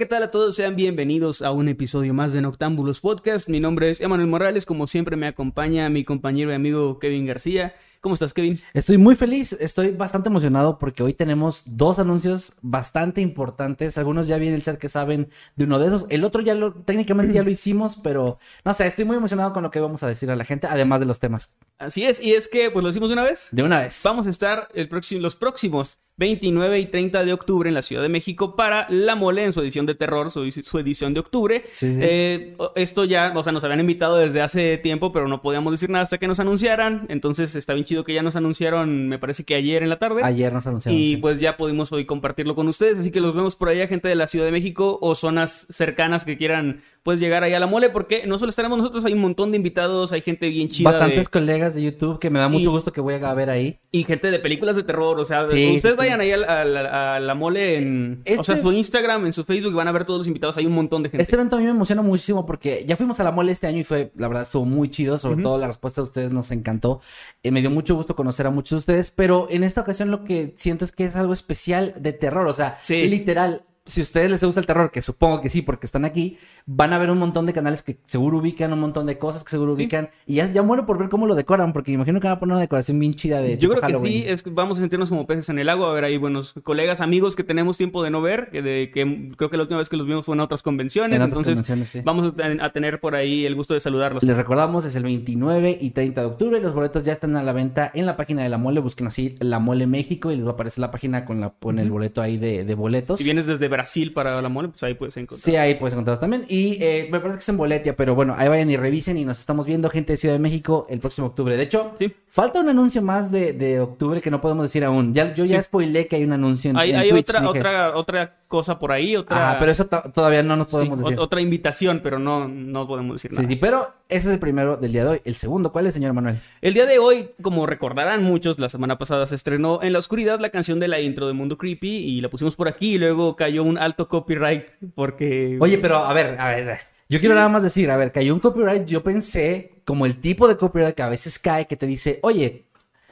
[0.00, 0.56] ¿Qué tal a todos?
[0.56, 3.50] Sean bienvenidos a un episodio más de Noctámbulos Podcast.
[3.50, 7.74] Mi nombre es Emanuel Morales, como siempre me acompaña mi compañero y amigo Kevin García.
[8.00, 8.58] ¿Cómo estás, Kevin?
[8.72, 13.98] Estoy muy feliz, estoy bastante emocionado porque hoy tenemos dos anuncios bastante importantes.
[13.98, 16.06] Algunos ya vi en el chat que saben de uno de esos.
[16.08, 19.62] El otro ya lo, técnicamente ya lo hicimos, pero no sé, estoy muy emocionado con
[19.62, 21.58] lo que vamos a decir a la gente, además de los temas.
[21.76, 23.48] Así es, y es que, pues lo decimos de una vez.
[23.52, 24.00] De una vez.
[24.02, 28.02] Vamos a estar el próximo, los próximos 29 y 30 de octubre en la Ciudad
[28.02, 31.64] de México para La Mole en su edición de terror, su, su edición de octubre.
[31.72, 31.98] Sí, sí.
[32.02, 35.88] Eh, esto ya, o sea, nos habían invitado desde hace tiempo, pero no podíamos decir
[35.88, 37.06] nada hasta que nos anunciaran.
[37.08, 40.20] Entonces está bien chido que ya nos anunciaron, me parece que ayer en la tarde.
[40.22, 41.00] Ayer nos anunciaron.
[41.00, 41.16] Y sí.
[41.16, 44.14] pues ya pudimos hoy compartirlo con ustedes, así que los vemos por allá, gente de
[44.14, 47.88] la Ciudad de México o zonas cercanas que quieran pues llegar ahí a la mole,
[47.88, 50.90] porque no solo estaremos nosotros, hay un montón de invitados, hay gente bien chida.
[50.90, 53.48] Bastantes de- colegas de YouTube que me da mucho Y- gusto que voy a ver
[53.48, 53.78] ahí.
[53.90, 55.80] Y gente de películas de terror, o sea, ustedes sí,
[56.16, 58.22] vayan ahí a, la- a la- a la mole en...
[58.38, 60.56] O sea, Este- su Instagram, en su Facebook, y van a ver todos los invitados,
[60.56, 61.22] hay un montón de gente.
[61.22, 63.78] Este evento a mí me emociona muchísimo porque ya fuimos a la mole este año
[63.78, 65.18] y fue, la verdad, estuvo muy chido.
[65.18, 67.00] Sobre todo la respuesta de ustedes nos encantó.
[67.42, 70.24] Eh, me dio mucho gusto conocer a muchos de ustedes, pero en esta ocasión lo
[70.24, 72.46] que siento es que es algo especial de terror.
[72.46, 73.04] O sea, Sí.
[73.08, 73.62] literal.
[73.90, 76.92] Si a ustedes les gusta el terror, que supongo que sí, porque están aquí, van
[76.92, 79.74] a ver un montón de canales que seguro ubican, un montón de cosas que seguro
[79.74, 80.10] ubican.
[80.26, 82.52] Y ya, ya muero por ver cómo lo decoran, porque imagino que van a poner
[82.54, 85.26] una decoración bien chida de Yo creo que sí, es que vamos a sentirnos como
[85.26, 88.20] peces en el agua, a ver ahí buenos colegas, amigos que tenemos tiempo de no
[88.22, 90.62] ver, que, de, que creo que la última vez que los vimos fue en otras
[90.62, 92.00] convenciones, En otras entonces convenciones, sí.
[92.04, 94.22] vamos a, ten- a tener por ahí el gusto de saludarlos.
[94.22, 96.60] Les recordamos, es el 29 y 30 de octubre.
[96.60, 98.80] Los boletos ya están a la venta en la página de La Mole.
[98.80, 101.78] Busquen así La Mole México y les va a aparecer la página con, la, con
[101.78, 103.18] el boleto ahí de, de boletos.
[103.18, 105.44] Si vienes desde Brasil para la mole, pues ahí puedes encontrar.
[105.44, 106.44] Sí, ahí puedes encontrarlos también.
[106.48, 109.24] Y eh, me parece que es en Boletia, pero bueno, ahí vayan y revisen y
[109.24, 111.56] nos estamos viendo gente de Ciudad de México el próximo octubre.
[111.56, 112.12] De hecho, Sí.
[112.28, 115.14] falta un anuncio más de, de octubre que no podemos decir aún.
[115.14, 115.64] Ya, yo ya Sí.
[115.64, 117.58] spoilé que hay un anuncio en, Hay, en hay Twitch, otra, dije.
[117.58, 119.52] otra, otra cosa por ahí, otra...
[119.52, 121.16] Ah, pero eso to- todavía no nos sí, podemos decir.
[121.16, 123.42] ot- otra invitación, pero no, no podemos decir nada.
[123.46, 125.20] Sí, sí, pero ese es el primero del día de hoy.
[125.24, 126.40] El segundo, ¿cuál es, señor Manuel?
[126.60, 130.40] El día de hoy, como recordarán muchos, la semana pasada se estrenó En la Oscuridad
[130.40, 133.36] la canción de la intro de Mundo Creepy y la pusimos por aquí y luego
[133.36, 135.56] cayó un alto copyright porque...
[135.60, 136.78] Oye, pero a ver, a ver.
[137.08, 138.84] Yo quiero nada más decir, a ver, cayó un copyright.
[138.86, 142.66] Yo pensé, como el tipo de copyright que a veces cae, que te dice, oye,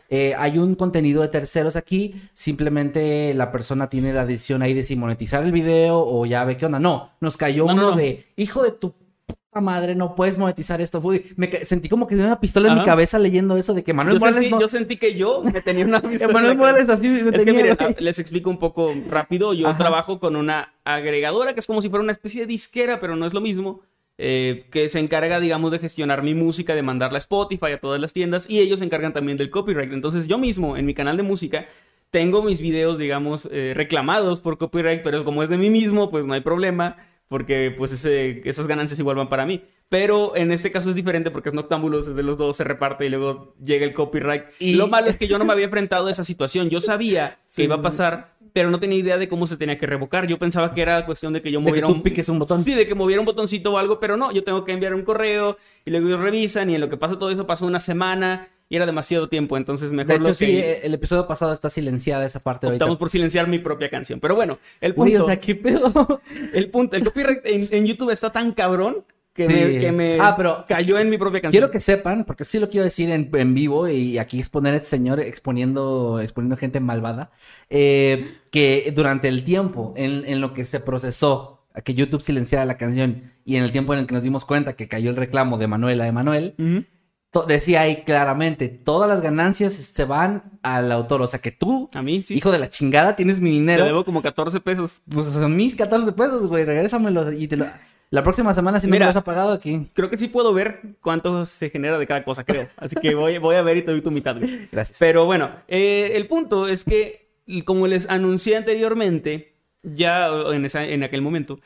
[0.08, 4.82] eh, hay un contenido de terceros aquí, simplemente la persona tiene la decisión ahí de
[4.82, 6.78] si monetizar el video o ya ve qué onda.
[6.78, 7.96] No, nos cayó No, no, uno no.
[7.96, 8.92] de, hijo de tu
[9.26, 11.00] puta madre, no puedes monetizar esto.
[11.02, 13.92] Fui, me sentí como que tenía una pistola en mi cabeza leyendo eso de que
[13.92, 16.56] Manuel yo, Morales sentí, yo sentí que yo me tenía una pistola Manuel.
[16.56, 19.52] Morales así me Es que miren, les explico un poco rápido.
[19.52, 19.78] Yo Ajá.
[19.78, 23.26] trabajo con una agregadora que es como si fuera una especie de disquera, pero no
[23.26, 23.82] es lo mismo.
[24.18, 28.00] Eh, que se encarga, digamos, de gestionar mi música, de mandarla a Spotify, a todas
[28.00, 29.92] las tiendas, y ellos se encargan también del copyright.
[29.92, 31.66] Entonces, yo mismo, en mi canal de música,
[32.10, 36.24] tengo mis videos, digamos, eh, reclamados por copyright, pero como es de mí mismo, pues
[36.26, 36.96] no hay problema,
[37.28, 39.62] porque pues ese- esas ganancias igual van para mí.
[39.90, 43.06] Pero en este caso es diferente porque es Noctámbulos, es de los dos, se reparte
[43.06, 44.44] y luego llega el copyright.
[44.58, 46.70] Y- Lo malo es que yo no me había enfrentado a esa situación.
[46.70, 49.86] Yo sabía que iba a pasar, pero no tenía idea de cómo se tenía que
[49.86, 50.26] revocar.
[50.26, 52.02] Yo pensaba que era cuestión de que yo De que moviera tú un...
[52.02, 52.64] piques un botón.
[52.64, 55.02] Sí, de que moviera un botoncito o algo, pero no, yo tengo que enviar un
[55.02, 58.48] correo y luego ellos revisan y en lo que pasa todo eso pasó una semana
[58.68, 61.52] y era demasiado tiempo, entonces mejor De hecho, lo sí, que eh, el episodio pasado
[61.52, 62.84] está silenciada esa parte ahorita.
[62.84, 64.20] optamos por silenciar mi propia canción.
[64.20, 66.20] Pero bueno, el punto, o sea, ¿qué pedo?
[66.52, 69.54] el punto, el copyright en, en YouTube está tan cabrón que Sí.
[69.54, 71.52] me, que me Ah, pero cayó en mi propia canción.
[71.52, 74.76] Quiero que sepan, porque sí lo quiero decir en, en vivo y aquí exponer a
[74.78, 77.30] este señor exponiendo, exponiendo gente malvada,
[77.70, 82.64] eh, que durante el tiempo en, en lo que se procesó a que YouTube silenciara
[82.64, 85.16] la canción y en el tiempo en el que nos dimos cuenta que cayó el
[85.16, 86.84] reclamo de Manuela de Manuel, Ujú.
[87.30, 91.22] to- decía ahí claramente, todas las ganancias se van al autor.
[91.22, 92.34] O sea que tú, A mí sí.
[92.34, 93.84] hijo de la chingada, tienes mi Te dinero.
[93.84, 95.02] debo como 14 pesos.
[95.08, 96.64] Pues son mis 14 pesos, güey.
[96.64, 97.66] Regrésamelo y te lo...
[98.10, 99.86] La próxima semana, si no me lo has apagado aquí.
[99.92, 102.66] Creo que sí puedo ver cuánto se genera de cada cosa, creo.
[102.76, 104.36] Así que voy, voy a ver y te doy tu mitad.
[104.38, 104.68] güey.
[104.72, 104.96] Gracias.
[104.98, 107.28] Pero bueno, eh, el punto es que,
[107.66, 109.52] como les anuncié anteriormente,
[109.82, 111.60] ya en, esa- en aquel momento,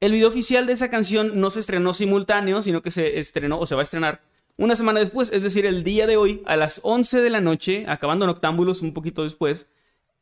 [0.00, 3.66] el video oficial de esa canción no se estrenó simultáneo, sino que se estrenó o
[3.66, 4.22] se va a estrenar
[4.58, 7.84] una semana después, es decir, el día de hoy, a las 11 de la noche,
[7.88, 9.70] acabando Noctámbulos un poquito después,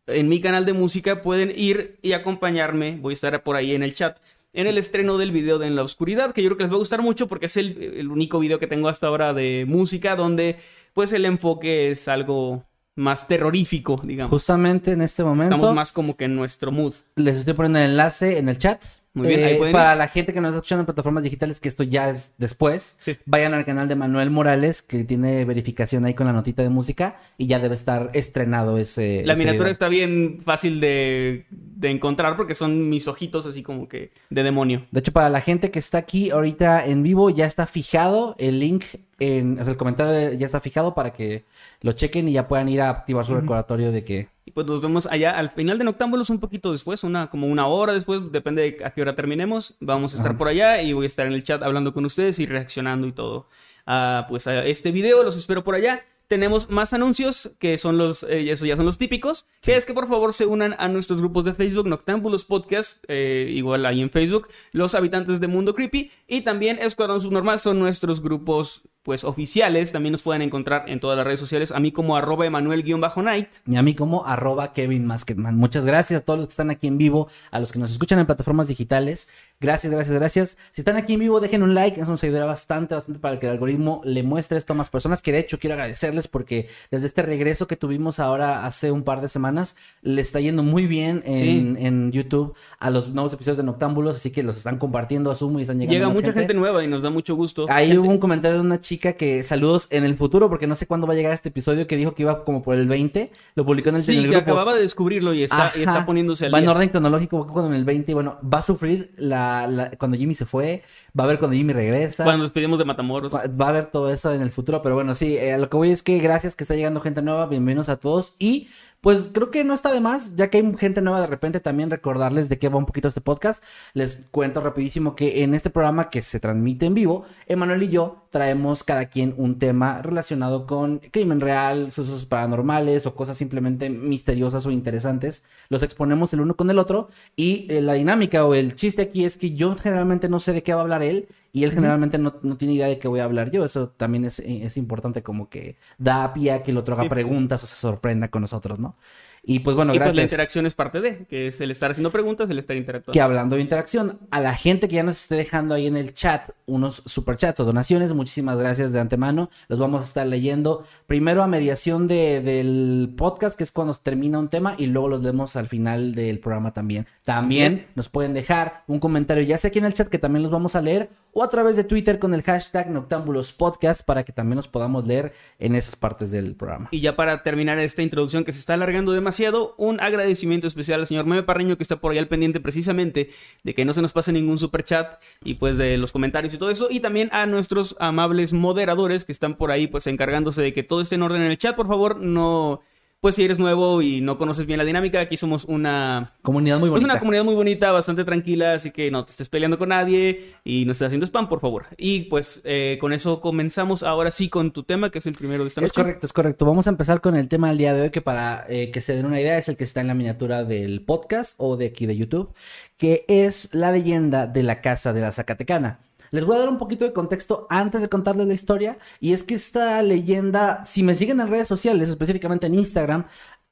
[0.08, 3.84] en mi canal de música pueden ir y acompañarme, voy a estar por ahí en
[3.84, 4.18] el chat,
[4.54, 6.76] en el estreno del video de En la Oscuridad, que yo creo que les va
[6.76, 10.16] a gustar mucho porque es el, el único video que tengo hasta ahora de música
[10.16, 10.56] donde
[10.94, 12.64] pues el enfoque es algo
[12.96, 14.30] más terrorífico, digamos.
[14.30, 16.94] Justamente en este momento Estamos más como que en nuestro mood.
[17.16, 18.82] les estoy poniendo el enlace en el chat.
[19.14, 19.98] Muy bien, ahí Eh, pueden Para ir.
[19.98, 23.16] la gente que nos está escuchando en plataformas digitales, que esto ya es después, Sí.
[23.26, 27.16] vayan al canal de Manuel Morales, que tiene verificación ahí con la notita de música,
[27.38, 29.22] y ya debe estar estrenado ese.
[29.24, 29.72] La ese miniatura video.
[29.72, 34.84] está bien fácil de, de encontrar porque son mis ojitos así como que de demonio.
[34.90, 38.58] De hecho, para la gente que está aquí ahorita en vivo, ya está fijado el
[38.58, 38.84] link,
[39.18, 41.44] en, o sea, el comentario ya está fijado para que
[41.80, 44.28] lo chequen y ya puedan ir a activar su recordatorio de que...
[44.46, 47.66] Y pues nos vemos allá al final de Noctámbulos un poquito después, una como una
[47.66, 49.74] hora después, depende de a qué hora terminemos.
[49.80, 52.38] Vamos a estar por allá y voy a estar en el chat hablando con ustedes
[52.38, 53.48] y reaccionando y todo.
[53.86, 56.04] a, pues a este video, los espero por allá.
[56.26, 59.46] Tenemos más anuncios que son los, eh, eso ya son los típicos.
[59.60, 63.46] Que es que por favor se unan a nuestros grupos de Facebook, Noctámbulos Podcast, eh,
[63.50, 68.22] igual ahí en Facebook, Los Habitantes de Mundo Creepy y también Escuadrón Subnormal son nuestros
[68.22, 69.92] grupos pues oficiales.
[69.92, 73.48] También nos pueden encontrar en todas las redes sociales, a mí como arroba Emanuel-Night.
[73.68, 75.06] Y a mí como arroba Kevin.
[75.52, 78.18] Muchas gracias a todos los que están aquí en vivo, a los que nos escuchan
[78.18, 79.28] en plataformas digitales.
[79.60, 80.58] Gracias, gracias, gracias.
[80.72, 82.00] Si están aquí en vivo, dejen un like.
[82.00, 85.22] Eso nos ayudará bastante, bastante para que el algoritmo le muestre esto a más personas.
[85.22, 89.20] Que de hecho quiero agradecerles porque desde este regreso que tuvimos ahora hace un par
[89.20, 93.64] de semanas, le está yendo muy bien en, en YouTube a los nuevos episodios de
[93.64, 94.16] Noctámbulos.
[94.16, 96.54] Así que los están compartiendo a Sumo y están llegando Llega mucha gente.
[96.54, 97.66] nueva y nos da mucho gusto.
[97.68, 100.74] Ahí Gente- hubo un comentario de una chica que saludos en el futuro, porque no
[100.74, 103.30] sé cuándo va a llegar este episodio, que dijo que iba como por el 20.
[103.54, 106.46] Lo publicó en el, en Sí, que acababa de descubrirlo y está, y está poniéndose
[106.46, 108.10] al Va en orden cronológico, cuando en el 20.
[108.10, 110.82] y Bueno, va a sufrir la, la- cuando Jimmy se fue.
[111.18, 112.24] Va a ver cuando Jimmy regresa.
[112.24, 113.32] Cuando nos despedimos de Matamoros.
[113.34, 115.90] Va a haber todo eso en el futuro, pero bueno, sí, eh, lo que voy
[115.90, 118.68] es que gracias que está llegando gente nueva, bienvenidos a todos y
[119.00, 121.90] pues creo que no está de más, ya que hay gente nueva de repente también
[121.90, 123.62] recordarles de qué va un poquito este podcast.
[123.92, 128.23] Les cuento rapidísimo que en este programa que se transmite en vivo, Emanuel y yo
[128.34, 134.66] traemos cada quien un tema relacionado con crimen real, sucesos paranormales o cosas simplemente misteriosas
[134.66, 135.44] o interesantes.
[135.68, 139.24] Los exponemos el uno con el otro y eh, la dinámica o el chiste aquí
[139.24, 142.18] es que yo generalmente no sé de qué va a hablar él y él generalmente
[142.18, 143.64] no, no tiene idea de qué voy a hablar yo.
[143.64, 147.08] Eso también es, es importante como que da pie a que el otro haga Sí.
[147.08, 148.96] preguntas o se sorprenda con nosotros, ¿no?
[149.46, 150.32] Y pues bueno, y pues la gracias.
[150.32, 153.12] interacción es parte de, que es el estar haciendo preguntas, el estar interactuando.
[153.12, 156.14] que hablando de interacción, a la gente que ya nos esté dejando ahí en el
[156.14, 159.50] chat unos superchats o donaciones, muchísimas gracias de antemano.
[159.68, 164.38] Los vamos a estar leyendo primero a mediación de- del podcast, que es cuando termina
[164.38, 167.06] un tema, y luego los leemos al final del programa también.
[167.24, 170.50] También nos pueden dejar un comentario, ya sea aquí en el chat, que también los
[170.52, 174.32] vamos a leer, o a través de Twitter con el hashtag Noctámbulos Podcast, para que
[174.32, 176.88] también nos podamos leer en esas partes del programa.
[176.92, 179.33] Y ya para terminar esta introducción que se está alargando demasiado,
[179.76, 183.30] un agradecimiento especial al señor Meme Parreño que está por ahí al pendiente precisamente
[183.62, 186.58] de que no se nos pase ningún super chat y pues de los comentarios y
[186.58, 186.88] todo eso.
[186.90, 191.00] Y también a nuestros amables moderadores que están por ahí pues encargándose de que todo
[191.00, 191.76] esté en orden en el chat.
[191.76, 192.82] Por favor, no...
[193.24, 196.90] Pues si eres nuevo y no conoces bien la dinámica, aquí somos una Comunidad muy
[196.90, 197.14] Pues bonita.
[197.14, 200.84] una comunidad muy bonita, bastante tranquila, así que no te estés peleando con nadie y
[200.84, 201.86] no estés haciendo spam, por favor.
[201.96, 205.64] Y pues eh, con eso comenzamos ahora sí con tu tema, que es el primero
[205.64, 205.86] de esta noche.
[205.88, 206.66] Es correcto, es correcto.
[206.66, 209.16] Vamos a empezar con el tema del día de hoy, que para eh, que se
[209.16, 212.04] den una idea es el que está en la miniatura del podcast o de aquí
[212.04, 212.52] de YouTube,
[212.98, 215.98] que es la leyenda de la casa de la Zacatecana.
[216.34, 219.44] Les voy a dar un poquito de contexto antes de contarles la historia, y es
[219.44, 223.26] que esta leyenda, si me siguen en redes sociales, específicamente en Instagram,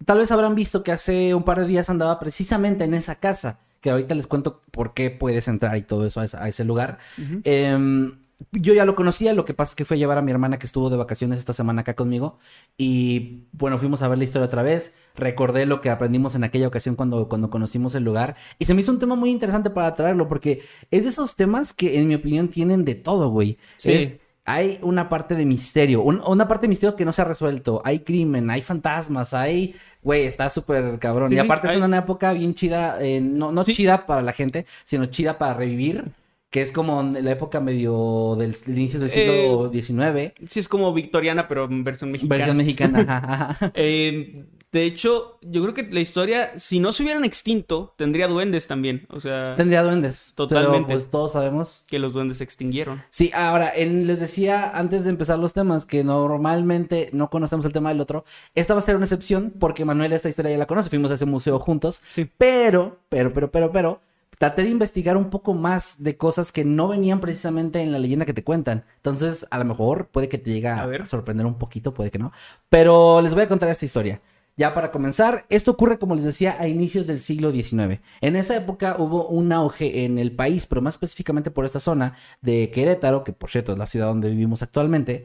[0.06, 3.58] tal vez habrán visto que hace un par de días andaba precisamente en esa casa,
[3.80, 6.98] que ahorita les cuento por qué puedes entrar y todo eso a ese, lugar.
[7.42, 8.21] Em,
[8.52, 10.58] yo ya lo conocía, lo que pasa es que fue a llevar a mi hermana
[10.58, 12.38] que estuvo de vacaciones esta semana acá conmigo
[12.76, 16.66] y bueno, fuimos a ver la historia otra vez, recordé lo que aprendimos en aquella
[16.68, 19.94] ocasión cuando, cuando conocimos el lugar y se me hizo un tema muy interesante para
[19.94, 23.58] traerlo porque es de esos temas que en mi opinión tienen de todo, güey.
[23.76, 23.92] Sí.
[23.92, 27.24] Es- hay una parte de misterio, un- una parte de misterio que no se ha
[27.24, 29.76] resuelto, hay crimen, hay fantasmas, hay...
[30.02, 31.28] Güey, está súper cabrón.
[31.28, 34.20] Sí, y sí, aparte hay- es una época bien chida, eh, no, no chida para
[34.20, 36.06] la gente, sino chida para revivir.
[36.52, 40.32] Que es como la época medio del inicio del siglo XIX.
[40.50, 42.36] Sí, es como victoriana, pero en versión mexicana.
[42.36, 43.72] Versión mexicana, ajá, ajá.
[43.74, 48.66] Eh, de hecho, yo creo que la historia, si no se hubieran extinto, tendría duendes
[48.66, 49.06] también.
[49.10, 50.32] O sea, Tendría duendes.
[50.34, 50.76] Totalmente.
[50.78, 51.84] Pero pues todos sabemos.
[51.88, 53.02] que los duendes se extinguieron.
[53.10, 57.72] Sí, ahora, en- les decía antes de empezar los temas que normalmente no conocemos el
[57.72, 58.24] tema del otro.
[58.54, 60.88] Esta va a ser una excepción porque Manuel esta historia ya la conoce.
[60.90, 62.02] Fuimos a ese museo juntos.
[62.08, 62.28] Sí.
[62.38, 64.00] Pero, pero, pero, pero, pero,
[64.42, 68.26] traté de investigar un poco más de cosas que no venían precisamente en la leyenda
[68.26, 68.84] que te cuentan.
[68.96, 72.18] Entonces, a lo mejor puede que te llegue a, A sorprender un poquito, puede que
[72.18, 72.32] no.
[72.68, 74.20] Pero les voy a contar esta historia.
[74.56, 78.00] Ya para comenzar, esto ocurre, como les decía, a inicios del siglo XIX.
[78.20, 82.16] En esa época hubo un auge en el país, pero más específicamente por esta zona
[82.40, 85.24] de Querétaro, que por cierto es la ciudad donde vivimos actualmente,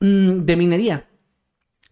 [0.00, 1.08] mm, de minería.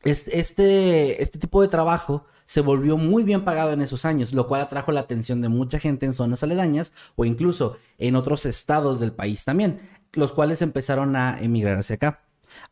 [0.03, 4.49] Este, este, este tipo de trabajo se volvió muy bien pagado en esos años, lo
[4.49, 8.99] cual atrajo la atención de mucha gente en zonas aledañas o incluso en otros estados
[8.99, 9.83] del país también,
[10.15, 12.23] los cuales empezaron a emigrar hacia acá.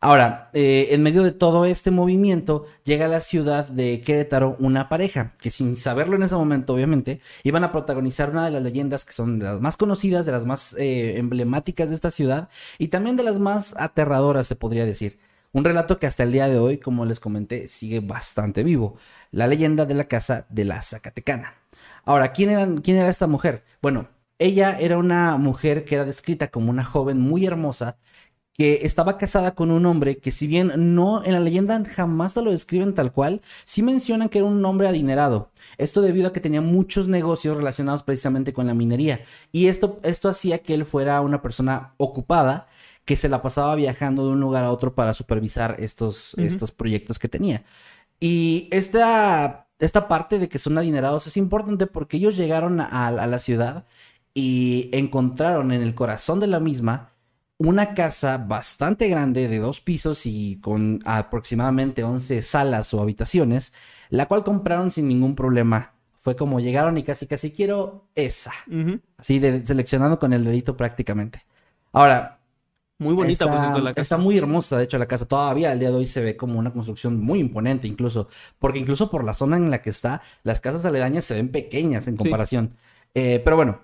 [0.01, 4.89] Ahora, eh, en medio de todo este movimiento, llega a la ciudad de Querétaro una
[4.89, 9.05] pareja que sin saberlo en ese momento, obviamente, iban a protagonizar una de las leyendas
[9.05, 12.87] que son de las más conocidas, de las más eh, emblemáticas de esta ciudad y
[12.87, 15.19] también de las más aterradoras, se podría decir.
[15.53, 18.97] Un relato que hasta el día de hoy, como les comenté, sigue bastante vivo.
[19.31, 21.55] La leyenda de la casa de la Zacatecana.
[22.05, 23.63] Ahora, ¿quién era, quién era esta mujer?
[23.81, 27.97] Bueno, ella era una mujer que era descrita como una joven muy hermosa
[28.57, 32.49] que estaba casada con un hombre que si bien no en la leyenda jamás lo
[32.49, 35.51] describen tal cual, sí mencionan que era un hombre adinerado.
[35.77, 39.21] Esto debido a que tenía muchos negocios relacionados precisamente con la minería.
[39.51, 42.67] Y esto, esto hacía que él fuera una persona ocupada
[43.07, 47.19] que se la pasaba viajando de un lugar a otro para supervisar estos, estos proyectos
[47.19, 47.63] que tenía.
[48.19, 53.27] Y esta, esta parte de que son adinerados es importante porque ellos llegaron a, a
[53.27, 53.85] la ciudad
[54.33, 57.13] y encontraron en el corazón de la misma
[57.57, 63.71] una casa bastante grande de dos pisos y con aproximadamente 11 salas o habitaciones,
[64.09, 65.93] la cual compraron sin ningún problema.
[66.17, 68.51] Fue como llegaron y casi casi quiero esa.
[69.17, 71.45] Así de, seleccionando con el dedito prácticamente.
[71.93, 72.36] Ahora,
[72.99, 74.01] Muy bonita, por está, cierto, la casa.
[74.01, 76.57] está muy hermosa, de hecho, la casa todavía al día de hoy se ve como
[76.57, 78.27] una construcción muy imponente, incluso,
[78.57, 82.07] porque incluso por la zona en la que está, las casas aledañas se ven pequeñas
[82.07, 82.75] en comparación.
[83.13, 83.81] Eh, pero bueno,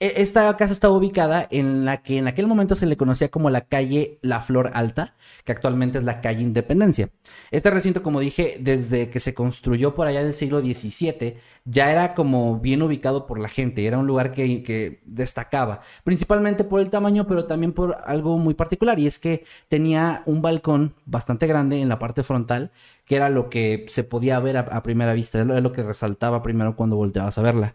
[0.00, 3.62] esta casa está ubicada en la que en aquel momento se le conocía como la
[3.62, 7.10] calle La Flor Alta, que actualmente es la calle Independencia.
[7.50, 12.14] Este recinto, como dije, desde que se construyó por allá del siglo XVII, ya era
[12.14, 17.26] como bien ubicado por la gente, era un lugar que, destacaba, principalmente por el tamaño,
[17.26, 21.88] pero también por algo muy particular, y es que tenía un balcón bastante grande en
[21.88, 22.70] la parte frontal,
[23.04, 25.72] que era lo que se podía ver a, a primera vista, es lo, es lo
[25.72, 27.74] que resaltaba primero cuando volteabas a verla.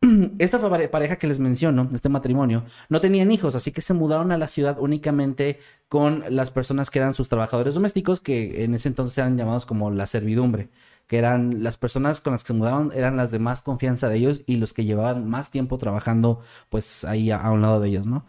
[0.38, 4.32] Esta pare- pareja que les menciono, este matrimonio, no tenían hijos, así que se mudaron
[4.32, 8.88] a la ciudad únicamente con las personas que eran sus trabajadores domésticos, que en ese
[8.88, 10.70] entonces eran llamados como la servidumbre,
[11.06, 14.16] que eran las personas con las que se mudaron, eran las de más confianza de
[14.16, 16.40] ellos y los que llevaban más tiempo trabajando,
[16.70, 18.24] pues ahí a, a un lado de ellos, ¿no?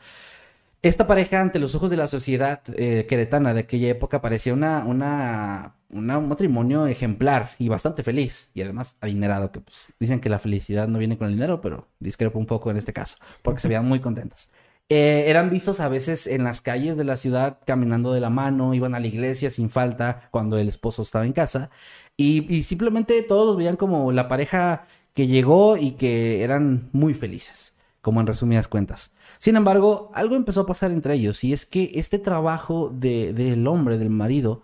[0.84, 4.84] Esta pareja, ante los ojos de la sociedad eh, queretana de aquella época, parecía una,
[4.84, 8.50] un matrimonio ejemplar y bastante feliz.
[8.56, 11.88] Y además adinerado, que pues dicen que la felicidad no viene con el dinero, pero
[12.00, 14.50] discrepo un poco en este caso, porque se veían muy contentos.
[14.90, 18.74] Eh, eran vistos a veces en las calles de la ciudad caminando de la mano,
[18.74, 21.70] iban a la iglesia sin falta cuando el esposo estaba en casa.
[22.18, 27.14] Y, y simplemente todos los veían como la pareja que llegó y que eran muy
[27.14, 29.12] felices, como en resumidas cuentas.
[29.42, 33.66] Sin embargo, algo empezó a pasar entre ellos y es que este trabajo de- del
[33.66, 34.62] hombre, del marido,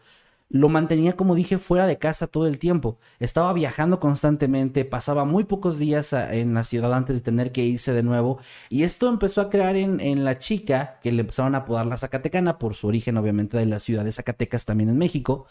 [0.49, 2.99] lo mantenía, como dije, fuera de casa todo el tiempo.
[3.19, 7.65] Estaba viajando constantemente, pasaba muy pocos días a- en la ciudad antes de tener que
[7.65, 8.37] irse de nuevo.
[8.69, 11.97] Y esto empezó a crear en, en la chica, que le empezaron a apodar la
[11.97, 15.47] Zacatecana, por su origen obviamente de la ciudad de Zacatecas también en México,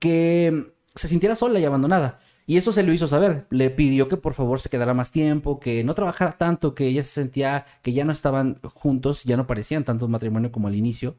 [0.00, 2.20] que se sintiera sola y abandonada.
[2.48, 3.46] Y eso se lo hizo saber.
[3.50, 7.02] Le pidió que por favor se quedara más tiempo, que no trabajara tanto, que ella
[7.02, 10.74] se sentía que ya no estaban juntos, ya no parecían tanto un matrimonio como al
[10.74, 11.16] inicio.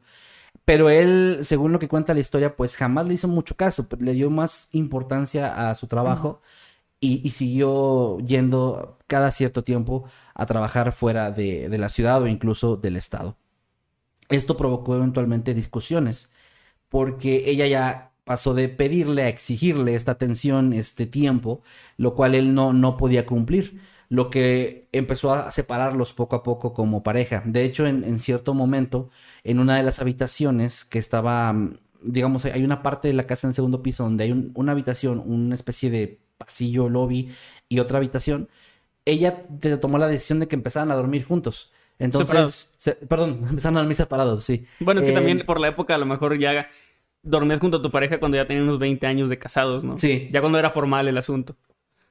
[0.64, 4.02] Pero él, según lo que cuenta la historia, pues jamás le hizo mucho caso, pues,
[4.02, 6.42] le dio más importancia a su trabajo
[6.98, 12.26] y, y siguió yendo cada cierto tiempo a trabajar fuera de, de la ciudad o
[12.26, 13.36] incluso del estado.
[14.28, 16.32] Esto provocó eventualmente discusiones,
[16.88, 21.62] porque ella ya pasó de pedirle a exigirle esta atención, este tiempo,
[21.96, 26.72] lo cual él no, no podía cumplir, lo que empezó a separarlos poco a poco
[26.74, 27.42] como pareja.
[27.46, 29.10] De hecho, en, en cierto momento,
[29.44, 33.46] en una de las habitaciones que estaba, mm, digamos, hay una parte de la casa
[33.46, 37.30] en el segundo piso donde hay un- una habitación, una especie de pasillo, lobby
[37.68, 38.48] y otra habitación,
[39.04, 41.72] ella te- tomó la decisión de que empezaran a dormir juntos.
[41.98, 44.66] Entonces, se- perdón, empezaron a dormir separados, sí.
[44.78, 46.68] Bueno, es que Eh, también por la época a lo mejor ya
[47.22, 49.98] dormías junto a tu pareja cuando ya tenían unos 20 años de casados, ¿no?
[49.98, 50.28] Sí.
[50.32, 51.56] Ya cuando era formal el asunto.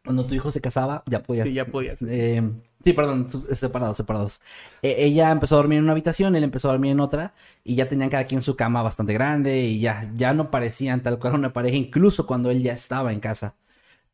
[0.03, 1.47] Cuando tu hijo se casaba, ya podías.
[1.47, 2.01] Sí, ya podías.
[2.01, 2.41] Eh,
[2.83, 4.39] sí, perdón, su- separados, separados.
[4.81, 7.33] Eh, ella empezó a dormir en una habitación, él empezó a dormir en otra,
[7.65, 11.19] y ya tenían cada quien su cama bastante grande, y ya, ya no parecían tal
[11.19, 13.55] cual una pareja, incluso cuando él ya estaba en casa.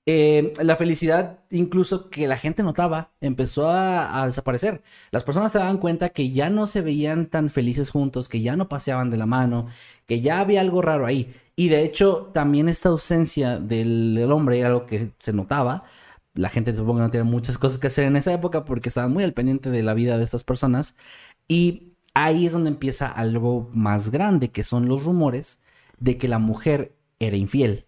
[0.08, 4.84] Eh, la felicidad, incluso que la gente notaba, empezó a, desaparecer.
[5.12, 8.56] Las personas se daban cuenta que ya no se veían tan felices juntos, que ya
[8.56, 9.68] no paseaban de la mano,
[10.06, 11.34] que ya había algo raro ahí.
[11.56, 15.84] Y de hecho, también esta ausencia del, del hombre era algo que se notaba.
[16.36, 19.12] La gente supongo que no tenía muchas cosas que hacer en esa época porque estaban
[19.14, 20.96] muy al pendiente de la vida de estas personas.
[21.48, 25.60] Y ahí es donde empieza algo más grande, que son los rumores
[26.00, 27.86] de que la mujer era infiel.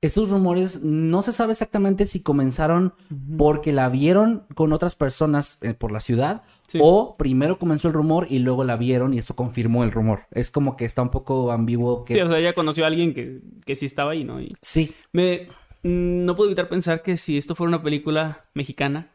[0.00, 2.94] Estos rumores no se sabe exactamente si comenzaron
[3.36, 6.78] porque la vieron con otras personas eh, por la ciudad Sí.
[6.82, 10.26] o primero comenzó el rumor y luego la vieron y esto confirmó el rumor.
[10.30, 12.14] Es como que está un poco ambiguo que...
[12.14, 14.38] Sí, o sea, ella conoció a alguien que, que sí estaba ahí, ¿no?
[14.40, 15.48] Y Sí, me...
[15.82, 19.14] mm, No puedo evitar pensar que si esto fuera una película mexicana,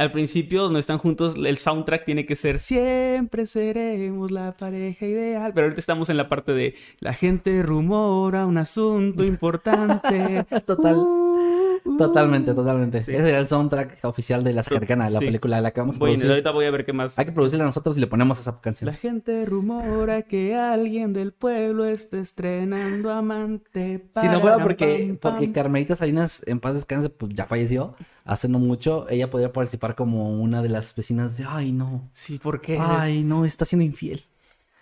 [0.00, 5.52] al principio, donde están juntos, el soundtrack tiene que ser Siempre seremos la pareja ideal.
[5.54, 10.46] Pero ahorita estamos en la parte de La gente rumora un asunto importante.
[10.66, 10.96] Total.
[10.96, 11.29] Uh.
[11.98, 13.02] Totalmente, totalmente.
[13.02, 13.12] Sí.
[13.14, 15.24] Ese era el soundtrack oficial de la Zacatecana, de la Sí.
[15.26, 16.30] película de la que vamos a Bueno, producir.
[16.30, 17.18] ahorita voy a ver qué más.
[17.18, 18.86] Hay que producirla nosotros y le ponemos esa canción.
[18.90, 24.06] La gente rumora que alguien del pueblo está estrenando amante.
[24.20, 25.52] Si no fuera porque, pam, porque.
[25.52, 27.94] Carmelita Salinas, en paz descanse, pues ya falleció
[28.24, 29.08] hace no mucho.
[29.08, 32.78] Ella podría participar como una de las vecinas de, ay, no, Sí, ¿por qué?
[32.80, 34.22] ay, no, está siendo infiel.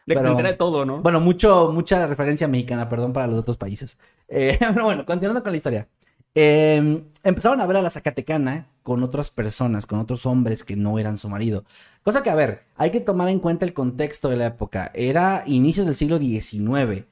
[0.06, 1.02] de que se pero- entera de todo, ¿no?
[1.02, 3.98] Bueno, mucho, mucha referencia mexicana, perdón para los otros países.
[4.28, 5.86] Eh, pero bueno, continuando con la historia.
[6.34, 10.98] Eh, empezaron a ver a la Zacatecana con otras personas, con otros hombres que no
[10.98, 11.64] eran su marido.
[12.02, 14.90] Cosa que, a ver, hay que tomar en cuenta el contexto de la época.
[14.94, 17.04] Era inicios del siglo XIX.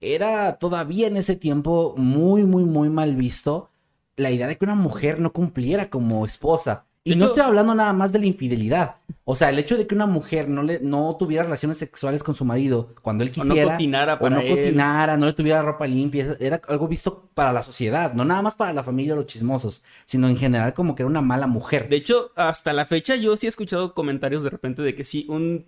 [0.00, 3.70] Era todavía en ese tiempo muy, muy, muy mal visto
[4.16, 6.86] la idea de que una mujer no cumpliera como esposa.
[7.04, 8.96] Y no estoy hablando nada más de la infidelidad.
[9.24, 12.34] O sea, el hecho de que una mujer no, le, no tuviera relaciones sexuales con
[12.34, 13.74] su marido cuando él O no quisiera.
[13.76, 14.48] cocinara o para no él.
[14.48, 16.36] cocinara, no le tuviera ropa limpia.
[16.40, 19.82] Era algo visto para la sociedad, no nada más para la familia o los chismosos,
[20.04, 21.88] sino en general como que era una mala mujer.
[21.88, 25.26] De hecho, hasta la fecha yo sí he escuchado comentarios de repente de que si
[25.28, 25.66] un,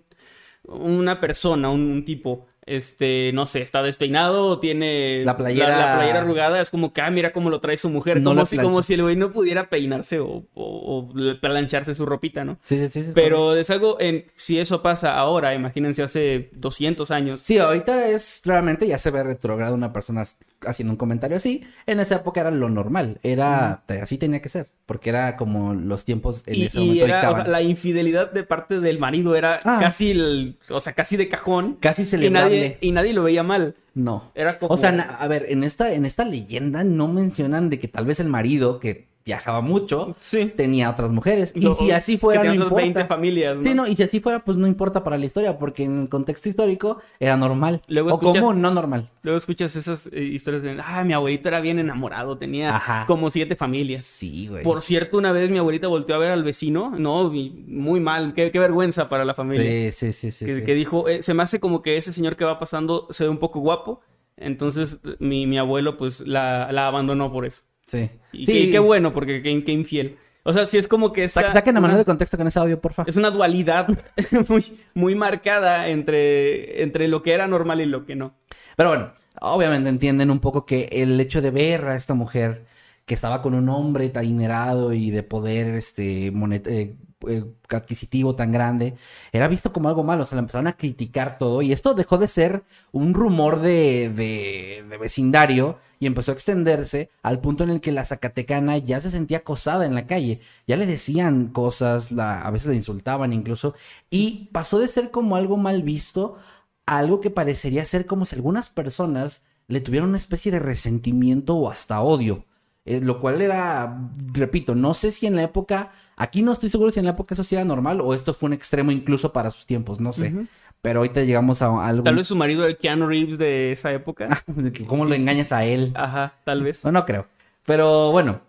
[0.63, 5.95] una persona, un, un tipo, este, no sé, está despeinado o tiene La playera- la,
[5.97, 8.57] playera arrugada, es como que, ah, mira cómo lo trae su mujer, No como, si,
[8.57, 12.57] como si el güey no pudiera peinarse o, o- o plancharse su ropita, ¿no?
[12.63, 13.03] Sí, sí, sí.
[13.05, 17.41] sí, Pero es algo, en, si eso pasa ahora, imagínense hace 200 años.
[17.41, 20.23] Sí, ahorita es realmente ya se ve retrogrado una persona
[20.65, 21.63] haciendo un comentario así.
[21.85, 26.03] En esa época era lo normal, era así tenía que ser, porque era como los
[26.05, 27.51] tiempos en Y, ese y momento era, o sea, dictaban.
[27.51, 29.77] la infidelidad de parte del marido era Ah.
[29.79, 31.77] casi, el, o sea, casi de cajón.
[31.79, 32.49] Casi Y celebrable.
[32.49, 33.75] nadie, y nadie lo veía mal.
[33.93, 34.31] No.
[34.35, 34.73] Era como...
[34.73, 34.89] O sea,
[35.19, 38.79] a ver, en esta, en esta leyenda no mencionan de que tal vez el marido,
[38.79, 40.53] que viajaba mucho, Sí.
[40.55, 41.51] tenía otras mujeres.
[41.55, 42.75] Y si así fuera, que no importa.
[42.75, 43.61] 20 familias, ¿no?
[43.63, 46.09] Sí, no, y si así fuera, pues no importa para la historia, porque en el
[46.09, 47.81] contexto histórico era normal.
[47.87, 49.09] Luego o escuchas- común, no normal.
[49.23, 53.05] Luego escuchas esas eh, historias de, ah, mi abuelito era bien enamorado, tenía Ajá.
[53.07, 54.05] como siete familias.
[54.05, 54.63] Sí, güey.
[54.63, 58.51] Por cierto, una vez mi abuelita volteó a ver al vecino, no, muy mal, qué,
[58.51, 59.91] qué vergüenza para la familia.
[59.91, 60.45] Sí, sí, sí, sí.
[60.45, 60.65] que, sí.
[60.65, 63.31] que dijo, eh, se me hace como que ese señor que va pasando se ve
[63.31, 64.01] un poco guapo,
[64.37, 67.63] entonces mi, mi abuelo pues la, la abandonó por eso.
[67.85, 68.09] Sí.
[68.31, 68.65] Y Sí.
[68.65, 70.17] qué, qué bueno, porque qué, qué infiel.
[70.43, 71.51] O sea, sí es como que esta...
[71.53, 73.03] Saquen a mano de contexto con ese audio, porfa.
[73.07, 73.87] Es una dualidad
[74.49, 78.35] muy, muy marcada entre, entre lo que era normal y lo que no.
[78.75, 82.65] Pero bueno, obviamente entienden un poco que el hecho de ver a esta mujer
[83.05, 88.51] que estaba con un hombre tan adinerado y de poder este eh, eh, adquisitivo tan
[88.51, 88.95] grande,
[89.31, 92.17] era visto como algo malo, o sea, le empezaron a criticar todo y esto dejó
[92.17, 97.69] de ser un rumor de, de, de vecindario y empezó a extenderse al punto en
[97.69, 102.11] el que la Zacatecana ya se sentía acosada en la calle, ya le decían cosas,
[102.17, 103.75] a veces la insultaban incluso,
[104.09, 106.37] y pasó de ser como algo mal visto
[106.85, 111.55] a algo que parecería ser como si algunas personas le tuvieran una especie de resentimiento
[111.55, 112.45] o hasta odio.
[112.87, 113.97] Eh, lo cual era,
[114.33, 117.33] repito, no sé si en la época, aquí no estoy seguro si en la época
[117.33, 120.35] eso sí era normal o esto fue un extremo incluso para sus tiempos, no sé.
[120.83, 122.03] Pero ahorita llegamos a algo...
[122.03, 124.29] Tal vez su marido era el Keanu Reeves de esa época.
[124.87, 125.93] ¿Cómo lo engañas a él?
[125.95, 126.85] Ajá, tal vez.
[126.85, 127.25] No, no creo.
[127.65, 128.41] Pero bueno.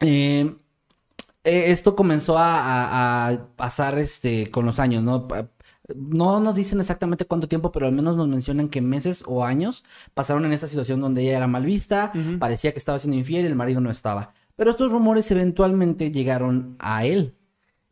[0.00, 0.54] eh,
[1.44, 5.28] eh, esto comenzó a, a- a pasar este, con los años, ¿no?
[5.94, 9.82] No nos dicen exactamente cuánto tiempo, pero al menos nos mencionan que meses o años
[10.14, 13.48] pasaron en esta situación donde ella era mal vista, parecía que estaba siendo infiel y
[13.48, 14.32] el marido no estaba.
[14.54, 17.34] Pero estos rumores eventualmente llegaron a él.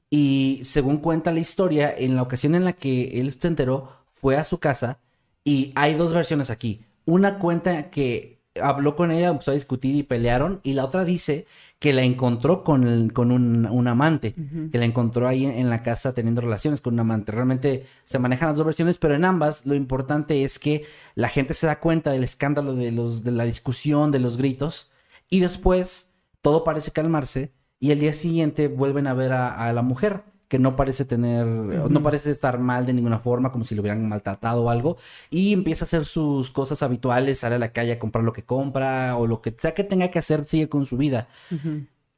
[0.08, 4.36] Y según cuenta la historia, en la ocasión en la que él se enteró, fue
[4.36, 4.98] a su casa
[5.44, 6.84] y hay dos versiones aquí.
[7.06, 11.46] Una cuenta que habló con ella, empezó a discutir y pelearon, y la otra dice
[11.78, 14.34] que la encontró con, el- con un, un amante,
[14.70, 17.32] que la encontró ahí en, en la casa teniendo relaciones con un amante.
[17.32, 21.54] Realmente se manejan las dos versiones, pero en ambas lo importante es que la gente
[21.54, 24.90] se da cuenta del escándalo, de, los, de la discusión, de los gritos,
[25.28, 29.82] y después todo parece calmarse, y el día siguiente vuelven a ver a, a la
[29.82, 33.82] mujer que no parece tener, no parece estar mal de ninguna forma, como si lo
[33.82, 34.96] hubieran maltratado o algo,
[35.30, 38.42] y empieza a hacer sus cosas habituales, sale a la calle a comprar lo que
[38.42, 41.28] compra, o lo que sea que tenga que hacer, sigue con su vida.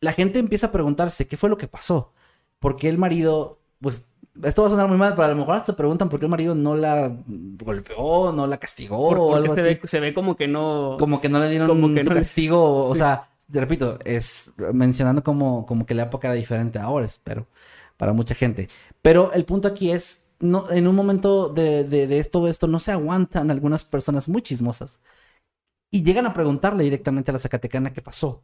[0.00, 2.12] La gente empieza a preguntarse qué fue lo que pasó,
[2.58, 4.06] por qué el marido, pues,
[4.42, 6.30] esto va a sonar muy mal, pero a lo mejor hasta preguntan por qué el
[6.30, 7.14] marido no la
[7.58, 9.74] golpeó, no la castigó, Por- o porque algo se así.
[9.74, 10.96] ve, se ve como que no.
[10.98, 12.98] Como que no le dieron Como que no castigo, o- o Sí.
[13.00, 17.46] sea, te repito, es mencionando como, como que la época era diferente ahora, espero,
[18.02, 18.68] para mucha gente.
[19.00, 22.90] Pero el punto aquí es, en un momento de, de, de todo esto no se
[22.90, 24.98] aguantan algunas personas muy chismosas
[25.88, 28.42] y llegan a preguntarle directamente a la Zacatecana qué pasó,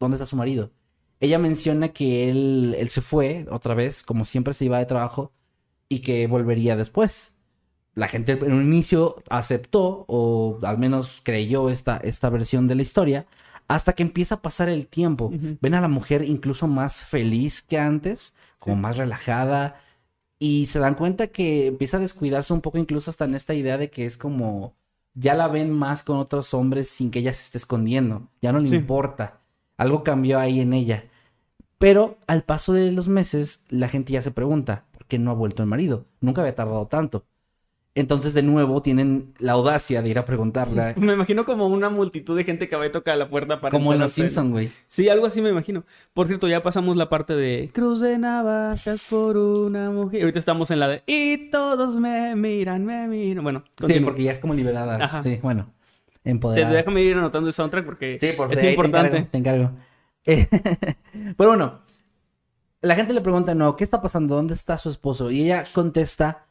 [0.00, 0.72] dónde está su marido.
[1.20, 5.30] Ella menciona que él, él se fue otra vez, como siempre se iba de trabajo,
[5.88, 7.36] y que volvería después.
[7.94, 12.82] La gente en un inicio aceptó, o al menos creyó esta, esta versión de la
[12.82, 13.26] historia,
[13.68, 15.32] hasta que empieza a pasar el tiempo.
[15.60, 19.80] Ven a la mujer incluso más feliz que antes, como más relajada,
[20.38, 23.78] y se dan cuenta que empieza a descuidarse un poco incluso hasta en esta idea
[23.78, 24.74] de que es como
[25.14, 28.60] ya la ven más con otros hombres sin que ella se esté escondiendo, ya no
[28.60, 28.76] le Sí.
[28.76, 29.40] importa.
[29.78, 31.04] Algo cambió ahí en ella.
[31.78, 35.34] Pero al paso de los meses, la gente ya se pregunta, ¿por qué no ha
[35.34, 36.04] vuelto el marido?
[36.20, 37.24] Nunca había tardado tanto.
[37.98, 42.36] Entonces, de nuevo, tienen la audacia de ir a preguntarle, Me imagino como una multitud
[42.36, 44.12] de gente que va y toca la puerta para como en Los.
[44.12, 44.70] Simpson, güey.
[44.86, 45.84] Sí, algo así me imagino.
[46.12, 50.20] Por cierto, ya pasamos la parte de Cruz de navajas por una mujer.
[50.20, 53.42] Ahorita estamos en la de Y todos me miran, me miran.
[53.42, 55.02] Bueno, Sí, porque ya es como liberada.
[55.02, 55.22] Ajá.
[55.22, 55.72] Sí, bueno,
[56.22, 56.74] Te- empoderada.
[56.74, 59.26] Déjame ir anotando el soundtrack porque Sí, por es importante.
[59.30, 59.70] Te encargo.
[59.70, 59.70] te encargo.
[60.26, 61.80] Eh, Pero bueno,
[62.82, 64.34] la gente le pregunta, no, ¿qué está pasando?
[64.34, 65.30] ¿Dónde está su esposo?
[65.30, 66.45] Y ella contesta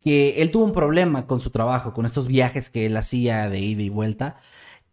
[0.00, 3.60] que él tuvo un problema con su trabajo, con estos viajes que él hacía de
[3.60, 4.36] ida y vuelta,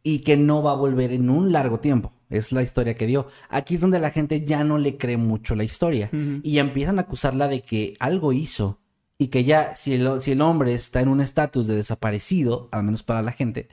[0.03, 2.13] y que no va a volver en un largo tiempo.
[2.29, 3.27] Es la historia que dio.
[3.49, 6.09] Aquí es donde la gente ya no le cree mucho la historia.
[6.43, 8.79] Y empiezan a acusarla de que algo hizo.
[9.17, 12.83] Y que ya, si el, si el hombre está en un estatus de desaparecido, al
[12.83, 13.69] menos para la gente,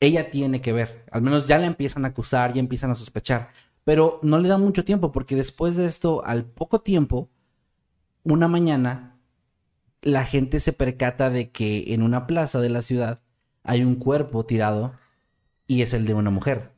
[0.00, 1.04] ella tiene que ver.
[1.10, 3.50] Al menos ya la empiezan a acusar, ya empiezan a sospechar.
[3.84, 7.28] Pero no le da mucho tiempo porque después de esto, al poco tiempo,
[8.22, 9.13] una mañana,
[10.04, 13.18] la gente se percata de que en una plaza de la ciudad
[13.62, 14.92] hay un cuerpo tirado
[15.66, 16.72] y es el de una mujer.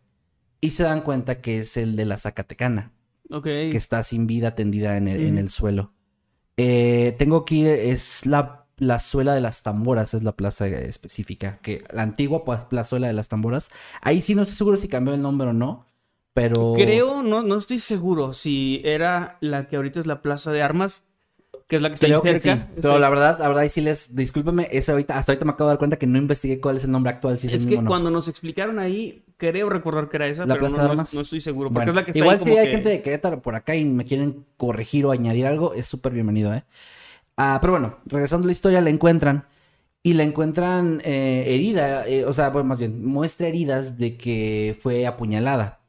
[0.61, 2.93] Y se dan cuenta que es el de la Zacatecana,
[3.31, 3.45] Ok.
[3.45, 5.93] que está sin vida tendida en el, en el suelo.
[6.57, 12.03] Eh, tengo aquí, es la plazuela de las tamboras, es la plaza específica, que la
[12.03, 13.71] antigua pues, plazuela de las tamboras.
[14.03, 15.87] Ahí sí no estoy seguro si cambió el nombre o no,
[16.33, 16.75] pero...
[16.75, 21.03] Creo, no, no estoy seguro si era la que ahorita es la Plaza de Armas,
[21.67, 22.69] que es la que está ahí Creo sí, cerca.
[22.81, 23.01] pero Sí.
[23.01, 25.73] la verdad, la verdad, ahí sí les, discúlpeme, es ahorita, hasta ahorita me acabo de
[25.73, 27.87] dar cuenta que no investigué cuál es el nombre actual, si es, Es que no.
[27.89, 30.93] cuando nos explicaron ahí, creo recordar que era esa, ¿La pero Plaza no, de no-
[30.93, 31.15] Armas?
[31.15, 31.71] no estoy seguro.
[31.71, 33.43] Porque Bueno, es la que está igual ahí si como hay que- gente de Querétaro
[33.43, 36.63] por acá y me quieren corregir o añadir algo, es súper bienvenido, ¿eh?
[37.37, 39.45] Ah, pero bueno, regresando a la historia, la encuentran
[40.05, 44.77] y la encuentran eh, herida, eh, o sea, bueno, más bien, muestra heridas de que
[44.81, 45.81] fue apuñalada.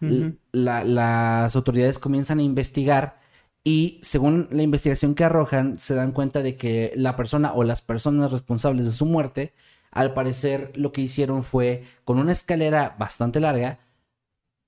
[0.00, 0.36] L- Ujú.
[0.52, 3.19] la- las autoridades comienzan a investigar
[3.62, 7.82] y según la investigación que arrojan, se dan cuenta de que la persona o las
[7.82, 9.52] personas responsables de su muerte,
[9.90, 13.80] al parecer lo que hicieron fue, con una escalera bastante larga,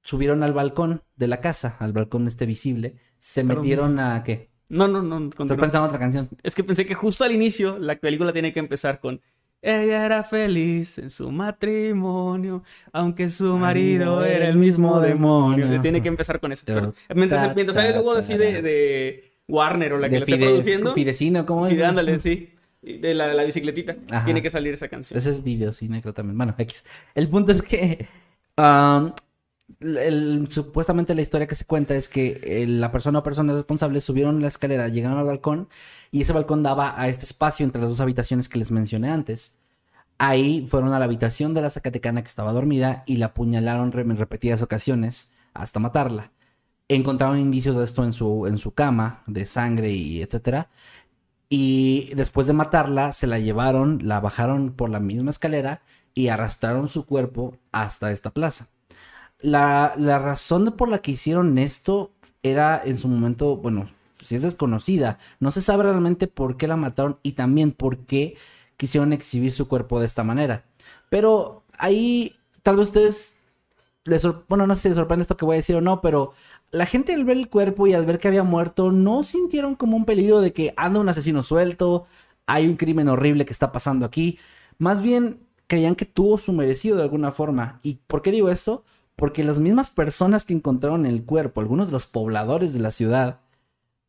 [0.02, 4.22] subieron al balcón de la casa, al balcón este visible, se metieron a...
[4.24, 4.50] ¿Qué?
[4.68, 5.18] No, no, no.
[5.18, 5.60] Estás continúa.
[5.60, 6.28] pensando en otra canción.
[6.42, 9.20] Es que pensé que justo al inicio la película tiene que empezar con
[9.62, 15.80] ella era feliz en su matrimonio, aunque su marido era el mismo demonio.
[15.80, 16.64] Tiene que empezar con eso.
[16.66, 20.92] Pero mientras, mientras hay luego así de, de Warner o la que esté Fide- produciendo,
[20.94, 21.72] Fidecino, ¿cómo es?
[21.72, 22.50] y de ándale, sí.
[22.82, 23.94] De la, de la bicicletita.
[24.10, 24.24] Ajá.
[24.24, 25.16] Tiene que salir esa canción.
[25.16, 26.36] Ese es videocine, creo también.
[26.36, 26.84] Bueno, X.
[27.14, 28.08] El punto es que
[28.58, 29.12] um,
[30.48, 34.40] supuestamente la historia que se cuenta es que eh, la persona o personas responsables subieron
[34.40, 35.68] la escalera, llegaron al balcón
[36.10, 39.54] y ese balcón daba a este espacio entre las dos habitaciones que les mencioné antes.
[40.18, 44.16] Ahí fueron a la habitación de la Zacatecana que estaba dormida y la apuñalaron en
[44.16, 46.32] repetidas ocasiones hasta matarla.
[46.88, 50.68] Encontraron indicios de esto en su, en su cama, de sangre y etcétera.
[51.48, 55.82] Y después de matarla, se la llevaron, la bajaron por la misma escalera
[56.14, 58.71] y arrastraron su cuerpo hasta esta plaza.
[59.42, 63.88] La, la razón por la que hicieron esto era en su momento, bueno,
[64.22, 65.18] si es desconocida.
[65.40, 68.36] No se sabe realmente por qué la mataron y también por qué
[68.76, 70.64] quisieron exhibir su cuerpo de esta manera.
[71.10, 73.36] Pero ahí tal vez ustedes
[74.04, 76.32] les bueno, no sé si les sorprende esto que voy a decir o no, pero
[76.70, 79.96] la gente al ver el cuerpo y al ver que había muerto no sintieron como
[79.96, 82.06] un peligro de que anda un asesino suelto,
[82.46, 84.38] hay un crimen horrible que está pasando aquí.
[84.78, 87.80] Más bien creían que tuvo su merecido de alguna forma.
[87.82, 88.84] ¿Y por qué digo esto?
[89.16, 93.40] Porque las mismas personas que encontraron el cuerpo, algunos de los pobladores de la ciudad,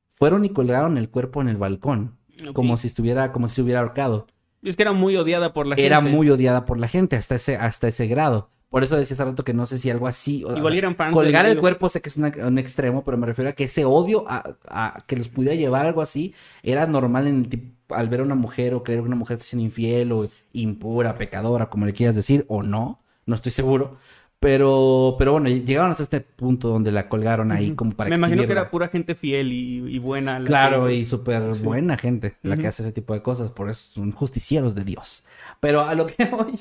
[0.08, 2.18] fueron y colgaron el cuerpo en el balcón,
[2.54, 4.28] como si estuviera, como si se hubiera ahorcado.
[4.62, 6.16] Y es que era muy odiada por la Era gente.
[6.16, 8.50] muy odiada por la gente hasta ese, hasta ese grado.
[8.70, 10.44] Por eso decía hace rato que no sé si algo así.
[10.46, 13.28] o- Igual eran fans Colgar el cuerpo sé que es una- un extremo, pero me
[13.28, 17.28] refiero a que ese odio a, a que los pudiera llevar algo así era normal
[17.28, 20.12] en el al ver a una mujer o creer que una mujer está siendo infiel
[20.12, 23.98] o impura, pecadora, como le quieras decir, o no, no estoy seguro.
[24.44, 28.46] Pero, pero bueno, llegaron hasta este punto donde la colgaron ahí como para Me imagino
[28.46, 30.38] que era pura gente fiel y, y buena.
[30.38, 31.64] la Claro, y súper Sí.
[31.66, 35.24] buena gente la que hace ese tipo de cosas, por eso son justicieros de Dios.
[35.62, 36.60] Pero a lo que voy,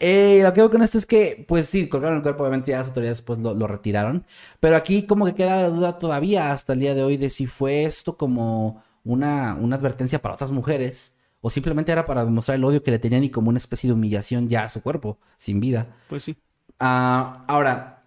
[0.00, 2.78] eh, lo que voy con esto es que, pues sí, colgaron el cuerpo, obviamente ya
[2.78, 4.24] las autoridades pues lo, lo retiraron,
[4.58, 7.46] pero aquí como que queda la duda todavía hasta el día de hoy de si
[7.46, 12.64] fue esto como una, una advertencia para otras mujeres o simplemente era para demostrar el
[12.64, 15.60] odio que le tenían y como una especie de humillación ya a su cuerpo, sin
[15.60, 15.94] vida.
[16.08, 16.36] Pues sí.
[16.80, 18.04] Ah, ahora,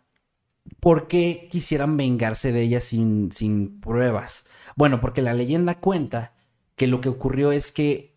[0.80, 4.46] ¿por qué quisieran vengarse de ella sin, sin pruebas?
[4.76, 6.34] Bueno, porque la leyenda cuenta
[6.76, 8.16] que lo que ocurrió es que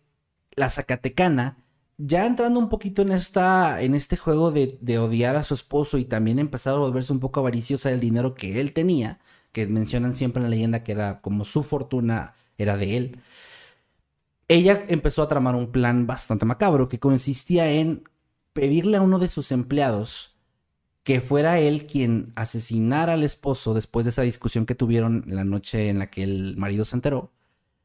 [0.55, 1.57] la Zacatecana,
[1.97, 5.97] ya entrando un poquito en, esta, en este juego de, de odiar a su esposo
[5.97, 9.19] y también empezar a volverse un poco avariciosa del dinero que él tenía,
[9.51, 13.19] que mencionan siempre en la leyenda que era como su fortuna era de él,
[14.47, 18.03] ella empezó a tramar un plan bastante macabro que consistía en
[18.53, 20.34] pedirle a uno de sus empleados
[21.05, 25.89] que fuera él quien asesinara al esposo después de esa discusión que tuvieron la noche
[25.89, 27.31] en la que el marido se enteró,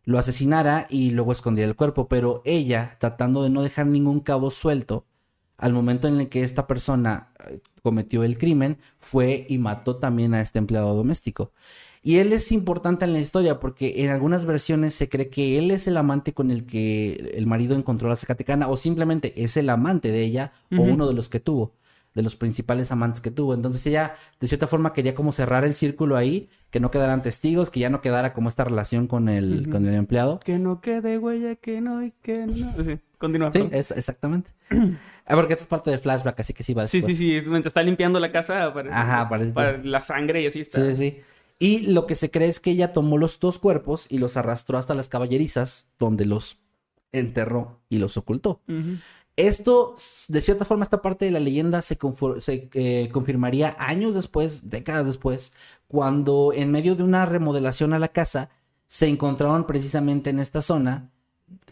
[0.04, 4.50] lo asesinara y luego escondiera el cuerpo, pero ella, tratando de no dejar ningún cabo
[4.50, 5.04] suelto,
[5.58, 10.32] al momento en el que esta persona eh, cometió el crimen, fue y mató también
[10.32, 11.52] a este empleado doméstico.
[12.02, 15.70] Y él es importante en la historia porque en algunas versiones se cree que él
[15.70, 19.58] es el amante con el que el marido encontró a la Zacatecana o simplemente es
[19.58, 21.74] el amante de ella o uno de los que tuvo,
[22.14, 23.54] de los principales amantes que tuvo.
[23.54, 27.70] Entonces ella de cierta forma quería como cerrar el círculo ahí, que no quedaran testigos,
[27.70, 30.40] que ya no quedara como esta relación con el, con el empleado.
[30.40, 32.84] Que no quede huella, que no y que no.
[32.84, 33.50] Sí, continúa.
[33.50, 34.50] Sí, es, exactamente.
[35.26, 37.16] Ah, porque esta es parte del flashback, así que sí va sí, después.
[37.16, 37.36] sí, sí.
[37.36, 40.84] es mientras está limpiando la casa para, Ajá, para la sangre y así está.
[40.84, 41.20] Sí, sí.
[41.60, 44.76] Y lo que se cree es que ella tomó los dos cuerpos y los arrastró
[44.76, 46.58] hasta las caballerizas, donde los
[47.12, 48.60] enterró y los ocultó.
[48.66, 48.96] Ujú.
[49.36, 49.94] Esto,
[50.28, 51.98] de cierta forma, esta parte de la leyenda se,
[52.74, 55.52] eh, confirmaría años después, décadas después,
[55.88, 58.50] cuando en medio de una remodelación a la casa
[58.86, 61.10] se encontraron precisamente en esta zona.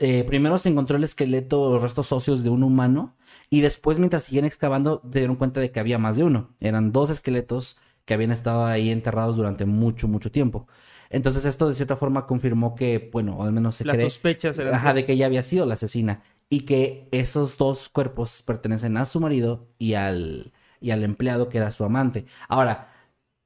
[0.00, 3.16] eh, primero se encontró el esqueleto, los restos óseos de un humano,
[3.50, 6.50] y después, mientras siguen excavando, se dieron cuenta de que había más de uno.
[6.60, 10.66] Eran dos esqueletos que habían estado ahí enterrados durante mucho, mucho tiempo.
[11.10, 14.10] Entonces, esto de cierta forma confirmó que, bueno, o al menos se Las cree.
[14.10, 18.42] sospechas eran Ajá, de que ella había sido la asesina y que esos dos cuerpos
[18.42, 22.26] pertenecen a su marido y al, y al empleado que era su amante.
[22.48, 22.92] Ahora,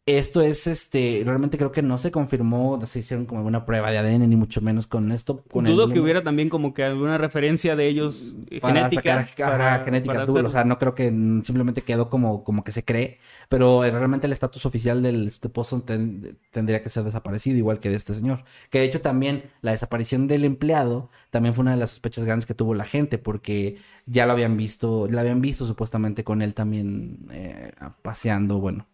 [0.05, 3.93] esto es, este, realmente creo que no se confirmó, no se hicieron como una prueba
[3.93, 5.45] de ADN ni mucho menos con esto.
[5.49, 9.25] Con el Dudo que hubiera también como que alguna referencia de ellos para genética.
[9.25, 11.05] sacar- ajá, para- genética para hacer- O sea, no creo que
[11.45, 15.83] simplemente quedó como, como que se cree, pero eh, realmente el estatus oficial del esposo
[15.83, 18.43] ten- tendría que ser desaparecido, igual que de este señor.
[18.71, 22.45] Que de hecho también la desaparición del empleado también fue una de las sospechas grandes
[22.47, 26.55] que tuvo la gente, porque ya lo habían visto, la habían visto supuestamente con él
[26.55, 27.71] también eh,
[28.03, 28.87] paseando, bueno,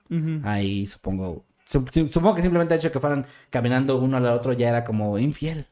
[0.44, 1.44] Ahí supongo.
[1.68, 4.84] sup- Supongo que simplemente el hecho de que fueran caminando uno al otro ya era
[4.84, 5.66] como infiel.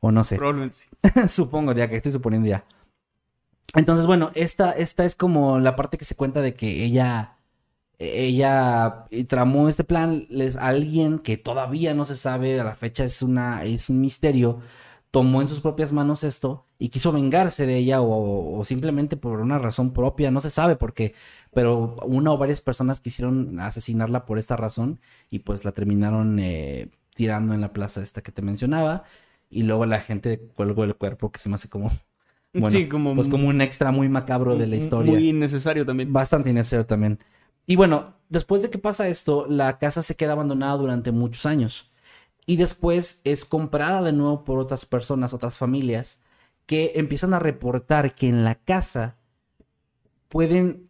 [0.00, 0.36] O no sé.
[0.36, 0.88] Probablemente sí.
[1.28, 2.64] Supongo, ya que estoy suponiendo ya.
[3.74, 7.38] Entonces, bueno, esta, esta es como la parte que se cuenta de que ella,
[7.98, 13.22] ella tramó este plan, les, alguien que todavía no se sabe, a la fecha es
[13.22, 14.60] una, es un misterio,
[15.14, 19.38] tomó en sus propias manos esto y quiso vengarse de ella o, o simplemente por
[19.38, 21.14] una razón propia, no se sabe por qué,
[21.52, 24.98] pero una o varias personas quisieron asesinarla por esta razón
[25.30, 29.04] y pues la terminaron eh, tirando en la plaza esta que te mencionaba
[29.48, 31.92] y luego la gente colgó el cuerpo que se me hace como
[32.52, 35.12] bueno, sí, como, pues como un extra muy macabro de la historia.
[35.12, 36.12] Muy innecesario también.
[36.12, 37.20] Bastante innecesario también.
[37.66, 41.90] Y bueno, después de que pasa esto, la casa se queda abandonada durante muchos años.
[42.46, 46.20] Y después es comprada de nuevo por otras personas, otras familias,
[46.66, 49.16] que empiezan a reportar que en la casa
[50.28, 50.88] pueden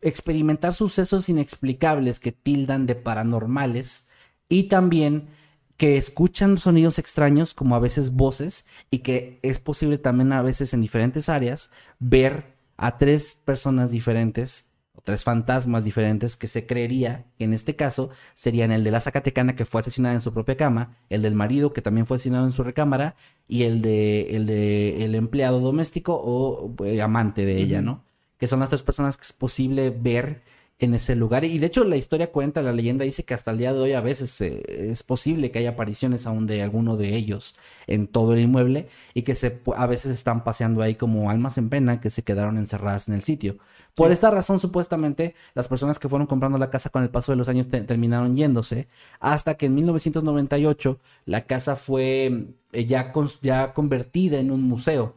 [0.00, 4.08] experimentar sucesos inexplicables que tildan de paranormales
[4.48, 5.28] y también
[5.76, 10.72] que escuchan sonidos extraños, como a veces voces, y que es posible también a veces
[10.72, 14.65] en diferentes áreas ver a tres personas diferentes
[15.06, 19.54] tres fantasmas diferentes que se creería que en este caso serían el de la Zacatecana
[19.54, 22.50] que fue asesinada en su propia cama, el del marido que también fue asesinado en
[22.50, 23.14] su recámara
[23.46, 28.02] y el de el de el empleado doméstico o eh, amante de ella, ¿no?
[28.36, 30.42] Que son las tres personas que es posible ver
[30.78, 31.44] en ese lugar.
[31.44, 33.92] Y de hecho la historia cuenta, la leyenda dice que hasta el día de hoy
[33.92, 38.34] a veces eh, es posible que haya apariciones aún de alguno de ellos en todo
[38.34, 42.10] el inmueble y que se, a veces están paseando ahí como almas en pena que
[42.10, 43.56] se quedaron encerradas en el sitio.
[43.94, 47.36] Por esta razón, supuestamente, las personas que fueron comprando la casa con el paso de
[47.36, 48.88] los años terminaron yéndose,
[49.20, 55.16] hasta que en 1998 la casa fue eh, ya, ya convertida en un museo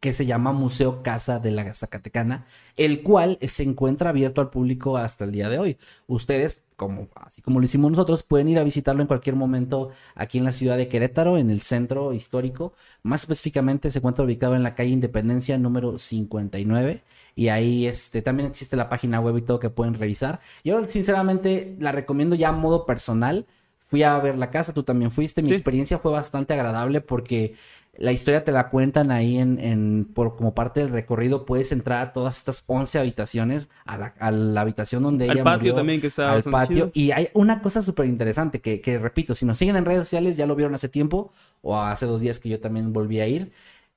[0.00, 2.44] que se llama Museo Casa de la Zacatecana,
[2.76, 5.76] el cual se encuentra abierto al público hasta el día de hoy.
[6.06, 10.38] Ustedes, como, así como lo hicimos nosotros, pueden ir a visitarlo en cualquier momento aquí
[10.38, 12.74] en la ciudad de Querétaro, en el centro histórico.
[13.02, 17.02] Más específicamente se encuentra ubicado en la calle Independencia número 59.
[17.34, 20.40] Y ahí este, también existe la página web y todo que pueden revisar.
[20.64, 23.46] Yo sinceramente la recomiendo ya a modo personal.
[23.78, 25.42] Fui a ver la casa, tú también fuiste.
[25.42, 27.54] Mi experiencia fue bastante agradable porque
[27.98, 31.44] la historia te la cuentan ahí en, en por, como parte del recorrido.
[31.44, 35.42] Puedes entrar a todas estas 11 habitaciones, a la, a la habitación donde ella Al
[35.42, 36.92] patio también, que está Al patio.
[36.94, 40.36] Y hay una cosa súper interesante que, que, repito, si nos siguen en redes sociales,
[40.36, 43.50] ya lo vieron hace tiempo, o hace dos días que yo también volví a ir,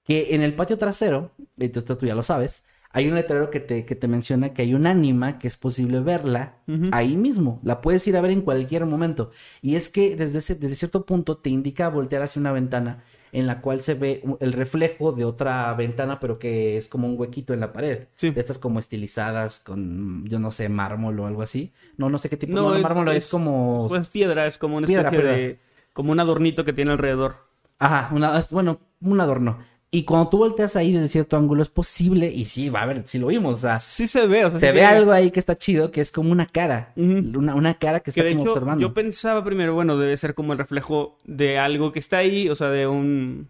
[0.03, 3.85] que en el patio trasero, esto tú ya lo sabes, hay un letrero que te,
[3.85, 6.57] que te menciona que hay un ánima que es posible verla
[6.91, 7.61] ahí mismo.
[7.63, 9.31] La puedes ir a ver en cualquier momento.
[9.61, 13.47] Y es que desde, ese, desde cierto punto te indica voltear hacia una ventana en
[13.47, 17.53] la cual se ve el reflejo de otra ventana, pero que es como un huequito
[17.53, 18.07] en la pared.
[18.15, 18.31] Sí.
[18.31, 21.71] De estas como estilizadas con, yo no sé, mármol o algo así.
[21.97, 22.53] No, no sé qué tipo.
[22.53, 23.87] No, mármol es, como...
[23.87, 25.59] Pues piedra, es como una especie de...
[25.93, 27.35] Como un adornito que tiene alrededor.
[27.77, 29.59] Ajá, una, bueno, un adorno.
[29.93, 33.05] Y cuando tú volteas ahí desde cierto ángulo es posible, y sí, va a ver,
[33.05, 35.39] si lo vimos, o sea, sí se ve, o sea, se ve algo ahí que
[35.41, 38.81] está chido, que es como una cara, una, una, cara que está como observando.
[38.81, 42.55] Yo pensaba primero, bueno, debe ser como el reflejo de algo que está ahí, o
[42.55, 43.49] sea, de un,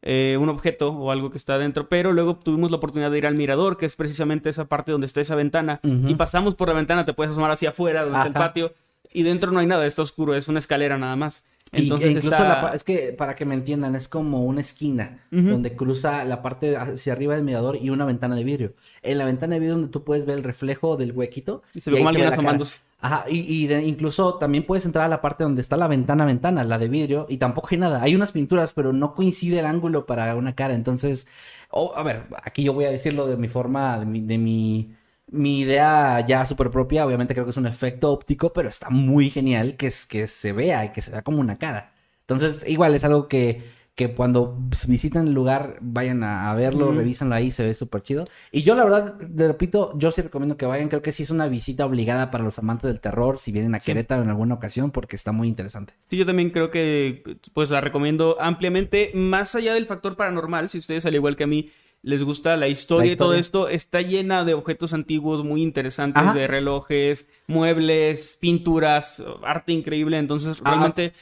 [0.00, 3.26] eh, un objeto o algo que está adentro, pero luego tuvimos la oportunidad de ir
[3.26, 6.74] al mirador, que es precisamente esa parte donde está esa ventana, y pasamos por la
[6.74, 8.72] ventana, te puedes asomar hacia afuera, donde está el patio,
[9.12, 11.44] y dentro no hay nada, está oscuro, es una escalera nada más.
[11.72, 16.40] Entonces incluso es que para que me entiendan es como una esquina donde cruza la
[16.40, 18.74] parte hacia arriba del mirador y una ventana de vidrio.
[19.02, 21.90] En la ventana de vidrio donde tú puedes ver el reflejo del huequito y se
[21.90, 22.78] ve como alguien asomándose.
[23.00, 26.78] Ajá, y, incluso también puedes entrar a la parte donde está la ventana ventana, la
[26.78, 28.02] de vidrio, y tampoco hay nada.
[28.02, 30.74] Hay unas pinturas, pero no coincide el ángulo para una cara.
[30.74, 31.28] Entonces,
[31.70, 34.90] oh, a ver, aquí yo voy a decirlo de mi forma, de mi, de mi
[35.30, 39.30] mi idea ya súper propia, obviamente creo que es un efecto óptico, pero está muy
[39.30, 41.92] genial que, es, que se vea y que se vea como una cara.
[42.20, 43.62] Entonces, igual es algo que,
[43.98, 48.28] que cuando visiten el lugar, vayan a, verlo, revísenlo ahí, se ve súper chido.
[48.52, 50.88] Y yo, la verdad, te repito, yo sí recomiendo que vayan.
[50.88, 53.80] Creo que sí es una visita obligada para los amantes del terror, si vienen a
[53.80, 55.94] Querétaro en alguna ocasión, porque está muy interesante.
[56.06, 60.78] Sí, yo también creo que, pues la recomiendo ampliamente, más allá del factor paranormal, si
[60.78, 61.70] ustedes, al igual que a mí,
[62.02, 66.46] les gusta la historia, y todo esto, está llena de objetos antiguos muy interesantes, de
[66.46, 70.18] relojes, muebles, pinturas, arte increíble.
[70.18, 71.12] Entonces, ah, realmente,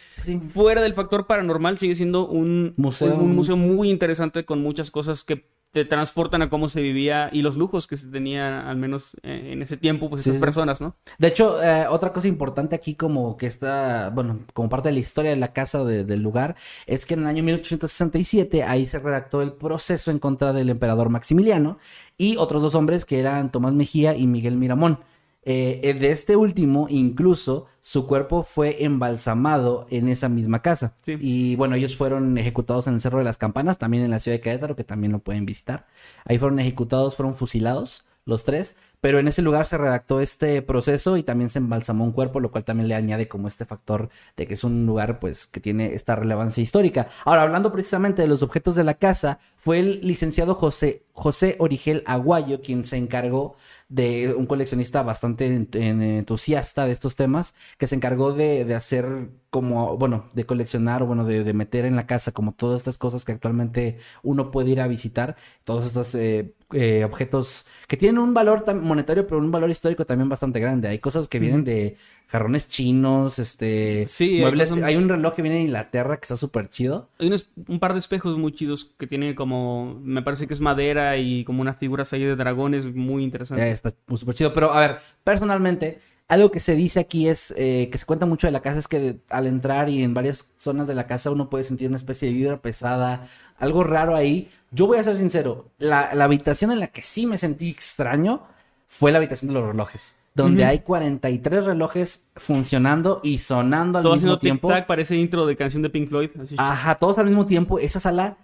[0.53, 3.17] fuera del factor paranormal, sigue siendo un museo.
[3.17, 7.43] un museo muy interesante con muchas cosas que te transportan a cómo se vivía y
[7.43, 10.97] los lujos que se tenía, al menos eh, en ese tiempo, pues esas personas, ¿no?
[11.19, 15.01] De hecho, eh, otra cosa importante aquí, como que está, bueno, como parte de la
[15.01, 19.43] historia de la casa del lugar, es que en el año 1867 ahí se redactó
[19.43, 21.79] el proceso en contra del emperador Maximiliano
[22.17, 25.01] y otros dos hombres que eran Tomás Mejía y Miguel Miramón.
[25.49, 30.97] Eh, de este último, incluso, su cuerpo fue embalsamado en esa misma casa.
[31.07, 34.37] Y bueno, ellos fueron ejecutados en el Cerro de las Campanas, también en la ciudad
[34.37, 35.87] de Querétaro, que también lo pueden visitar.
[36.25, 38.75] Ahí fueron ejecutados, fueron fusilados los tres,
[39.07, 42.51] pero en ese lugar se redactó este proceso y también se embalsamó un cuerpo, lo
[42.51, 45.95] cual también le añade como este factor de que es un lugar pues que tiene
[45.95, 47.07] esta relevancia histórica.
[47.25, 52.03] Ahora, hablando precisamente de los objetos de la casa, fue el licenciado José, José Origel
[52.05, 53.55] Aguayo quien se encargó
[53.89, 60.29] de un coleccionista bastante entusiasta de estos temas, que se encargó de, hacer como, bueno,
[60.35, 64.51] de coleccionar, bueno, de, meter en la casa como todas estas cosas que actualmente uno
[64.51, 68.65] puede ir a visitar, todos estos eh, eh, objetos que tienen un valor
[68.97, 70.89] monetario, pero un valor histórico también bastante grande.
[70.89, 71.97] Hay cosas que vienen de
[72.29, 74.73] jarrones chinos, este, sí, muebles.
[74.73, 77.09] Hay, un reloj que viene de Inglaterra que está súper chido.
[77.19, 77.31] Hay
[77.69, 81.45] un par de espejos muy chidos que tienen como, me parece que es madera y
[81.45, 84.53] como unas figuras ahí de dragones muy interesantes está súper chido.
[84.53, 88.49] Pero a ver, personalmente, Algo que se dice aquí es, eh, que se cuenta mucho
[88.49, 91.31] de la casa, es que de- al entrar y en varias zonas de la casa
[91.31, 93.29] uno puede sentir una especie de vibra pesada,
[93.59, 94.49] algo raro ahí.
[94.73, 98.43] Yo voy a ser sincero, la, la habitación en la que sí me sentí extraño
[98.87, 104.15] fue la habitación de los relojes, donde hay 43 relojes funcionando y sonando al Todo
[104.15, 104.71] mismo tiempo.
[104.87, 106.31] parece intro de canción de Pink Floyd.
[106.41, 106.55] Así.
[106.59, 107.79] Ajá, todos al mismo tiempo.
[107.79, 108.37] Esa sala,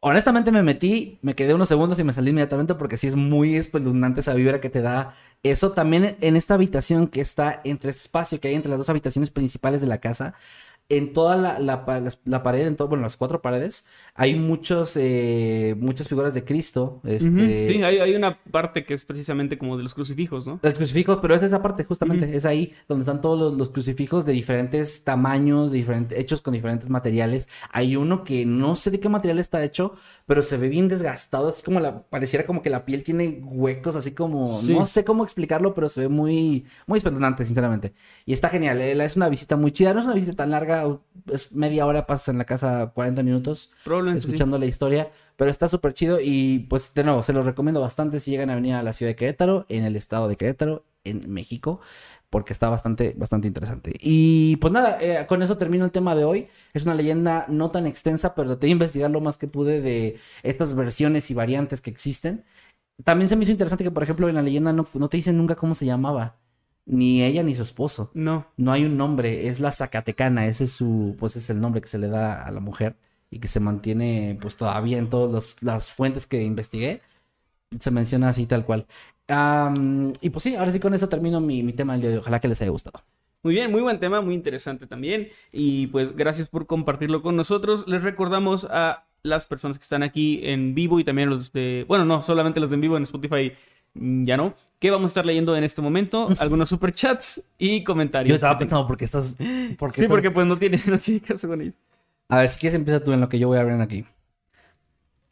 [0.00, 3.56] honestamente me metí, me quedé unos segundos y me salí inmediatamente porque sí es muy
[3.56, 5.14] espeluznante esa vibra que te da.
[5.42, 8.90] Eso también en esta habitación que está entre este espacio que hay entre las dos
[8.90, 10.34] habitaciones principales de la casa.
[10.88, 13.84] En toda la, la pared, en todo, bueno, las cuatro paredes,
[14.14, 17.00] hay muchos, eh, muchas figuras de Cristo.
[17.04, 20.60] Este, Sí, hay, hay una parte que es precisamente como de los crucifijos, ¿no?
[20.62, 22.36] los crucifijos, pero es esa parte, justamente.
[22.36, 26.54] Es ahí donde están todos los, los crucifijos de diferentes tamaños, de diferentes, hechos con
[26.54, 27.48] diferentes materiales.
[27.72, 29.94] Hay uno que no sé de qué material está hecho,
[30.26, 33.96] pero se ve bien desgastado, así como la, pareciera como que la piel tiene huecos,
[33.96, 34.72] así como, Sí.
[34.72, 37.92] no sé cómo explicarlo, pero se ve muy, muy espeluznante, sinceramente.
[38.24, 40.75] Y está genial, eh, es una visita muy chida, no es una visita tan larga,
[41.32, 44.28] es media hora, pasas en la casa 40 minutos Probablemente sí.
[44.28, 48.20] escuchando la historia, pero está súper chido y pues de nuevo, se los recomiendo bastante
[48.20, 51.30] si llegan a venir a la ciudad de Querétaro, en el estado de Querétaro, en
[51.30, 51.80] México,
[52.30, 53.92] porque está bastante, bastante interesante.
[54.00, 56.48] Y pues nada, eh, con eso termino el tema de hoy.
[56.74, 60.18] Es una leyenda no tan extensa, pero traté de investigar lo más que pude de
[60.42, 62.44] estas versiones y variantes que existen.
[63.04, 65.36] También se me hizo interesante que, por ejemplo, en la leyenda no, no te dicen
[65.36, 66.36] nunca cómo se llamaba,
[66.86, 68.10] ni ella ni su esposo.
[68.14, 68.46] No.
[68.56, 71.88] No hay un nombre, es la Zacatecana, ese es su, pues es el nombre que
[71.88, 72.96] se le da a la mujer
[73.30, 77.02] y que se mantiene pues todavía en todas las fuentes que investigué.
[77.80, 78.86] Se menciona así tal cual.
[80.20, 82.20] Y pues sí, ahora sí con eso termino mi, mi tema del día de hoy.
[82.20, 83.02] Ojalá que les haya gustado.
[83.42, 85.28] Muy bien, muy buen tema, muy interesante también.
[85.52, 87.84] Y pues gracias por compartirlo con nosotros.
[87.86, 92.04] Les recordamos a las personas que están aquí en vivo y también los de, bueno,
[92.04, 93.52] no, solamente los de en vivo en Spotify,
[94.24, 98.30] ya no, que vamos a estar leyendo en este momento, algunos superchats y comentarios.
[98.30, 99.36] Yo estaba pensando, ¿por qué estás...?
[99.78, 101.74] por qué Sí, estás- porque pues no tiene, no tiene caso con ellos.
[102.28, 104.04] A ver, si quieres empieza tú en lo que yo voy a abrir aquí.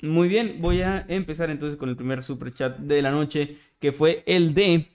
[0.02, 4.22] Muy bien, voy a empezar entonces con el primer superchat de la noche, que fue
[4.26, 4.88] el de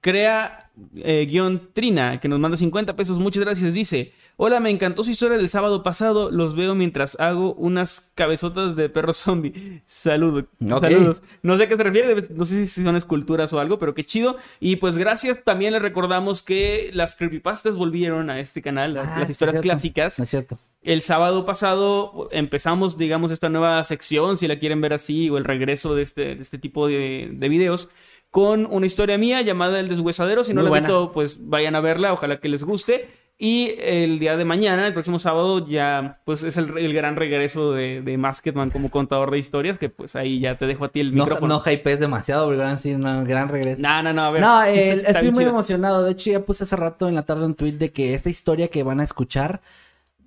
[0.00, 3.18] Crea eh, guion Trina, que nos manda 50 pesos.
[3.18, 3.74] Muchas gracias.
[3.74, 6.30] Dice: Hola, me encantó su historia del sábado pasado.
[6.30, 9.82] Los veo mientras hago unas cabezotas de perro zombie.
[9.86, 10.44] Saludos.
[10.70, 10.82] Ok.
[10.82, 11.22] Saludos.
[11.42, 14.04] No sé a qué se refiere, no sé si son esculturas o algo, pero qué
[14.04, 14.36] chido.
[14.60, 15.42] Y pues gracias.
[15.42, 20.18] También les recordamos que las creepypastas volvieron a este canal, las, Ah, las historias clásicas.
[20.18, 20.58] No es cierto.
[20.82, 25.44] El sábado pasado empezamos, digamos, esta nueva sección, si la quieren ver así, o el
[25.44, 27.88] regreso de este, de este tipo de, de videos,
[28.30, 30.44] con una historia mía llamada El Deshuesadero.
[30.44, 33.08] Si no Muy la han visto, pues vayan a verla, ojalá que les guste.
[33.38, 37.72] Y el día de mañana, el próximo sábado, ya pues es el, el gran regreso
[37.72, 41.00] de, de Masketman como contador de historias, que pues ahí ya te dejo a ti
[41.00, 41.54] el No, micrófono.
[41.54, 43.82] no hypees demasiado, porque van a decir un gran regreso.
[43.82, 44.40] no, no, no, a ver.
[44.40, 45.50] No, eh, estoy muy chido.
[45.50, 46.02] emocionado.
[46.04, 48.68] De hecho, ya puse hace rato en la tarde un tweet de que esta historia
[48.68, 49.60] que van a escuchar,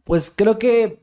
[0.03, 0.99] pues creo que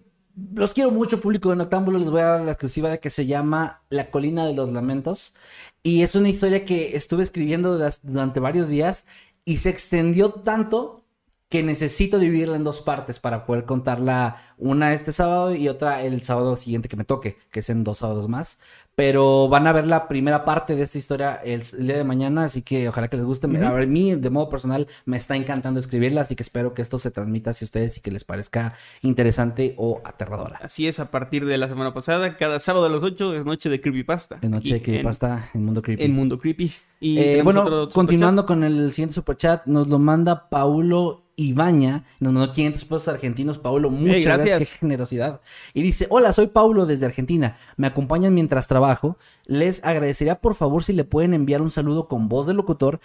[0.55, 1.99] los quiero mucho, público de Noctámbulo.
[1.99, 5.35] Les voy a dar la exclusiva de que se llama La Colina de los Lamentos.
[5.83, 9.07] Y es una historia que estuve escribiendo durante varios días
[9.45, 11.06] y se extendió tanto
[11.49, 16.23] que necesito dividirla en dos partes para poder contarla una este sábado y otra el
[16.23, 18.59] sábado siguiente que me toque, que es en dos sábados más.
[18.97, 22.45] Pero van a ver la primera parte de esta historia el, el día de mañana,
[22.45, 23.47] así que ojalá que les guste.
[23.47, 26.83] A ver, a mí, de modo personal, me está encantando escribirla, así que espero que
[26.83, 30.59] esto se transmita hacia ustedes y que les parezca interesante o aterradora.
[30.63, 33.69] Así es, a partir de la semana pasada, cada sábado a las 8 es noche
[33.69, 34.39] de Creepypasta.
[34.41, 36.03] En noche de Creepypasta, en Mundo Creepy.
[36.03, 36.73] En Mundo Creepy.
[37.01, 42.51] Y Eh, bueno, continuando con el siguiente superchat, nos lo manda Paulo Ibaña, nos mandó
[42.53, 43.59] 500 pesos argentinos.
[43.59, 44.47] Paulo, muchas gracias.
[44.49, 44.59] gracias.
[44.73, 45.41] qué generosidad.
[45.75, 49.19] Y dice, hola, soy Paulo desde Argentina, me acompañan mientras trabajo.
[49.45, 53.01] Les agradecería por favor si le pueden enviar un saludo con voz de locutor.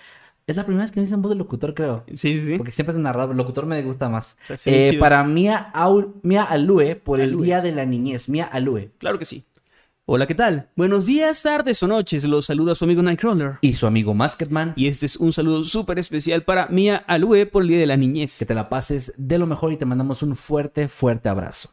[0.48, 2.04] Es la primera vez que me dicen voz de locutor, creo.
[2.14, 2.56] Sí, sí.
[2.58, 4.38] Porque siempre es narrador, locutor me gusta más.
[4.66, 7.38] Eh, para Mía, Au- Mía Alue, por el.
[7.42, 8.28] Día de la Niñez.
[8.30, 8.92] Mía Alue.
[8.98, 9.46] Claro que sí.
[10.14, 10.68] Hola, ¿qué tal?
[10.76, 12.26] Buenos días, tardes o noches.
[12.26, 13.60] Los saluda su amigo Nightcrawler.
[13.62, 14.74] Y su amigo Masketman.
[14.76, 17.96] Y este es un saludo súper especial para Mia Alue por el Día de la
[17.96, 18.38] Niñez.
[18.38, 21.70] Que te la pases de lo mejor y te mandamos un fuerte, fuerte abrazo.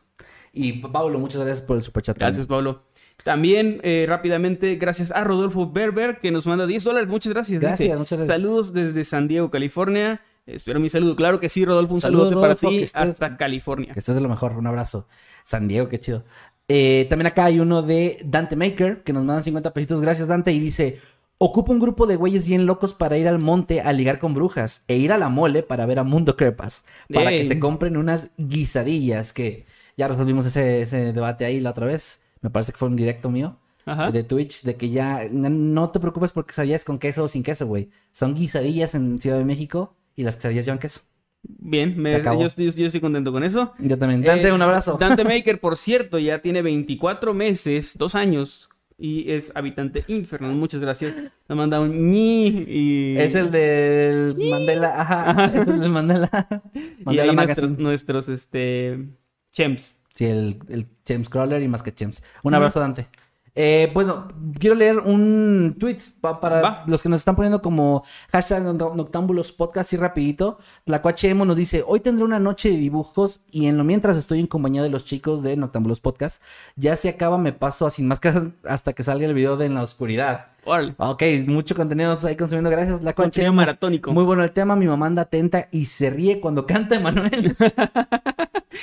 [0.52, 2.16] Y Pablo, muchas gracias por el superchat.
[2.16, 2.84] Gracias, Pablo.
[3.24, 7.08] También, eh, rápidamente, gracias a Rodolfo Berber, que nos manda 10 dólares.
[7.08, 7.60] Muchas gracias.
[7.60, 8.36] Gracias, Dice, muchas gracias.
[8.36, 10.22] Saludos desde San Diego, California.
[10.46, 11.14] Espero mi saludo.
[11.14, 11.94] Claro que sí, Rodolfo.
[11.94, 13.92] Un saludo para que ti estés- hasta California.
[13.92, 14.52] Que estés de lo mejor.
[14.52, 15.06] Un abrazo.
[15.42, 16.24] San Diego, qué chido.
[16.68, 20.00] Eh, también acá hay uno de Dante Maker, que nos manda 50 pesitos.
[20.00, 20.52] Gracias, Dante.
[20.52, 20.98] Y dice:
[21.38, 24.82] Ocupa un grupo de güeyes bien locos para ir al monte a ligar con brujas
[24.88, 26.84] e ir a la mole para ver a Mundo Crepas.
[27.12, 27.42] Para Ey.
[27.42, 29.32] que se compren unas guisadillas.
[29.32, 29.66] Que
[29.96, 32.22] ya resolvimos ese, ese debate ahí la otra vez.
[32.40, 33.56] Me parece que fue un directo mío.
[33.86, 34.10] Ajá.
[34.10, 37.42] de Twitch de que ya no, no te preocupes porque sabías con queso o sin
[37.42, 37.88] queso, güey.
[38.12, 41.00] Son guisadillas en Ciudad de México y las quesadillas llevan queso.
[41.42, 43.72] Bien, me- yo, estoy- yo estoy contento con eso.
[43.78, 44.22] Yo también.
[44.22, 44.96] Dante, Eh, un abrazo.
[44.98, 48.68] Dante Maker, por cierto, ya tiene 24 meses, dos años,
[48.98, 50.54] y es habitante infernal.
[50.54, 51.14] Muchas gracias.
[51.48, 53.16] Nos manda un ñi y...
[53.16, 55.00] Es el del Mandela.
[55.00, 55.44] Ajá.
[55.54, 56.28] Es el del Mandela.
[56.74, 56.80] y
[57.20, 59.06] ahí Mandela nuestros, nuestros, este...
[59.52, 60.00] Chems.
[60.14, 62.22] Sí, el, el James Crawler y más que James.
[62.42, 63.06] Un abrazo, Dante.
[63.60, 64.28] Eh, bueno,
[64.60, 66.84] quiero leer un tweet pa- para Va.
[66.86, 70.58] los que nos están poniendo como hashtag Noct- Noctámbulos Podcast y rapidito.
[70.86, 74.38] La Emo nos dice, hoy tendré una noche de dibujos y en lo mientras estoy
[74.38, 76.40] en compañía de los chicos de Noctámbulos Podcast.
[76.76, 79.74] Ya se acaba, me paso a sin máscaras hasta que salga el video de En
[79.74, 80.46] la Oscuridad.
[80.68, 80.94] Órale.
[80.98, 82.70] Ok, mucho contenido ahí consumiendo.
[82.70, 84.12] Gracias, La Contenido maratónico.
[84.12, 84.76] Muy bueno el tema.
[84.76, 87.56] Mi mamá anda atenta y se ríe cuando canta Emanuel.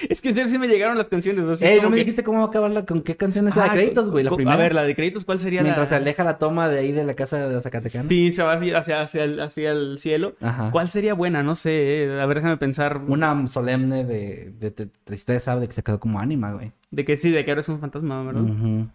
[0.10, 1.64] Es que en serio sí me llegaron las canciones así.
[1.64, 3.64] Ey, como no me que- dijiste cómo va a acabarla, con qué canción es la
[3.64, 4.26] de Ah, créditos, güey.
[4.26, 4.56] La primera.
[4.56, 6.02] A ver, la de créditos, ¿cuál sería Mientras se la...?
[6.02, 8.10] aleja la toma de ahí de la casa de la Zacatecana.
[8.10, 10.36] Sí, se va así hacia, hacia, el, hacia el cielo.
[10.42, 10.70] Ajá.
[10.72, 11.44] ¿Cuál sería buena?
[11.44, 12.04] No sé.
[12.06, 13.00] eh, A ver, déjame pensar.
[13.08, 16.74] Una solemne de, de- de tristeza, de que se quedó como ánima, güey.
[16.92, 18.42] De que sí, de que ahora es un fantasma, ¿verdad?
[18.42, 18.88] Ujú.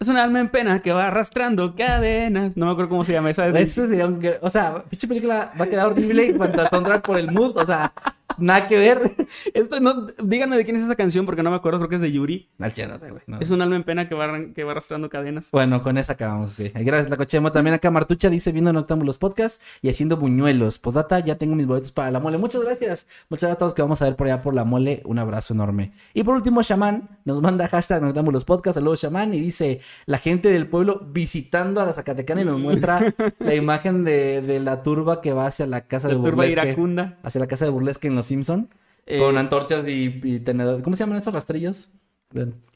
[0.00, 2.56] Es un alma en pena que va arrastrando cadenas.
[2.56, 3.48] No me acuerdo cómo se llama esa.
[3.48, 4.24] es- Eso sería un...
[4.42, 6.68] O sea, pinche película va a quedar horrible en cuanto a
[7.02, 7.56] por el mood.
[7.56, 7.92] O sea,
[8.38, 9.14] nada que ver.
[9.54, 11.78] Esto, no, díganme de quién es esa canción porque no me acuerdo.
[11.78, 12.48] Creo que es de Yuri.
[12.58, 12.68] No
[12.98, 13.22] güey.
[13.26, 13.40] no.
[13.40, 15.48] Es un alma en pena que va, que va arrastrando cadenas.
[15.52, 16.72] Bueno, con esa acabamos, güey.
[16.74, 17.52] Gracias, la cochemo.
[17.52, 20.78] También acá Martucha dice viendo Noctámbulos Podcast y haciendo buñuelos.
[20.78, 22.38] Posdata, ya tengo mis boletos para la mole.
[22.38, 23.06] Muchas gracias.
[23.28, 25.02] Muchas gracias a todos que vamos a ver por allá por la mole.
[25.04, 25.92] Un abrazo enorme.
[26.14, 28.76] Y por último, Shaman nos manda hashtag Noctámbulos Podcast.
[28.76, 29.34] Saludos, Shaman.
[29.34, 34.04] Y dice la gente del pueblo visitando a la Zacatecana y nos muestra la imagen
[34.04, 36.52] de, de la turba que va hacia la casa La de turba burlesque.
[36.52, 37.18] iracunda.
[37.22, 38.68] Hacia la casa de burlesque en Los Simpson.
[39.06, 40.82] Eh, Con antorchas y, y tenedores.
[40.82, 41.90] ¿Cómo se llaman esos rastrillos?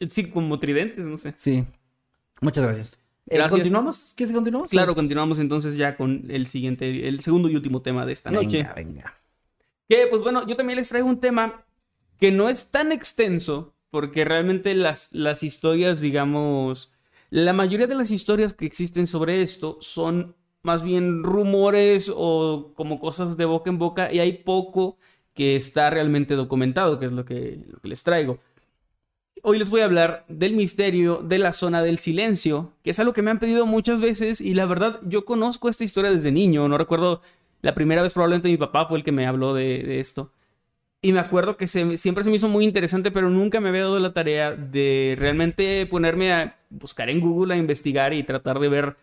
[0.09, 1.35] Sí, como tridentes, no sé.
[1.37, 1.65] Sí.
[2.41, 2.99] Muchas gracias.
[3.27, 3.53] Eh, Gracias.
[3.53, 4.15] ¿Continuamos?
[4.17, 4.71] ¿Quieres que continuamos?
[4.71, 8.59] Claro, continuamos entonces ya con el siguiente, el segundo y último tema de esta noche.
[8.59, 9.15] Venga, venga.
[9.89, 11.65] Que, pues bueno, yo también les traigo un tema
[12.19, 16.93] que no es tan extenso, porque realmente las, las historias, digamos,
[17.31, 22.99] la mayoría de las historias que existen sobre esto son más bien rumores o como
[22.99, 24.97] cosas de boca en boca, y hay poco
[25.35, 28.39] que está realmente documentado, que es lo que, les traigo.
[29.43, 33.13] Hoy les voy a hablar del misterio de la zona del silencio, que es algo
[33.13, 36.69] que me han pedido muchas veces y la verdad yo conozco esta historia desde niño,
[36.69, 37.23] no recuerdo
[37.61, 40.31] la primera vez probablemente mi papá fue el que me habló de, esto.
[41.01, 43.99] Y me acuerdo que siempre se me hizo muy interesante, pero nunca me había dado
[43.99, 48.97] la tarea de realmente ponerme a buscar en Google, a investigar y tratar de ver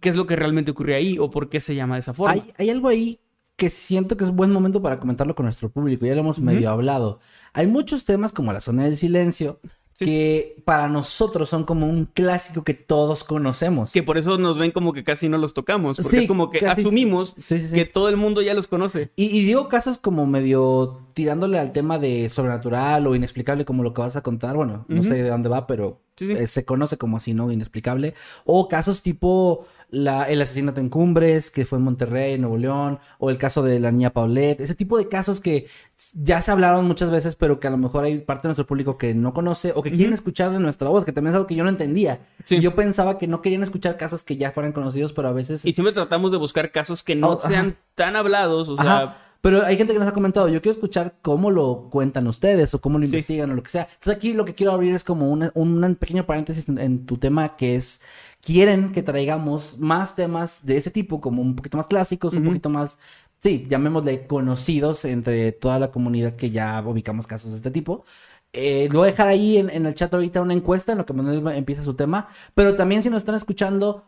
[0.00, 2.42] qué es lo que realmente ocurrió ahí o por qué se llama de esa forma.
[2.56, 3.20] Hay algo ahí
[3.58, 6.06] que siento que es buen momento para comentarlo con nuestro público.
[6.06, 7.18] Ya lo hemos medio hablado.
[7.52, 9.58] Hay muchos temas como la zona del silencio
[9.94, 10.04] Sí.
[10.04, 13.90] que para nosotros son como un clásico que todos conocemos.
[13.90, 16.50] Que por eso nos ven como que casi no los tocamos, porque Sí, es como
[16.50, 17.58] que casi- asumimos sí.
[17.74, 19.10] que todo el mundo ya los conoce.
[19.16, 23.92] Y, y digo casos como medio tirándole al tema de sobrenatural o inexplicable como lo
[23.92, 24.54] que vas a contar.
[24.54, 26.32] Bueno, no sé de dónde va, pero Sí, sí.
[26.32, 27.50] eh, se conoce como así, ¿no?
[27.50, 28.14] Inexplicable.
[28.44, 33.30] O casos tipo la, el asesinato en Cumbres, que fue en Monterrey, Nuevo León, o
[33.30, 34.60] el caso de la niña Paulette.
[34.60, 35.66] Ese tipo de casos que
[36.14, 38.96] ya se hablaron muchas veces, pero que a lo mejor hay parte de nuestro público
[38.96, 41.56] que no conoce o que quieren escuchar de nuestra voz, que también es algo que
[41.56, 42.20] yo no entendía.
[42.44, 42.60] Sí.
[42.60, 45.64] Yo pensaba que no querían escuchar casos que ya fueran conocidos, pero a veces...
[45.64, 47.48] Y siempre tratamos de buscar casos que no Oh, ajá.
[47.48, 49.24] sean tan hablados, o sea.
[49.40, 52.80] Pero hay gente que nos ha comentado, yo quiero escuchar cómo lo cuentan ustedes o
[52.80, 53.12] cómo lo Sí.
[53.14, 53.82] investigan o lo que sea.
[53.94, 57.18] Entonces aquí lo que quiero abrir es como una- un pequeño paréntesis en, en tu
[57.18, 58.00] tema que es,
[58.42, 62.68] quieren que traigamos más temas de ese tipo, como un poquito más clásicos, un poquito
[62.68, 62.98] más,
[63.38, 68.04] sí, llamémosle conocidos entre toda la comunidad que ya ubicamos casos de este tipo.
[68.52, 71.06] Eh, lo voy a dejar ahí en, en el chat ahorita una encuesta en lo
[71.06, 74.04] que Manuel empieza su tema, pero también si nos están escuchando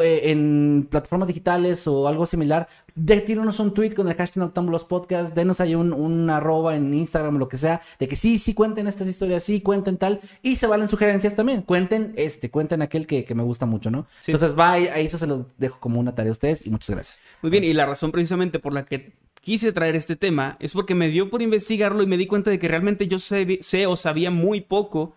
[0.00, 4.84] eh, en plataformas digitales o algo similar, de, tírenos un tweet con el hashtag Noctámbulos
[4.84, 8.38] Podcast, denos ahí un, un arroba en Instagram o lo que sea, de que sí,
[8.38, 12.80] sí cuenten estas historias, sí cuenten tal, y se valen sugerencias también, cuenten este, cuenten
[12.80, 14.06] aquel que, que me gusta mucho, ¿no?
[14.20, 14.32] Sí.
[14.32, 17.20] Entonces va, ahí eso se los dejo como una tarea a ustedes y muchas gracias.
[17.42, 19.12] Muy bien, y la razón precisamente por la que
[19.42, 22.58] quise traer este tema es porque me dio por investigarlo y me di cuenta de
[22.58, 25.14] que realmente yo sé, sé o sabía muy poco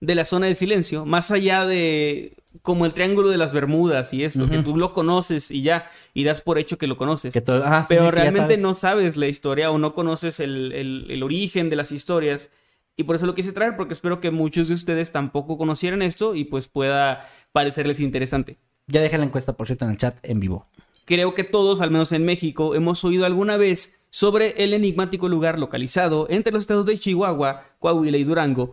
[0.00, 4.24] de la zona de silencio, más allá de como el triángulo de las Bermudas y
[4.24, 7.32] esto, que tú lo conoces y ya, y das por hecho que lo conoces.
[7.34, 8.60] Que todo- ajá, sí, Pero sí, realmente sabes.
[8.60, 12.50] no sabes la historia o no conoces el, el- el origen de las historias.
[12.96, 16.34] Y por eso lo quise traer, porque espero que muchos de ustedes tampoco conocieran esto
[16.34, 18.58] y pues pueda parecerles interesante.
[18.88, 20.66] Ya dejé la encuesta, por cierto, en el chat en vivo.
[21.04, 25.58] Creo que todos, al menos en México, hemos oído alguna vez sobre el enigmático lugar
[25.58, 28.72] localizado entre los estados de Chihuahua, Coahuila y Durango,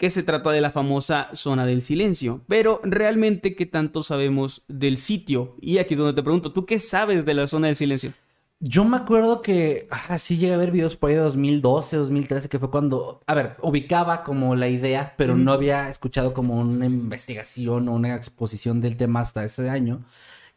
[0.00, 2.40] que se trata de la famosa zona del silencio.
[2.48, 5.56] Pero realmente, ¿qué tanto sabemos del sitio?
[5.60, 8.14] Y aquí es donde te pregunto, ¿tú qué sabes de la zona del silencio?
[8.60, 12.48] Yo me acuerdo que ah, sí llegué a ver videos por ahí de 2012, 2013,
[12.48, 16.86] que fue cuando, a ver, ubicaba como la idea, pero no había escuchado como una
[16.86, 20.02] investigación o una exposición del tema hasta ese año.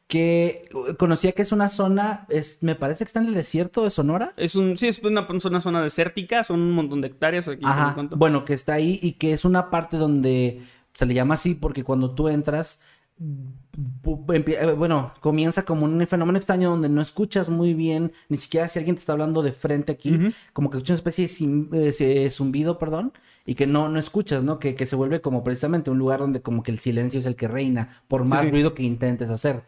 [0.07, 3.83] Que uh, conocía que es una zona, es, me parece que está en el desierto
[3.83, 4.33] de Sonora.
[4.37, 7.63] Es un, sí, es una, una zona desértica, son un montón de hectáreas aquí.
[7.65, 10.61] Ajá, bueno, que está ahí y que es una parte donde
[10.93, 12.81] se le llama así porque cuando tú entras
[13.19, 18.79] eh, bueno, comienza como un fenómeno extraño donde no escuchas muy bien, ni siquiera si
[18.79, 23.13] alguien te está hablando de frente aquí, como que escuchas una especie de, zumbido, perdón,
[23.45, 24.59] y que no, no escuchas, ¿no?
[24.59, 27.35] Que, que, se vuelve como precisamente un lugar donde como que el silencio es el
[27.35, 29.63] que reina, por más ruido que intentes hacer.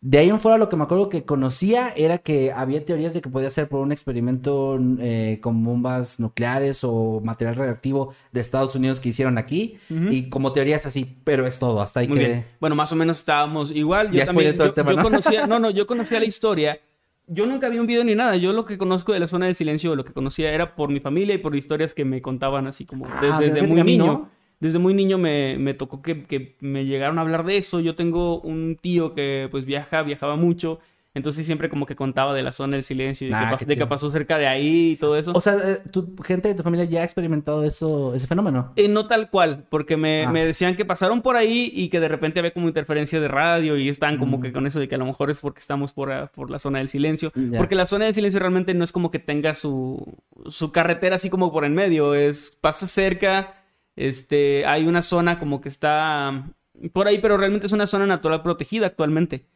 [0.00, 3.20] De ahí en fuera lo que me acuerdo que conocía era que había teorías de
[3.20, 8.76] que podía ser por un experimento eh, con bombas nucleares o material radioactivo de Estados
[8.76, 9.76] Unidos que hicieron aquí.
[9.88, 12.44] Y como teorías así, pero es todo, hasta ahí que...
[12.60, 14.12] Bueno, más o menos estábamos igual.
[14.12, 16.78] Yo también, yo, conocía, no, no, yo conocía la historia.
[17.26, 18.36] Yo nunca vi un video ni nada.
[18.36, 21.00] Yo lo que conozco de la zona del silencio, lo que conocía era por mi
[21.00, 24.30] familia y por historias que me contaban así como ah, desde, muy niño
[24.60, 27.80] desde muy niño me, me tocó que, que, me llegaron a hablar de eso.
[27.80, 30.80] Yo tengo un tío que pues viaja, viajaba mucho.
[31.14, 34.38] Entonces siempre como que contaba de la zona del silencio y de, que, pasó cerca
[34.38, 35.32] de ahí y todo eso.
[35.34, 38.72] O sea, eh, ¿tu gente de tu familia ya ha experimentado eso, ese fenómeno?
[38.76, 40.30] Eh, no tal cual, porque me, ah.
[40.30, 43.76] me, decían que pasaron por ahí y que de repente había como interferencia de radio
[43.76, 44.42] y están como mm.
[44.42, 46.60] que con eso de que a lo mejor es porque estamos por, ah, por la
[46.60, 47.32] zona del silencio.
[47.56, 50.14] Porque la zona del silencio realmente no es como que tenga su,
[50.46, 53.57] su carretera así como por en medio, es pasa cerca
[53.98, 56.44] este, hay una zona como que está
[56.92, 59.46] por ahí, pero realmente es una zona natural protegida actualmente.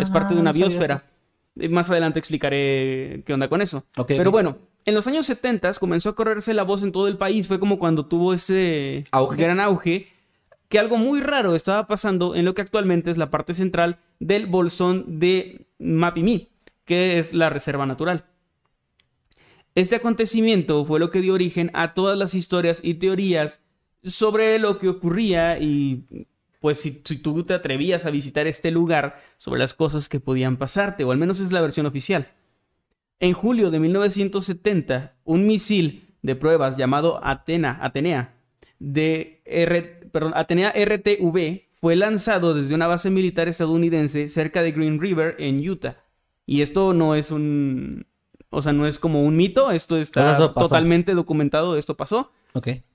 [0.00, 1.04] es parte de una biosfera.
[1.70, 3.86] Más adelante explicaré qué onda con eso.
[4.08, 7.46] pero bueno, en los años 70 comenzó a correrse la voz en todo el país.
[7.46, 9.04] Fue como cuando tuvo ese
[9.36, 10.08] gran auge.
[10.68, 14.46] Que algo muy raro estaba pasando en lo que actualmente es la parte central del
[14.46, 16.48] bolsón de Mapimí,
[16.86, 18.24] que es la reserva natural.
[19.74, 23.60] Este acontecimiento fue lo que dio origen a todas las historias y teorías
[24.04, 26.26] sobre lo que ocurría y
[26.60, 31.02] pues si, tú te atrevías a visitar este lugar, sobre las cosas que podían pasarte,
[31.02, 32.28] o al menos es la versión oficial.
[33.18, 38.36] En julio de 1970, un misil de pruebas llamado Atena, Atenea,
[38.78, 45.00] de R, perdón, Atenea RTV fue lanzado desde una base militar estadounidense cerca de Green
[45.00, 46.04] River en Utah.
[46.46, 48.06] Y esto no es un,
[48.52, 52.30] o sea, no es como un mito, esto está totalmente documentado, esto pasó.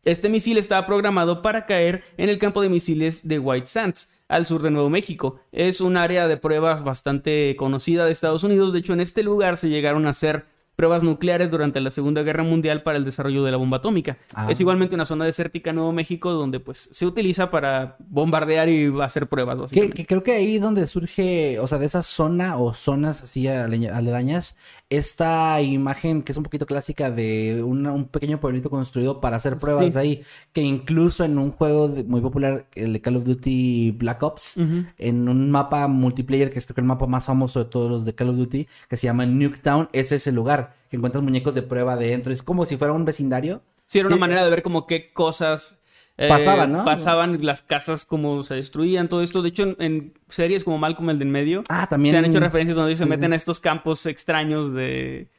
[0.04, 4.46] Este misil estaba programado para caer en el campo de misiles de White Sands, al
[4.46, 5.40] sur de Nuevo México.
[5.52, 8.72] Es un área de pruebas bastante conocida de Estados Unidos.
[8.72, 10.46] De hecho, en este lugar se llegaron a hacer
[10.78, 14.20] pruebas nucleares durante la Segunda Guerra Mundial para el desarrollo de la bomba atómica.
[14.36, 14.48] Ah.
[14.50, 19.28] Es igualmente una zona desértica Nuevo México donde pues se utiliza para bombardear y hacer
[19.28, 19.72] pruebas.
[19.72, 23.48] Que, creo que ahí es donde surge, o sea, de esa zona o zonas así
[23.48, 24.56] aledañas,
[24.92, 29.96] esta imagen que es un poquito clásica de un pequeño pueblito construido para hacer pruebas
[29.96, 30.22] ahí,
[30.54, 34.58] que incluso en un juego muy popular, el de Call of Duty Black Ops,
[35.00, 38.06] en un mapa multiplayer, que es creo que el mapa más famoso de todos los
[38.06, 41.62] de Call of Duty, que se llama Nuketown, es ese lugar que encuentras muñecos de
[41.62, 42.34] prueba dentro.
[42.34, 43.62] Es como si fuera un vecindario.
[43.86, 45.80] Sí, era una manera de ver como qué cosas
[46.18, 46.84] eh, pasaban, ¿no?
[46.84, 49.44] Pasaban las casas como se destruían, todo esto.
[49.44, 52.76] De hecho, en, series como Malcolm el del medio, ah, también se han hecho referencias
[52.76, 55.30] donde se meten a estos campos extraños de,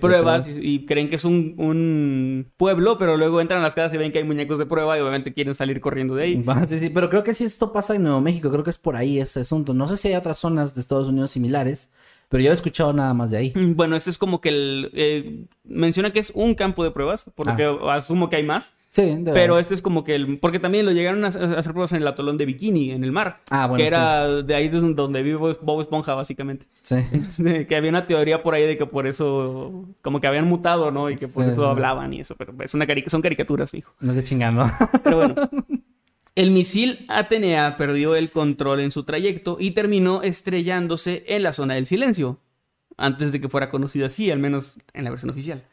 [0.00, 4.12] pruebas y, creen que es un, pueblo, pero luego entran a las casas y ven
[4.12, 6.44] que hay muñecos de prueba y obviamente quieren salir corriendo de ahí.
[6.68, 8.94] Sí, sí, pero creo que si esto pasa en Nuevo México, creo que es por
[8.94, 9.74] ahí ese asunto.
[9.74, 11.90] No sé si hay otras zonas de Estados Unidos similares,
[12.28, 13.52] pero yo he escuchado nada más de ahí.
[13.54, 14.90] Mm, bueno, este es como que el...
[14.94, 17.94] Eh, menciona que es un campo de pruebas, por lo que ah.
[17.94, 18.76] asumo que hay más.
[18.90, 20.38] Sí, Pero este es como que el...
[20.38, 23.42] Porque también lo llegaron a hacer pruebas en el atolón de Bikini, en el mar.
[23.50, 26.66] Ah, bueno, Que era de ahí donde vive Bob Esponja, básicamente.
[26.82, 26.96] Sí.
[27.68, 29.84] que había una teoría por ahí de que por eso...
[30.02, 31.10] Como que habían mutado, ¿no?
[31.10, 32.34] Y que por eso hablaban y eso.
[32.36, 33.92] Pero es una son caricaturas, hijo.
[34.00, 34.66] No te chingando.
[35.04, 35.34] Pero bueno.
[36.38, 41.74] El misil Atenea perdió el control en su trayecto y terminó estrellándose en la zona
[41.74, 42.38] del silencio,
[42.96, 45.66] antes de que fuera conocido así, al menos en la versión oficial.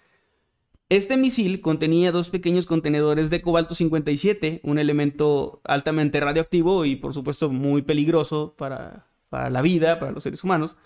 [0.89, 7.13] Este misil contenía dos pequeños contenedores de cobalto 57, un elemento altamente radioactivo y por
[7.13, 10.77] supuesto muy peligroso para, para la vida, para los seres humanos.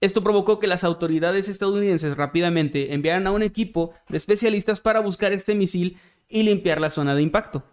[0.00, 5.32] Esto provocó que las autoridades estadounidenses rápidamente enviaran a un equipo de especialistas para buscar
[5.32, 5.98] este misil
[6.28, 7.64] y limpiar la zona de impacto.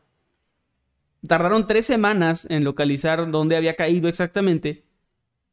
[1.28, 4.84] Tardaron tres semanas en localizar dónde había caído exactamente.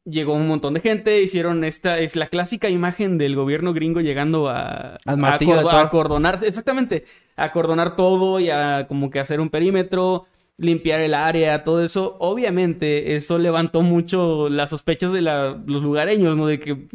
[0.05, 4.49] Llegó un montón de gente, hicieron esta, es la clásica imagen del gobierno gringo llegando
[4.49, 7.05] a, a, acordonar, exactamente,
[7.37, 10.25] a acordonar todo y a como que hacer un perímetro,
[10.57, 12.17] limpiar el área, todo eso.
[12.19, 16.47] Obviamente eso levantó mucho las sospechas de los lugareños, ¿no?
[16.47, 16.87] De que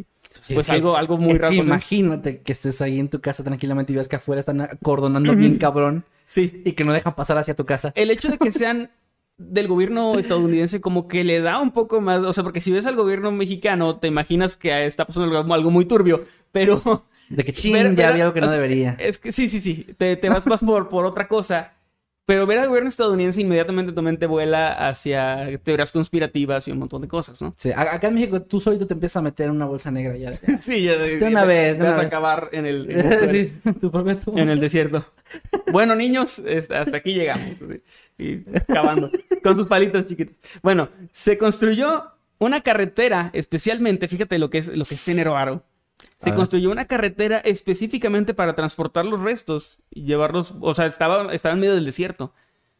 [0.53, 1.55] pues algo, algo muy raro.
[1.55, 5.57] Imagínate que estés ahí en tu casa tranquilamente y veas que afuera están acordonando bien
[5.57, 6.61] cabrón Sí.
[6.63, 7.91] y que no dejan pasar hacia tu casa.
[7.95, 8.91] El hecho de que sean
[9.39, 12.85] del gobierno estadounidense como que le da un poco más, o sea, porque si ves
[12.85, 17.51] al gobierno mexicano te imaginas que está pasando algo, algo muy turbio, pero De que
[17.53, 18.95] ching, ya había algo que no debería.
[18.99, 19.87] Es que sí, sí, sí.
[19.97, 21.73] Te, te vas más por, por otra cosa.
[22.29, 27.01] Pero ver al gobierno estadounidense inmediatamente tu mente vuela hacia teorías conspirativas y un montón
[27.01, 27.55] de cosas, ¿no?
[27.57, 30.39] Sí, acá en México tú solito te empiezas a meter en una bolsa negra ya.
[30.61, 32.05] Sí, ya de, una vez, de vas una a vez.
[32.05, 33.53] acabar en el, en el, Sí,
[34.35, 35.03] en el desierto.
[35.71, 37.49] Bueno, niños, hasta aquí llegamos.
[38.19, 39.09] Y acabando.
[39.41, 40.35] Con sus palitos chiquitos.
[40.61, 45.63] Bueno, se construyó una carretera especialmente, fíjate lo que es, lo que es tener aro.
[46.17, 51.53] Se construyó una carretera específicamente para transportar los restos y llevarlos, o sea, estaba, estaba
[51.53, 52.33] en medio del desierto.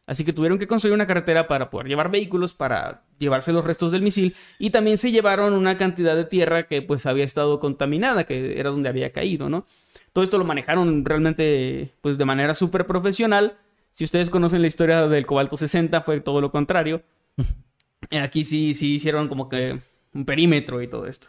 [0.10, 3.92] Así que tuvieron que construir una carretera para poder llevar vehículos, para llevarse los restos
[3.92, 4.36] del misil.
[4.58, 8.72] Y también se llevaron una cantidad de tierra que pues había estado contaminada, que era
[8.72, 9.68] donde había caído, ¿no?
[10.12, 13.60] Todo esto lo manejaron realmente pues de manera súper profesional.
[13.92, 17.04] Si ustedes conocen la historia del cobalto 60, fue todo lo contrario.
[18.10, 19.80] Aquí sí, sí hicieron como que
[20.16, 21.28] un perímetro y todo esto.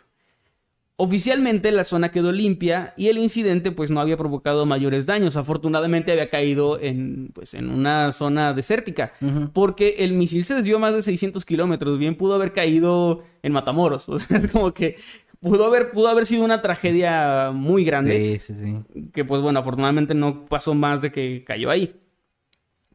[1.02, 5.34] Oficialmente la zona quedó limpia y el incidente pues no había provocado mayores daños.
[5.34, 9.14] Afortunadamente había caído en, pues, en una zona desértica.
[9.54, 11.98] Porque el misil se desvió más de 600 kilómetros.
[11.98, 14.08] Bien pudo haber caído en Matamoros.
[14.10, 14.96] O sea, es como que
[15.40, 19.08] pudo haber, pudo haber sido una tragedia muy grande Sí, sí, sí.
[19.14, 21.98] que pues bueno, afortunadamente no pasó más de que cayó ahí.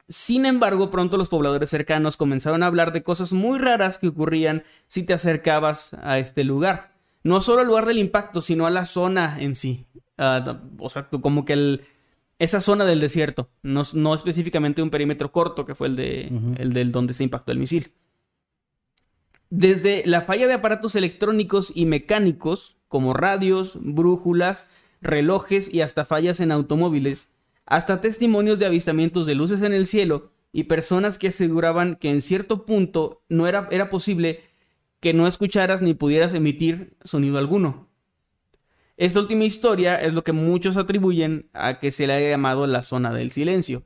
[0.08, 4.62] Sin embargo, pronto los pobladores cercanos comenzaron a hablar de cosas muy raras que ocurrían
[4.88, 6.93] si te acercabas a este lugar.
[7.26, 9.88] No solo al lugar del impacto, sino a la zona en sí.
[10.15, 11.82] Ah, o sea, como que el,
[12.38, 16.71] esa zona del desierto, no, no específicamente un perímetro corto que fue el, de, el
[16.71, 17.93] del donde se impactó el misil.
[19.49, 24.69] Desde la falla de aparatos electrónicos y mecánicos, como radios, brújulas,
[25.01, 27.30] relojes y hasta fallas en automóviles,
[27.65, 32.21] hasta testimonios de avistamientos de luces en el cielo y personas que aseguraban que en
[32.21, 34.43] cierto punto no era, era posible
[35.06, 37.88] que no escucharas ni pudieras emitir sonido alguno.
[38.97, 42.82] Esta última historia es lo que muchos atribuyen a que se le haya llamado la
[42.82, 43.84] zona del silencio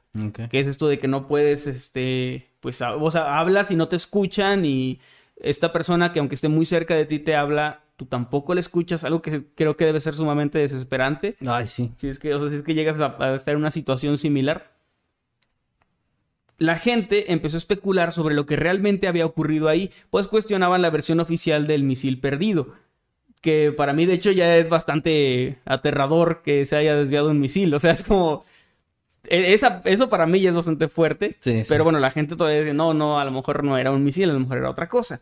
[0.49, 3.97] que es esto de que no puedes, este, pues, o sea, hablas y no te
[3.97, 5.01] escuchan y
[5.35, 9.03] esta persona que aunque esté muy cerca de ti te habla, tú tampoco le escuchas,
[9.03, 11.35] algo que creo que debe ser sumamente desesperante.
[11.45, 11.91] Ay, sí.
[11.97, 14.17] Si es que, o sea, si es que llegas a, a estar en una situación
[14.17, 14.71] similar.
[16.59, 20.89] La gente empezó a especular sobre lo que realmente había ocurrido ahí, pues cuestionaban la
[20.91, 22.73] versión oficial del misil perdido.
[23.41, 27.73] Que para mí, de hecho, ya es bastante aterrador que se haya desviado un misil.
[27.73, 28.43] O sea, es como.
[29.23, 31.35] e- Esa, eso para mí ya es bastante fuerte.
[31.39, 31.65] Sí, sí.
[31.69, 34.29] Pero bueno, la gente todavía dice, no, no, a lo mejor no era un misil,
[34.29, 35.21] a lo mejor era otra cosa.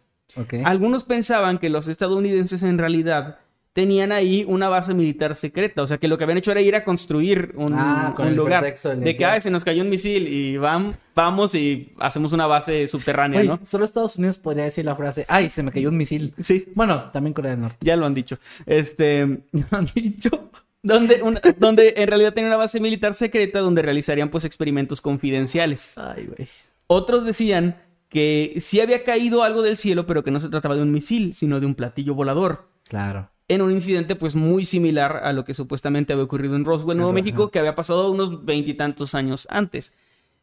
[0.65, 3.39] Algunos pensaban que los estadounidenses en realidad
[3.77, 6.75] tenían ahí una base militar secreta, o sea que lo que habían hecho era ir
[6.75, 9.23] a construir un, Ah, con un el lugar de que.
[9.23, 13.59] "Ay, se nos cayó un misil y vam- vamos y hacemos una base subterránea, ¿no?
[13.63, 16.33] solo Estados Unidos podría decir la frase, ay, se me cayó un misil.
[16.41, 17.77] Sí, Bueno, también Corea del Norte.
[17.81, 18.39] ya lo han dicho.
[18.65, 20.49] Este, ¿No han dicho?
[20.81, 25.99] donde, una- donde en realidad tenían una base militar secreta donde realizarían pues experimentos confidenciales.
[25.99, 26.47] Ay, güey.
[26.87, 27.75] Otros decían
[28.09, 31.35] que sí había caído algo del cielo, pero que no se trataba de un misil,
[31.35, 32.69] sino de un platillo volador.
[32.89, 33.29] Claro.
[33.47, 37.11] En un incidente pues muy similar a lo que supuestamente había ocurrido en Roswell, Nuevo
[37.11, 37.19] Ajá.
[37.21, 39.95] México, que había pasado unos veintitantos años antes.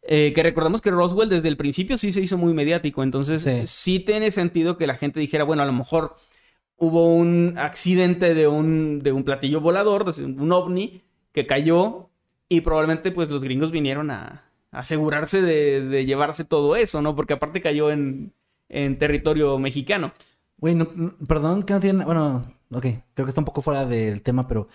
[0.07, 3.67] Eh, que recordamos que Roswell desde el principio sí se hizo muy mediático, entonces Sí.
[3.67, 4.01] sí.
[4.01, 6.17] tiene sentido que la gente dijera, bueno, a lo mejor
[6.77, 11.03] hubo un accidente de un, de un platillo volador, un ovni,
[11.33, 12.11] que cayó
[12.49, 17.17] y probablemente pues los gringos vinieron a, a asegurarse de, de llevarse todo eso, ¿no?
[17.17, 18.33] Porque aparte cayó en,
[18.69, 20.13] en territorio mexicano.
[20.65, 22.05] Güey, no- no- perdón que no tiene...
[22.07, 22.83] Bueno, ok,
[23.15, 24.69] creo que está un poco fuera del tema, pero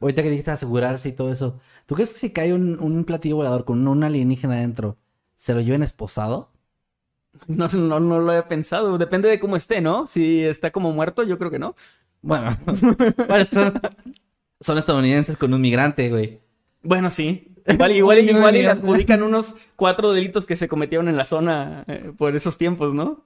[0.00, 3.36] ahorita que dijiste asegurarse y todo eso, ¿tú crees que si cae un, un platillo
[3.36, 4.98] volador con un alienígena adentro,
[5.36, 6.50] se lo lleven esposado?
[7.48, 8.98] No, no, no lo he pensado.
[8.98, 10.06] Depende de cómo esté, ¿no?
[10.06, 11.76] Si está como muerto, yo creo que no.
[12.22, 12.50] Bueno,
[13.28, 13.74] bueno, son,
[14.60, 16.40] son estadounidenses con un migrante, güey.
[16.82, 17.54] Bueno, sí.
[17.66, 21.24] Igual, igual, Uy, igual y le adjudican unos cuatro delitos que se cometieron en la
[21.26, 23.24] zona eh, por esos tiempos, ¿no?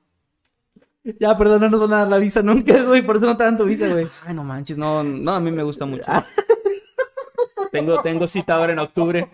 [1.19, 3.45] Ya, perdón, no nos van a dar la visa nunca, güey, por eso no te
[3.45, 4.07] dan tu visa, güey.
[4.27, 6.05] Ay, no manches, no, no, a mí me gusta mucho.
[7.73, 9.29] tengo, tengo cita ahora en octubre.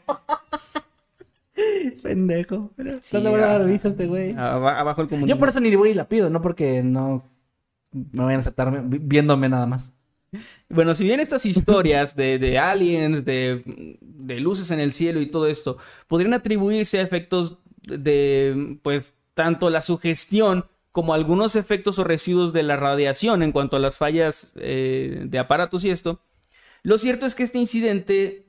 [2.02, 2.70] Pendejo.
[2.76, 4.32] Pero Sí, no le van a dar ah, visa a este güey.
[4.36, 5.34] Aba- Abajo el comunismo.
[5.34, 7.24] Yo por eso ni voy y la pido, no porque no
[7.92, 9.90] me vayan a aceptar vi- viéndome nada más.
[10.68, 15.26] Bueno, si bien estas historias de, de aliens, de, de luces en el cielo y
[15.26, 22.04] todo esto, podrían atribuirse a efectos de, pues, tanto la sugestión como algunos efectos o
[22.04, 26.22] residuos de la radiación en cuanto a las fallas eh, de aparatos y esto.
[26.82, 28.46] Lo cierto es que este incidente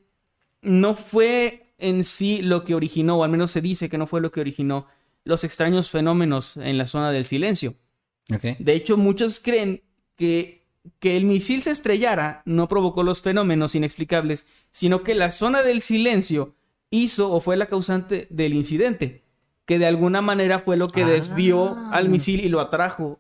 [0.61, 4.21] no fue en sí lo que originó, o al menos se dice que no fue
[4.21, 4.87] lo que originó
[5.25, 7.75] los extraños fenómenos en la zona del silencio.
[8.29, 9.83] De hecho, muchos creen
[10.15, 10.65] que,
[10.99, 15.81] que el misil se estrellara no provocó los fenómenos inexplicables, sino que la zona del
[15.81, 16.55] silencio
[16.91, 19.26] hizo o fue la causante del incidente
[19.67, 22.09] que de alguna manera fue lo que desvió al ah.
[22.09, 23.19] misil y lo atrajo.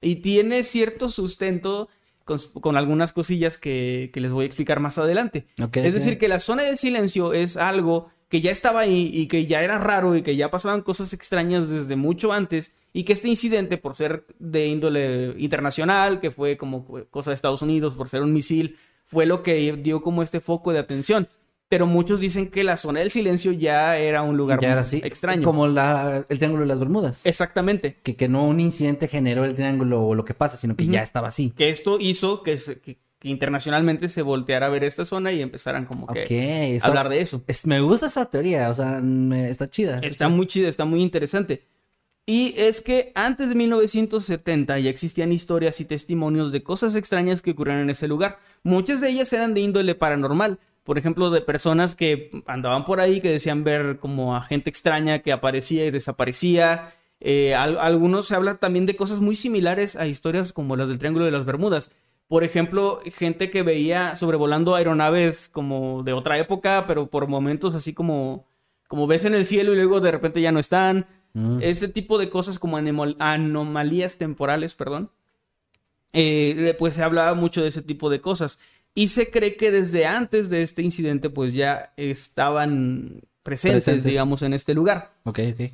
[0.00, 1.88] Y tiene cierto sustento
[2.24, 5.46] con, algunas cosillas que, les voy a explicar más adelante.
[5.74, 9.44] es decir, que la zona de silencio es algo que ya estaba ahí y que
[9.44, 13.28] ya era raro y que ya pasaban cosas extrañas desde mucho antes y que este
[13.28, 18.22] incidente, por ser de índole internacional, que fue como cosa de Estados Unidos, por ser
[18.22, 21.28] un misil, fue lo que dio como este foco de atención
[21.72, 25.00] pero muchos dicen que la zona del silencio ya era un lugar ya era así,
[25.02, 25.42] extraño.
[25.42, 27.24] Como la, el Triángulo de las Bermudas.
[27.24, 27.96] Exactamente.
[28.02, 31.02] Que, que no un incidente generó el triángulo o lo que pasa, sino que ya
[31.02, 31.50] estaba así.
[31.56, 32.60] Que esto hizo que,
[33.22, 37.42] internacionalmente se volteara a ver esta zona y empezaran como que a hablar de eso.
[37.64, 39.00] me gusta esa teoría, o sea,
[39.48, 39.98] está chida.
[40.00, 41.64] Está muy chida, está muy interesante.
[42.26, 47.52] Y es que antes de 1970 ya existían historias y testimonios de cosas extrañas que
[47.52, 48.40] ocurrieron en ese lugar.
[48.62, 53.20] Muchas de ellas eran de índole paranormal, por ejemplo, de personas que andaban por ahí,
[53.20, 56.94] que decían ver como a gente extraña que aparecía y desaparecía.
[57.20, 61.24] Eh, algunos se habla también de cosas muy similares a historias como las del Triángulo
[61.24, 61.90] de las Bermudas.
[62.26, 67.92] Por ejemplo, gente que veía sobrevolando aeronaves como de otra época, pero por momentos así
[67.92, 68.46] como,
[68.88, 71.06] como ves en el cielo y luego de repente ya no están.
[71.34, 71.58] Mm.
[71.62, 75.10] Ese tipo de cosas como anomalías temporales, perdón.
[76.12, 78.58] Eh, pues se hablaba mucho de ese tipo de cosas.
[78.94, 84.52] Y se cree que desde antes de este incidente, pues ya estaban presentes, digamos, en
[84.52, 85.14] este lugar.
[85.24, 85.70] Ok, ok.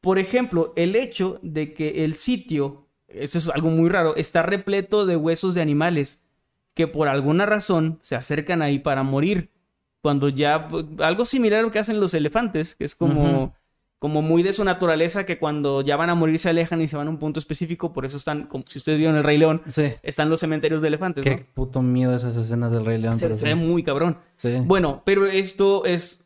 [0.00, 5.06] Por ejemplo, el hecho de que el sitio, esto es algo muy raro, está repleto
[5.06, 6.26] de huesos de animales
[6.74, 9.50] que por alguna razón se acercan ahí para morir.
[10.02, 10.68] Cuando ya,
[10.98, 13.54] algo similar a lo que hacen los elefantes, que es como
[14.04, 16.94] como muy de su naturaleza que cuando ya van a morir se alejan y se
[16.94, 19.62] van a un punto específico, por eso están, como si ustedes vieron el Rey León,
[20.02, 21.24] están los cementerios de elefantes.
[21.24, 23.18] Qué puto miedo esas escenas del Rey León.
[23.18, 24.18] Se, ve muy cabrón.
[24.66, 26.22] Bueno, pero esto es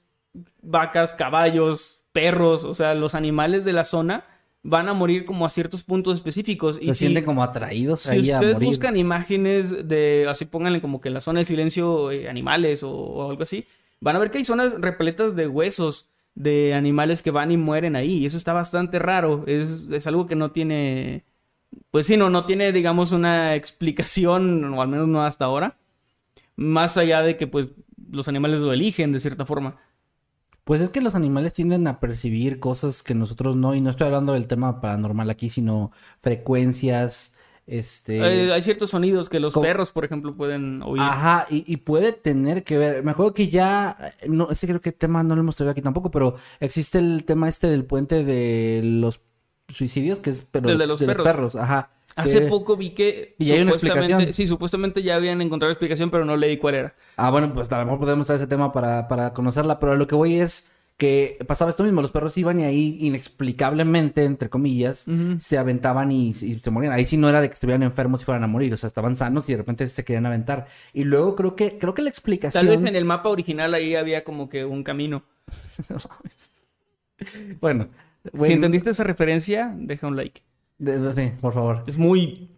[0.60, 4.24] vacas, caballos, perros, o sea, los animales de la zona
[4.64, 6.80] van a morir como a ciertos puntos específicos.
[6.82, 11.14] Se y sienten como atraídos si ustedes buscan imágenes de, así pónganle como que en
[11.14, 13.68] la zona del silencio eh, animales o algo así,
[14.00, 17.96] van a ver que hay zonas repletas de huesos de animales que van y mueren
[17.96, 18.18] ahí.
[18.18, 19.44] Y eso está bastante raro.
[19.46, 21.24] Es, algo que no tiene.
[21.90, 25.76] Pues sí, no, no tiene, digamos, una explicación, o al menos no hasta ahora.
[26.56, 27.70] Más allá de que, pues,
[28.10, 29.78] los animales lo eligen de cierta forma.
[30.62, 34.06] Pues es que los animales tienden a percibir cosas que nosotros no, y no estoy
[34.06, 37.34] hablando del tema paranormal aquí, sino frecuencias,
[37.68, 38.22] este...
[38.50, 41.02] hay ciertos sonidos que los perros, por ejemplo, pueden oír.
[41.02, 43.02] Ajá, y, puede tener que ver.
[43.04, 46.10] Me acuerdo que ya, no, ese creo que tema no lo hemos traído aquí tampoco,
[46.10, 49.20] pero existe el tema este del puente de los
[49.68, 51.56] suicidios, que es pero, el de los, perros.
[51.56, 51.90] Ajá.
[52.16, 54.32] Hace poco vi que ¿Y hay una explicación?
[54.32, 56.94] sí, supuestamente ya habían encontrado explicación, pero no leí cuál era.
[57.16, 60.06] Ah, bueno, pues a lo mejor podemos traer ese tema para, para conocerla, pero lo
[60.06, 65.06] que voy es que pasaba esto mismo, los perros iban y ahí inexplicablemente, entre comillas,
[65.38, 66.92] se aventaban y, se morían.
[66.92, 69.14] Ahí sí no era de que estuvieran enfermos y fueran a morir, o sea, estaban
[69.14, 70.66] sanos y de repente se querían aventar.
[70.92, 72.66] Y luego creo que, creo que la explicación...
[72.66, 75.22] Tal vez en el mapa original ahí había como que un camino.
[77.60, 77.88] bueno,
[78.34, 80.42] Si entendiste esa referencia, deja un like.
[81.14, 81.84] sí, por favor.
[81.86, 82.57] Es muy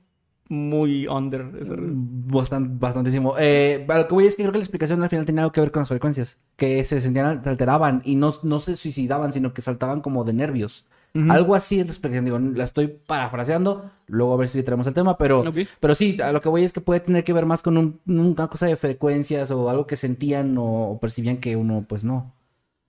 [0.51, 1.46] muy under.
[1.72, 3.34] Bastante, bastantísimo.
[3.38, 5.61] Eh, lo que voy es que creo que la explicación al final tenía algo que
[5.61, 6.38] ver con las frecuencias.
[6.57, 10.32] Que se sentían, se alteraban y no, no se suicidaban, sino que saltaban como de
[10.32, 10.84] nervios.
[11.28, 12.24] Algo así es la explicación.
[12.24, 13.90] Digo, la estoy parafraseando.
[14.07, 15.16] Luego a ver si tenemos el tema.
[15.18, 15.42] Pero,
[15.80, 18.01] pero sí, a lo que voy es que puede tener que ver más con un,
[18.07, 22.32] una cosa de frecuencias o algo que sentían o percibían que uno, pues no.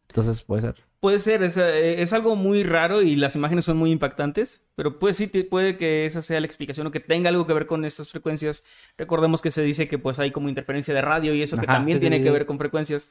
[0.08, 0.76] Entonces puede ser.
[1.02, 5.18] Puede ser, eh, es, algo muy raro y las imágenes son muy impactantes, pero pues
[5.18, 8.10] sí, puede que esa sea la explicación o que tenga algo que ver con estas
[8.12, 8.64] frecuencias.
[9.00, 12.00] Recordemos que se dice que pues hay como interferencia de radio y eso que también
[12.00, 13.10] tiene que ver con frecuencias.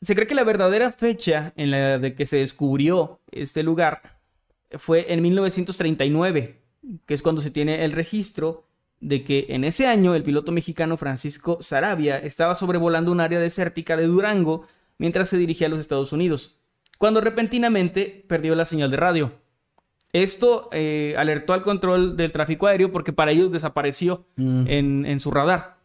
[0.00, 4.18] Se cree que la verdadera fecha en la de que se descubrió este lugar
[4.72, 6.60] fue en 1939,
[7.06, 8.66] que es cuando se tiene el registro
[8.98, 13.96] de que en ese año el piloto mexicano Francisco Sarabia estaba sobrevolando un área desértica
[13.96, 14.66] de Durango
[14.98, 16.58] mientras se dirigía a los Estados Unidos
[16.98, 19.32] cuando repentinamente perdió la señal de radio.
[20.12, 24.64] Esto eh, alertó al control del tráfico aéreo porque para ellos desapareció mm.
[24.68, 25.76] en, su radar.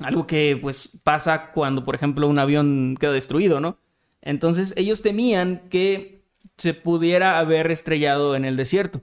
[0.00, 3.78] Algo que pues pasa cuando, por ejemplo, un avión queda destruido, ¿no?
[4.22, 6.22] Entonces ellos temían que
[6.56, 9.02] se pudiera haber estrellado en el desierto.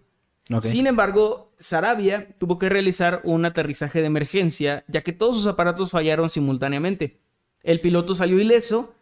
[0.61, 5.89] Sin embargo, Sarabia tuvo que realizar un aterrizaje de emergencia, ya que todos sus aparatos
[5.89, 7.19] fallaron simultáneamente.
[7.63, 8.93] El piloto salió ileso,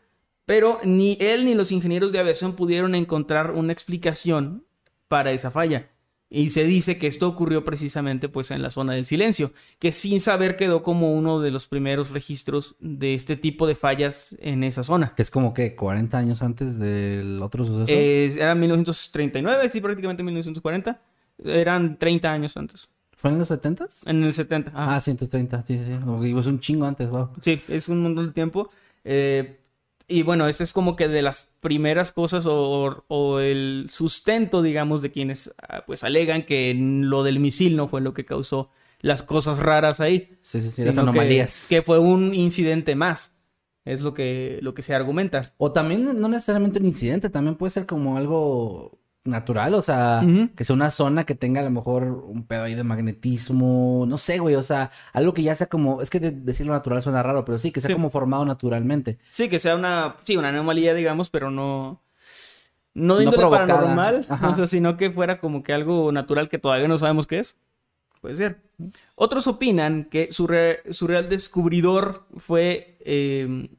[0.45, 4.65] pero ni él ni los ingenieros de aviación pudieron encontrar una explicación
[5.07, 5.89] para esa falla.
[6.29, 10.19] Y se dice que esto ocurrió precisamente pues en la zona del silencio, que sin
[10.19, 14.83] saber quedó como uno de los primeros registros de este tipo de fallas en esa
[14.83, 15.13] zona.
[15.15, 17.85] Que es como que 40 años antes del otro suceso.
[17.87, 20.99] Eh, era 1939, sí, prácticamente 1940.
[21.45, 22.89] Eran 30 años antes.
[23.15, 24.09] ¿Fue en los 70s?
[24.09, 24.71] En el 70.
[24.73, 27.29] Ah, Ah, 130, sí, sí, Es un chingo antes, wow.
[27.41, 28.71] sí, es un montón de tiempo.
[29.03, 29.59] Eh,
[30.07, 35.01] y bueno, ese es como que de las primeras cosas o, o el sustento, digamos,
[35.01, 39.21] de quienes ah, pues alegan que lo del misil no fue lo que causó las
[39.23, 40.37] cosas raras ahí.
[40.39, 41.67] Sí, sí, sí, las sino que- anomalías.
[41.69, 43.35] Que, fue un incidente más.
[43.85, 45.41] Es lo que, lo que se argumenta.
[45.57, 50.21] O también no necesariamente un incidente, también puede ser como algo natural, o sea,
[50.55, 54.17] que sea una zona que tenga a lo mejor un pedo ahí de magnetismo, no
[54.17, 57.23] sé, güey, o sea, algo que ya sea como, es que de- decirlo natural suena
[57.23, 57.93] raro, pero sí, que sea Sí.
[57.93, 59.17] como formado naturalmente.
[59.31, 62.01] Sí, que sea una, sí, una anomalía, digamos, pero no.
[62.95, 64.49] No de No índole paranormal, Ajá.
[64.49, 67.57] o sea, sino que fuera como que algo natural que todavía no sabemos qué es.
[68.21, 68.61] Puede ser.
[69.15, 72.97] Otros opinan que su, re- su real descubridor fue.
[73.05, 73.69] eh,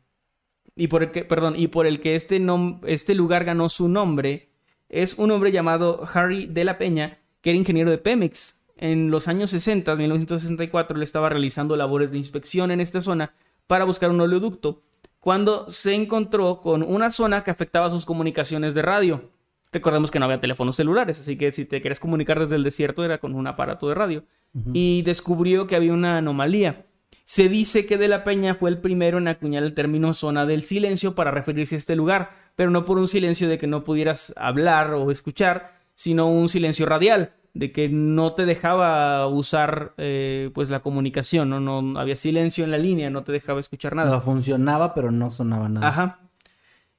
[0.76, 3.88] y por el que, perdón, y por el que este, nom- este lugar ganó su
[3.88, 4.50] nombre,
[4.94, 8.64] es un hombre llamado Harry de la Peña, que era ingeniero de Pemex.
[8.76, 13.34] En los años 60, 1964, él estaba realizando labores de inspección en esta zona
[13.66, 14.82] para buscar un oleoducto,
[15.20, 19.30] cuando se encontró con una zona que afectaba sus comunicaciones de radio.
[19.72, 23.04] Recordemos que no había teléfonos celulares, así que si te querías comunicar desde el desierto
[23.04, 24.24] era con un aparato de radio.
[24.72, 26.86] Y descubrió que había una anomalía.
[27.24, 30.62] Se dice que De la Peña fue el primero en acuñar el término zona del
[30.62, 34.32] silencio para referirse a este lugar, pero no por un silencio de que no pudieras
[34.36, 40.70] hablar o escuchar, sino un silencio radial, de que no te dejaba usar eh, pues
[40.70, 41.60] la comunicación, ¿no?
[41.60, 44.20] no había silencio en la línea, no te dejaba escuchar nada.
[44.20, 45.88] Funcionaba, pero no sonaba nada.
[45.88, 46.20] Ajá.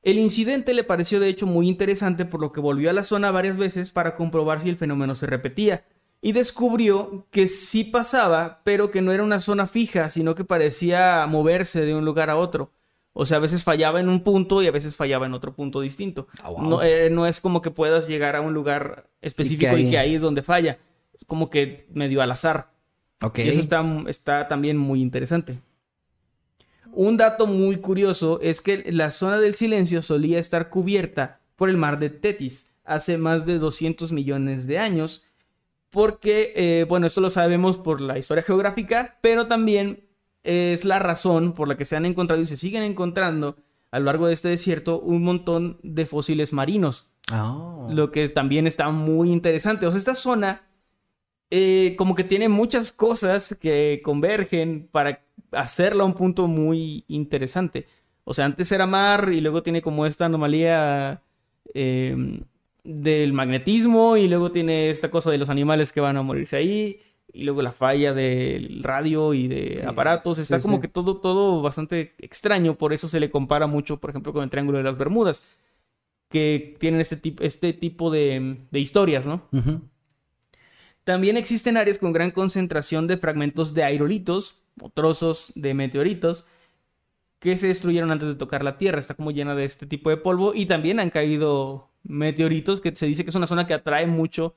[0.01, 3.31] El incidente le pareció de hecho muy interesante por lo que volvió a la zona
[3.31, 5.83] varias veces para comprobar si el fenómeno se repetía
[6.21, 11.25] y descubrió que sí pasaba, pero que no era una zona fija, sino que parecía
[11.27, 12.71] moverse de un lugar a otro.
[13.17, 15.79] O sea, a veces fallaba en un punto y a veces fallaba en otro punto
[15.79, 16.27] distinto.
[16.43, 16.61] Ah, wow.
[16.61, 20.15] no, eh, no es como que puedas llegar a un lugar específico y que ahí,
[20.15, 20.79] es donde falla.
[21.13, 22.73] Es como que medio al azar.
[23.21, 23.39] Ok.
[23.39, 25.61] Y eso está, está también muy interesante.
[26.91, 31.77] Un dato muy curioso es que la zona del silencio solía estar cubierta por el
[31.77, 35.23] mar de Tetis hace más de 200 millones de años.
[35.89, 40.03] Porque, eh, bueno, esto lo sabemos por la historia geográfica, pero también
[40.45, 43.57] es la razón por la que se han encontrado y se siguen encontrando
[43.91, 47.87] a lo largo de este desierto un montón de fósiles marinos Ah.
[47.89, 49.87] lo que también está muy interesante.
[49.87, 50.61] O sea, esta zona
[51.49, 57.87] eh, como que tiene muchas cosas que convergen para hacerla un punto muy interesante.
[58.23, 61.21] O sea, antes era mar y luego tiene como esta anomalía
[61.73, 62.41] eh,
[62.83, 66.99] del magnetismo y luego tiene esta cosa de los animales que van a morirse ahí
[67.35, 70.39] y luego la falla del radio y de aparatos.
[70.39, 70.83] Está sí, como sí.
[70.83, 72.77] que todo, todo bastante extraño.
[72.77, 75.43] Por eso se le compara mucho, por ejemplo, con el Triángulo de las Bermudas
[76.29, 79.47] que tienen este, tipo este tipo de, de historias, ¿no?
[81.03, 86.45] También existen áreas con gran concentración de fragmentos de aerolitos o trozos de meteoritos
[87.39, 88.99] que se destruyeron antes de tocar la Tierra.
[88.99, 93.05] Está como llena de este tipo de polvo y también han caído meteoritos que se
[93.07, 94.55] dice que es una zona que atrae mucho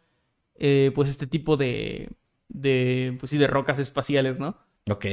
[0.55, 2.09] eh, pues este tipo de,
[2.49, 4.57] de, pues sí, de rocas espaciales, ¿no?
[4.90, 5.07] Ok.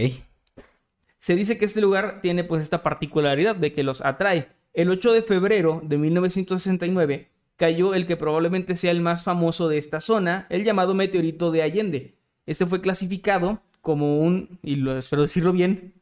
[1.19, 4.49] Se dice que este lugar tiene pues esta particularidad de que los atrae.
[4.73, 9.77] El 8 de febrero de 1969 cayó el que probablemente sea el más famoso de
[9.77, 12.15] esta zona, el llamado meteorito de Allende.
[12.45, 15.93] Este fue clasificado como un, y lo espero decirlo bien,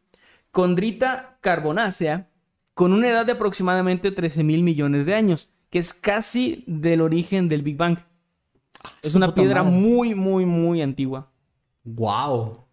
[0.51, 2.29] condrita carbonácea
[2.73, 7.49] con una edad de aproximadamente 13 mil millones de años, que es casi del origen
[7.49, 7.99] del Big Bang.
[9.01, 9.77] Es una piedra madre.
[9.77, 11.31] muy, muy, muy antigua.
[11.84, 12.65] Wow.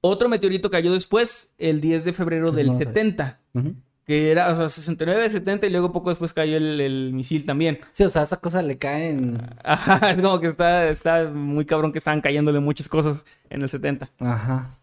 [0.00, 2.84] Otro meteorito cayó después, el 10 de febrero del no sé.
[2.84, 3.40] 70.
[3.54, 3.74] Ujú.
[4.04, 7.78] Que era, o sea, 69, 70 y luego poco después cayó el, el misil también.
[7.92, 9.40] Sí, o sea, esa cosa le cae en...
[9.64, 13.68] Ajá, es como que está, está muy cabrón que estaban cayéndole muchas cosas en el
[13.70, 14.10] 70.
[14.18, 14.78] Ajá.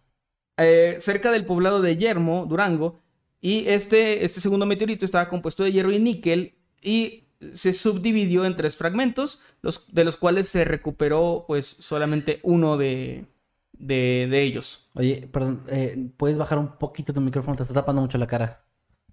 [0.58, 3.00] Eh, cerca del poblado de Yermo, Durango,
[3.42, 7.21] y este, este segundo meteorito estaba compuesto de hierro y níquel y
[7.54, 13.26] se subdividió en tres fragmentos, los, de los cuales se recuperó pues solamente uno de,
[13.74, 14.90] de, de ellos.
[14.94, 17.58] Oye, perdón, eh, ¿puedes bajar un poquito tu micrófono?
[17.58, 18.66] Te está tapando mucho la cara.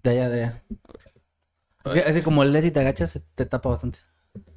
[0.02, 0.64] De allá, de allá.
[1.84, 3.98] Es que, es que como lees y te agachas, te tapa bastante.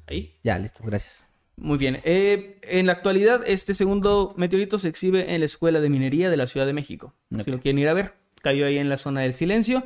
[0.06, 0.38] Ahí.
[0.42, 1.26] Ya, listo, gracias.
[1.56, 2.00] Muy bien.
[2.04, 6.36] Eh, en la actualidad, este segundo meteorito se exhibe en la Escuela de Minería de
[6.36, 7.14] la Ciudad de México.
[7.44, 9.84] Si lo quieren ir a ver, cayó ahí en la zona del silencio.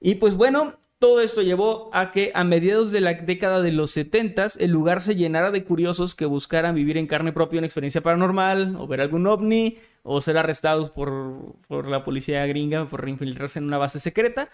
[0.00, 3.90] Y pues bueno, todo esto llevó a que a mediados de la década de los
[3.90, 8.00] 70 el lugar se llenara de curiosos que buscaran vivir en carne propia una experiencia
[8.00, 13.58] paranormal, o ver algún ovni, o ser arrestados por, por la policía gringa por infiltrarse
[13.58, 14.48] en una base secreta.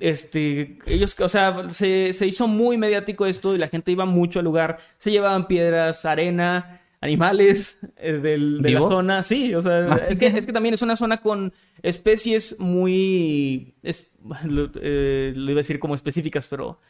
[0.00, 4.40] Este, ellos, o sea, se, se hizo muy mediático esto y la gente iba mucho
[4.40, 4.78] al lugar.
[4.98, 9.22] Se llevaban piedras, arena, animales eh, del- de la zona.
[9.22, 11.52] Sí, o sea, Ah, es, que, es que también es una zona con
[11.82, 13.74] especies muy.
[13.82, 14.10] es-
[14.44, 16.80] lo, eh, lo iba a decir como específicas, pero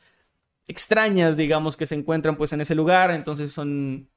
[0.66, 3.10] extrañas, digamos, que se encuentran pues en ese lugar.
[3.10, 4.08] Entonces son.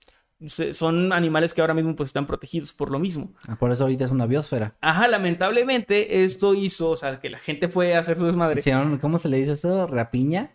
[0.72, 3.34] Son animales que ahora mismo pues están protegidos por lo mismo.
[3.48, 4.76] Ah, Por eso ahorita es una biosfera.
[4.82, 8.62] Ajá, lamentablemente esto hizo, o sea, que la gente fue a hacer su desmadre.
[9.02, 9.88] ¿Cómo se le dice eso?
[9.88, 10.52] ¿Rapiña?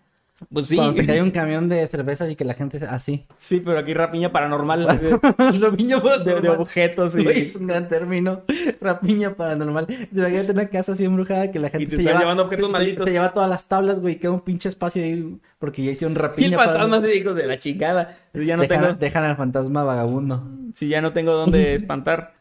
[0.50, 3.26] Pues sí, Cuando se cae un camión de cervezas y que la gente así.
[3.36, 5.18] sí, pero aquí rapiña paranormal de,
[5.60, 8.42] Rapiña de- objetos y, Güey, es un gran término.
[8.80, 9.86] Rapiña paranormal.
[10.12, 12.20] Imagínate una casa así embrujada que la gente te se están lleva.
[12.20, 13.04] llevando objetos se- malditos.
[13.06, 14.16] Se lleva todas las tablas, güey.
[14.18, 16.48] Queda un pinche espacio ahí porque ya hicieron y rapiña.
[16.48, 18.18] el fantasma de hijos de la chingada.
[18.34, 20.48] Ya no dejan, tengo, dejan al fantasma vagabundo.
[20.74, 22.34] si ya no tengo dónde espantar.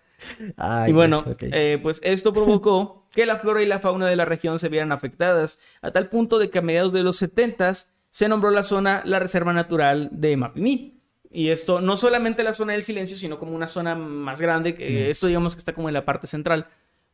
[0.55, 4.23] Ay, y bueno, eh, pues esto provocó que la flora y la fauna de la
[4.23, 7.71] región se vieran afectadas, a tal punto de que a mediados de los 70
[8.11, 11.01] se nombró la zona la Reserva Natural de Mapimí.
[11.33, 15.09] Y esto no solamente la zona del silencio, sino como una zona más grande, que
[15.09, 16.67] esto digamos que está como en la parte central,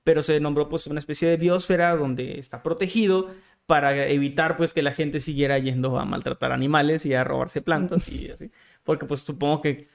[0.03, 3.29] pero se nombró pues una especie de biosfera donde está protegido
[3.67, 8.09] para evitar pues que la gente siguiera yendo a maltratar animales y a robarse plantas
[8.09, 8.49] y así.
[8.83, 9.87] Porque pues supongo que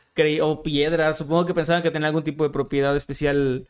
[0.43, 3.67] o piedras, supongo que pensaban que tenía algún tipo de propiedad especial,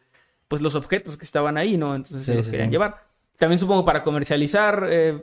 [0.48, 1.94] pues los objetos que estaban ahí, ¿no?
[1.94, 3.11] Entonces se los sí, querían llevar.
[3.42, 5.20] También supongo para comercializar, eh,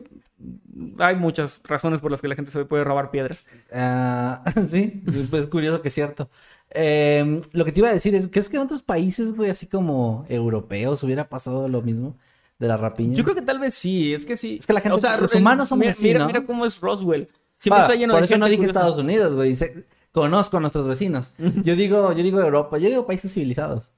[0.98, 3.46] hay muchas razones por las que la gente se puede robar piedras.
[3.74, 6.30] Ah, sí, pues es curioso que es cierto.
[6.72, 9.68] Eh, lo que te iba a decir es, ¿crees que en otros países, güey, así
[9.68, 12.18] como europeos, hubiera pasado lo mismo
[12.58, 13.16] de la rapiña?
[13.16, 14.58] Yo creo que tal vez sí, es que sí.
[14.60, 16.28] Es que la gente- los en- humanos somos mira, así, mira, ¿no?
[16.28, 17.26] mira cómo es Roswell.
[17.58, 18.80] Siempre Ah, está lleno por de eso gente no dije curiosa.
[18.82, 19.56] Estados Unidos, güey.
[19.56, 21.36] Sé- Conozco a nuestros vecinos.
[21.38, 23.92] Yo digo, yo digo Europa, yo digo países civilizados.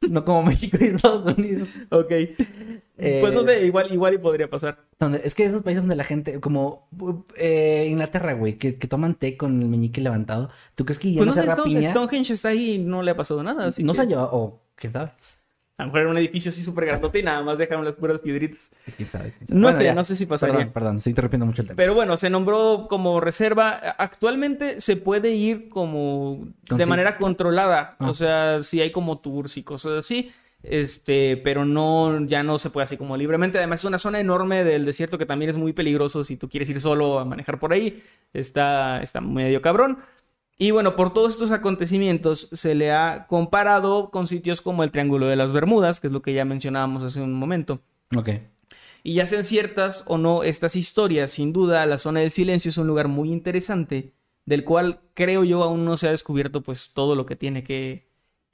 [0.00, 1.68] No como México y Estados Unidos.
[1.90, 2.12] Ok.
[2.98, 4.78] Eh, Pues no sé, igual, igual y podría pasar.
[4.98, 6.88] Donde, es que esos países donde la gente, como
[7.36, 10.50] eh, Inglaterra, güey, que, que toman té con el meñique levantado.
[10.74, 11.90] ¿Tú crees que ya Pues no no sé, rapiña?
[11.90, 13.66] Stonehenge está ahí y no le ha pasado nada.
[13.66, 15.12] Así no que se ha llevado, o quién sabe.
[15.78, 18.18] A lo mejor era un edificio así súper grandote y nada más dejaron las puras
[18.20, 18.70] piedritas.
[18.82, 19.60] Sí, quién sabe, quién sabe.
[19.60, 20.54] No Bueno, sé, no sé si pasaría.
[20.56, 21.76] Perdón, perdón, estoy interrumpiendo mucho el tema.
[21.76, 23.72] Pero bueno, se nombró como reserva.
[23.98, 27.90] Actualmente se puede ir como de manera controlada.
[27.98, 28.08] Ah.
[28.08, 30.30] O sea, sí hay como tours y cosas así.
[30.68, 33.58] Este, pero no, ya no se puede así como libremente.
[33.58, 36.68] Además, es una zona enorme del desierto que también es muy peligroso si tú quieres
[36.70, 38.02] ir solo a manejar por ahí.
[38.32, 39.98] Está, está medio cabrón.
[40.58, 45.26] Y bueno, por todos estos acontecimientos se le ha comparado con sitios como el Triángulo
[45.26, 47.80] de las Bermudas, que es lo que ya mencionábamos hace un momento.
[48.16, 48.30] Ok.
[49.02, 52.78] Y ya sean ciertas o no estas historias, sin duda la zona del silencio es
[52.78, 54.14] un lugar muy interesante,
[54.46, 58.05] del cual creo yo aún no se ha descubierto pues todo lo que tiene que,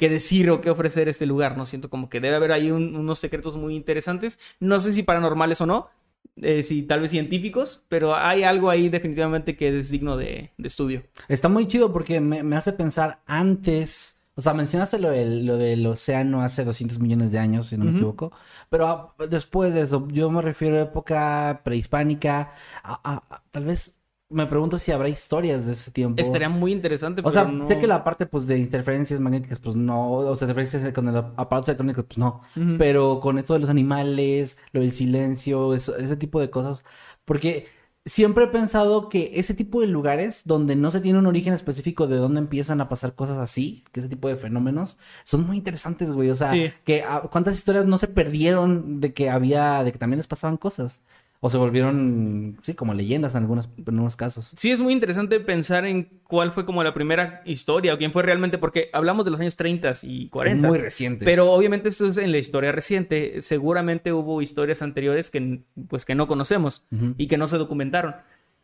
[0.03, 1.65] que decir o que ofrecer este lugar, ¿no?
[1.65, 5.61] Siento como que debe haber ahí un- unos secretos muy interesantes, no sé si paranormales
[5.61, 5.89] o no,
[6.37, 10.67] eh, si tal vez científicos, pero hay algo ahí definitivamente que es digno de, de
[10.69, 11.05] estudio.
[11.29, 14.19] Está muy chido porque me, me hace pensar antes.
[14.35, 17.85] O sea, mencionaste lo del, lo del océano hace 200 millones de años, si no
[17.85, 18.33] me equivoco.
[18.71, 22.55] Pero después de eso, yo me refiero a época prehispánica.
[22.83, 23.99] a- tal vez
[24.33, 26.21] me pregunto si habrá historias de ese tiempo.
[26.21, 27.69] Estaría muy interesante, O pero sea, no...
[27.69, 31.17] sé que la parte pues de interferencias magnéticas, pues no, o sea, interferencias con el
[31.17, 32.41] aparatos electrónicos, pues no.
[32.57, 32.77] Ujú.
[32.79, 36.85] Pero con esto de los animales, lo del silencio, eso- ese tipo de cosas.
[37.25, 37.67] Porque
[38.05, 42.09] siempre he pensado que ese tipo de lugares donde no se tiene un origen específico
[42.09, 46.11] de dónde empiezan a pasar cosas así, que ese tipo de fenómenos, son muy interesantes,
[46.11, 46.29] güey.
[46.31, 46.73] O sea, Sí.
[46.85, 50.57] que ah, cuántas historias no se perdieron de que había, de que también les pasaban
[50.57, 51.01] cosas.
[51.45, 54.53] O se volvieron, sí, como leyendas en algunos, en algunos casos.
[54.57, 58.23] Sí, es muy interesante pensar en cuál fue como la primera historia o quién fue
[58.23, 60.69] realmente, porque hablamos de los años 30 y 40.
[60.69, 61.25] Muy reciente.
[61.25, 63.43] Pero obviamente esto es en la historia reciente.
[63.43, 67.15] Seguramente hubo historias anteriores que, pues, que no conocemos Ujú.
[67.19, 68.15] y que no se documentaron.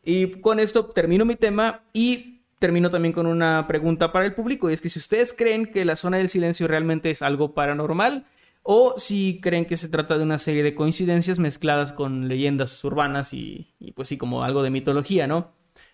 [0.05, 4.71] Y con esto termino mi tema y termino también con una pregunta para el público.
[4.71, 8.25] Y es que si ustedes creen que la zona del silencio realmente es algo paranormal
[8.71, 13.33] o si creen que se trata de una serie de coincidencias mezcladas con leyendas urbanas
[13.33, 15.53] y, y, pues sí, como algo de mitología, ¿no?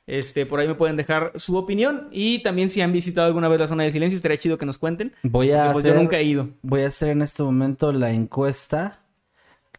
[0.08, 3.60] Este, por ahí me pueden dejar su opinión y también si han visitado alguna vez
[3.60, 5.12] la zona del silencio, estaría chido que nos cuenten.
[5.22, 6.48] Voy a pues, yo hacer- nunca he ido.
[6.62, 8.98] Voy a hacer en este momento la encuesta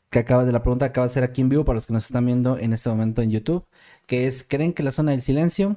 [0.10, 1.92] que acaba de la pregunta que acaba de hacer aquí en vivo para los que
[1.92, 3.66] nos están viendo en este momento en YouTube,
[4.06, 5.76] que es ¿creen que la zona del silencio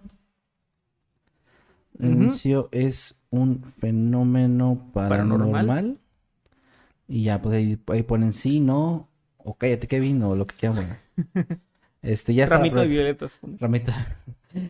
[2.70, 5.50] es un fenómeno paranormal.
[5.50, 5.98] Paranormal.
[7.08, 9.08] Y ya, pues ahí, ahí ponen sí, no,
[9.38, 10.98] o cállate, Kevin, o lo que quieran.
[11.14, 11.46] Bueno.
[12.00, 12.58] Este, ya está.
[12.58, 13.40] Ramito de violetas.
[13.58, 14.16] Ramita.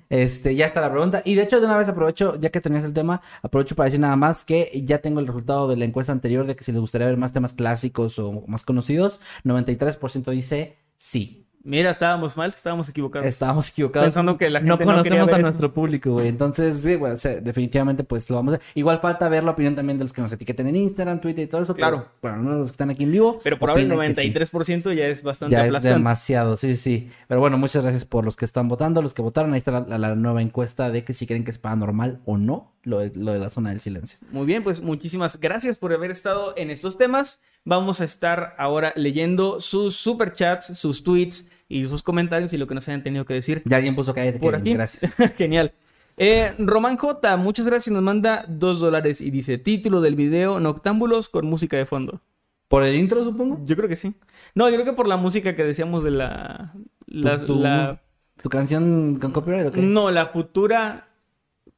[0.09, 1.23] Este, ya está la pregunta.
[1.24, 4.01] Y de hecho, de una vez aprovecho, ya que tenías el tema, aprovecho para decir
[4.01, 6.81] nada más que ya tengo el resultado de la encuesta anterior de que si les
[6.81, 11.48] gustaría ver más temas clásicos o más conocidos, 93% dice sí.
[11.69, 13.28] Mira, estábamos mal, estábamos equivocados.
[13.28, 14.07] Estábamos equivocados.
[14.07, 15.43] Pensando que la gente no conocemos ver a eso.
[15.43, 16.28] nuestro público, güey.
[16.28, 18.69] Entonces, sí, bueno, definitivamente, pues lo vamos a hacer.
[18.74, 21.47] Igual falta ver la opinión también de los que nos etiqueten en Instagram, Twitter y
[21.47, 21.74] todo eso.
[21.74, 22.09] pero, Claro.
[22.23, 23.39] Bueno, no los que están aquí en vivo.
[23.45, 24.32] Pero por ahora el opinan que sí.
[24.32, 27.11] 93% ya es bastante Ya es demasiado, sí, sí.
[27.27, 29.53] Pero bueno, muchas gracias por los que están votando, los que votaron.
[29.53, 32.73] Ahí está la, la nueva encuesta de que si creen que es paranormal o no
[32.89, 34.19] lo de, lo de la zona del silencio.
[34.31, 37.43] Muy bien, pues muchísimas gracias por haber estado en estos temas.
[37.65, 42.74] Vamos a estar ahora leyendo sus superchats, sus tweets y sus comentarios y lo que
[42.74, 44.73] nos hayan tenido que decir Ya alguien puso cállate, por Kevin, aquí.
[44.74, 45.15] gracias.
[45.36, 45.73] Genial.
[46.16, 47.93] Eh, Román J, muchas gracias.
[47.93, 52.20] Nos manda dos dólares y dice título del video Noctámbulos con música de fondo.
[52.69, 53.61] ¿Por el intro, supongo?
[53.65, 54.15] Yo creo que sí.
[54.55, 56.74] No, yo creo que por la música que decíamos de la.
[57.07, 58.03] la- ¿Tu, tu- la-
[58.43, 59.81] tu canción con copyright o qué?
[59.82, 61.09] no, la futura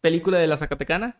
[0.01, 1.17] película de la Zacatecana.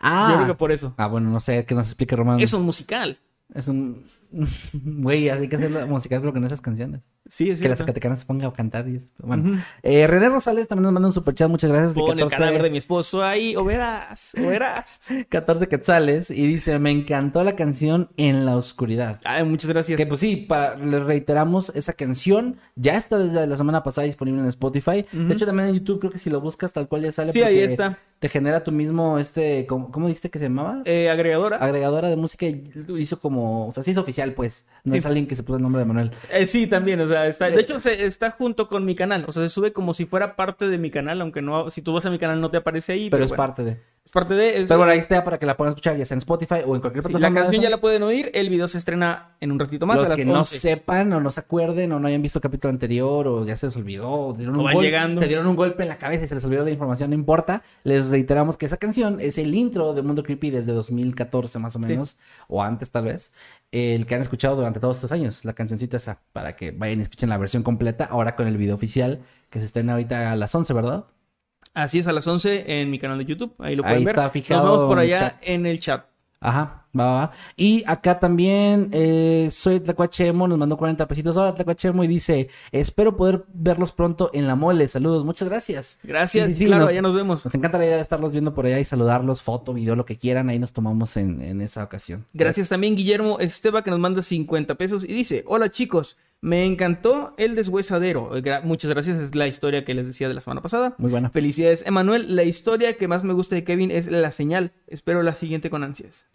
[0.00, 0.28] Ah.
[0.30, 0.94] Yo creo que por eso.
[0.96, 2.40] Ah, bueno, no sé, que nos explique Román.
[2.40, 3.18] Es un musical.
[3.54, 4.04] Es un...
[4.72, 7.02] Güey, así hay que hacer la música, pero con esas canciones.
[7.28, 7.84] Sí, es que la cierto.
[7.90, 9.10] Zacatecana se ponga a cantar y eso.
[9.18, 9.60] Bueno.
[9.82, 11.94] Eh, René Rosales también nos manda un superchat, muchas gracias.
[11.94, 15.00] de Pon el 14 cadáver de mi esposo ahí, o verás, o verás.
[15.28, 19.20] 14 quetzales y dice, me encantó la canción En la Oscuridad.
[19.24, 19.96] Ay, muchas gracias.
[19.96, 24.40] Que pues sí, para, les reiteramos, esa canción ya está desde la semana pasada disponible
[24.42, 25.04] en Spotify.
[25.12, 27.32] De hecho, también en YouTube creo que si lo buscas tal cual ya sale.
[27.32, 27.98] Sí, ahí está.
[28.18, 30.80] Te genera tu mismo, este, ¿cómo, cómo dijiste que se llamaba?
[30.86, 31.58] Eh, agregadora.
[31.58, 34.66] Agregadora de música hizo como, o sea, sí es oficial, pues.
[34.84, 34.98] No Sí.
[34.98, 36.12] es alguien que se puso el nombre de Manuel.
[36.32, 39.32] Eh, sí, también, o sea, está, de hecho se, está junto con mi canal, o
[39.32, 42.06] sea, se sube como si fuera parte de mi canal, aunque no, si tú vas
[42.06, 43.10] a mi canal no te aparece ahí.
[43.10, 43.80] Pero es bueno, parte de.
[44.06, 44.62] Es parte de...
[44.62, 46.74] es- Pero bueno, ahí está para que la puedan escuchar ya sea en Spotify o
[46.76, 47.18] en cualquier sí, plataforma.
[47.20, 49.96] la de canción ya la pueden oír, el video se estrena en un ratito más.
[49.96, 50.58] a Los las que no 11.
[50.58, 53.66] sepan o no se acuerden o no hayan visto el capítulo anterior o ya se
[53.66, 55.20] les olvidó o, dieron O un van llegando.
[55.20, 57.62] se dieron un golpe en la cabeza y se les olvidó la información, no importa.
[57.82, 61.78] Les reiteramos que esa canción es el intro de Mundo Creepy desde 2014 más o
[61.80, 62.16] menos
[62.48, 63.32] o antes tal vez.
[63.72, 67.02] El que han escuchado durante todos estos años, la cancioncita esa, para que vayan y
[67.02, 69.20] escuchen la versión completa ahora con el video oficial
[69.50, 71.06] que se estrena ahorita a las 11, ¿verdad?
[71.76, 74.14] Así es, a las 11 en mi canal de YouTube, ahí lo Ahí pueden ver.
[74.14, 76.06] está fijado Nos vemos por allá en el chat.
[76.40, 77.32] Ajá, va, va, va.
[77.56, 81.36] Y acá también eh, soy Tlacuachemo, nos mandó 40 pesitos.
[81.36, 84.88] Hola Tlacuachemo y dice, espero poder verlos pronto en la mole.
[84.88, 85.98] Saludos, muchas gracias.
[86.02, 87.44] Gracias, Sí, sí, sí, claro, nos- allá nos vemos.
[87.44, 90.16] Nos encanta la idea de estarlos viendo por allá y saludarlos, foto, video, lo que
[90.16, 90.48] quieran.
[90.48, 92.24] Ahí nos tomamos en, en esa ocasión.
[92.32, 97.34] Gracias también Guillermo Esteba que nos manda 50 pesos y dice, hola chicos, me encantó
[97.38, 98.36] el deshuesadero.
[98.36, 100.94] Eh, muchas gracias, es la historia que les decía de la semana pasada.
[100.98, 101.30] Muy buena.
[101.30, 102.36] Felicidades, Emanuel.
[102.36, 104.72] La historia que más me gusta de Kevin es La Señal.
[104.86, 106.26] Espero la siguiente con ansias.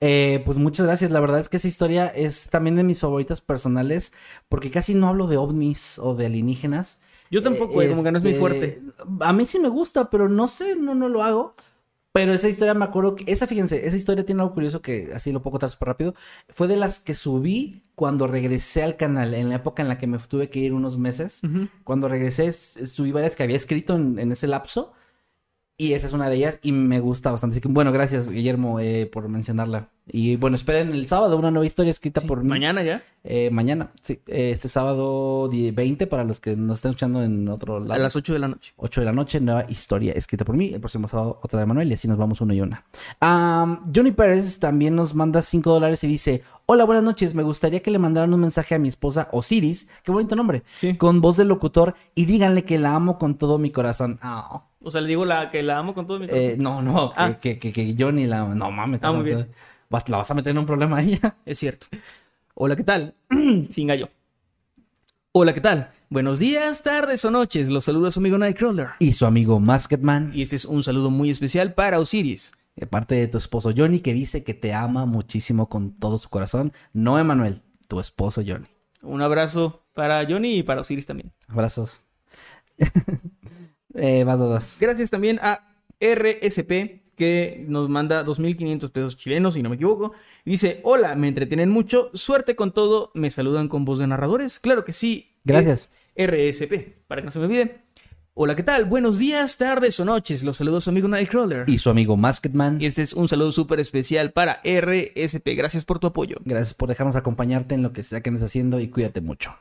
[0.00, 1.10] Eh, pues muchas gracias.
[1.10, 4.12] La verdad es que esa historia es también de mis favoritas personales
[4.48, 7.00] porque casi no hablo de ovnis o de alienígenas.
[7.30, 8.82] Yo tampoco, eh, como que no es muy Este, fuerte.
[9.20, 11.54] A mí sí me gusta, pero no sé, no, no lo hago.
[12.12, 15.30] Pero esa historia me acuerdo que, esa fíjense, esa historia tiene algo curioso que así
[15.30, 16.14] lo puedo contar súper rápido.
[16.48, 20.06] Fue de las que subí cuando regresé al canal, en la época en la que
[20.06, 21.42] me tuve que ir unos meses.
[21.84, 24.92] Cuando regresé, subí varias que había escrito en, en ese lapso.
[25.80, 27.54] Y esa es una de ellas y me gusta bastante.
[27.54, 29.90] Así que bueno, gracias Guillermo eh, por mencionarla.
[30.10, 32.48] Y bueno, esperen el sábado una nueva historia escrita por mí.
[32.48, 33.02] Mañana ya.
[33.22, 34.20] Eh, mañana, sí.
[34.26, 37.92] eh, este sábado die- 20 para los que nos estén escuchando en otro lado.
[37.92, 38.72] A las 8 de la noche.
[38.76, 40.72] 8 de la noche, nueva historia escrita por mí.
[40.72, 42.84] El próximo sábado otra de Manuel y así nos vamos uno y una.
[43.94, 47.34] Johnny Pérez también nos manda 5 dólares y dice: Hola, buenas noches.
[47.34, 49.88] Me gustaría que le mandaran un mensaje a mi esposa Osiris.
[50.02, 50.64] Qué bonito nombre.
[50.76, 50.96] Sí.
[50.96, 54.18] Con voz de locutor y díganle que la amo con todo mi corazón.
[54.88, 56.50] O sea, le digo la que la amo con todo mi corazón.
[56.52, 57.38] eh, no, no, que- Ah.
[57.40, 59.48] que, que, que Johnny la No mames, Ah, muy bien.
[59.90, 61.36] la vas a meter en un problema a ella.
[61.46, 61.86] Es cierto.
[62.54, 63.14] Hola, ¿qué tal?
[63.70, 64.08] Sin gallo.
[65.32, 65.92] Hola, ¿qué tal?
[66.10, 67.68] Buenos días, tardes o noches.
[67.68, 68.88] Los saluda su amigo Nightcrawler.
[68.98, 70.32] Y su amigo Masketman.
[70.34, 72.52] Y este es un saludo muy especial para Osiris.
[72.76, 76.28] De parte de tu esposo Johnny, que dice que te ama muchísimo con todo su
[76.30, 76.72] corazón.
[76.92, 78.66] No, Emanuel, tu esposo Johnny.
[79.02, 81.30] Un abrazo para Johnny y para Osiris también.
[81.48, 82.00] Abrazos.
[83.94, 84.76] eh, vas, vas.
[84.80, 90.12] Gracias también a RSP que nos manda 2.500 pesos chilenos, si no me equivoco.
[90.44, 94.60] Dice, hola, me entretienen mucho, suerte con todo, me saludan con voz de narradores.
[94.60, 95.34] Claro que sí.
[95.44, 95.90] Gracias.
[96.14, 97.82] Eh, RSP, para que no se me olvide.
[98.40, 98.84] Hola, ¿qué tal?
[98.84, 100.44] Buenos días, tardes o noches.
[100.44, 101.68] Los saludos su amigo Nightcrawler.
[101.68, 102.80] Y su amigo Masketman.
[102.80, 105.56] Y este es un saludo súper especial para RSP.
[105.56, 106.36] Gracias por tu apoyo.
[106.44, 109.56] Gracias por dejarnos acompañarte en lo que sea que andes haciendo y cuídate mucho.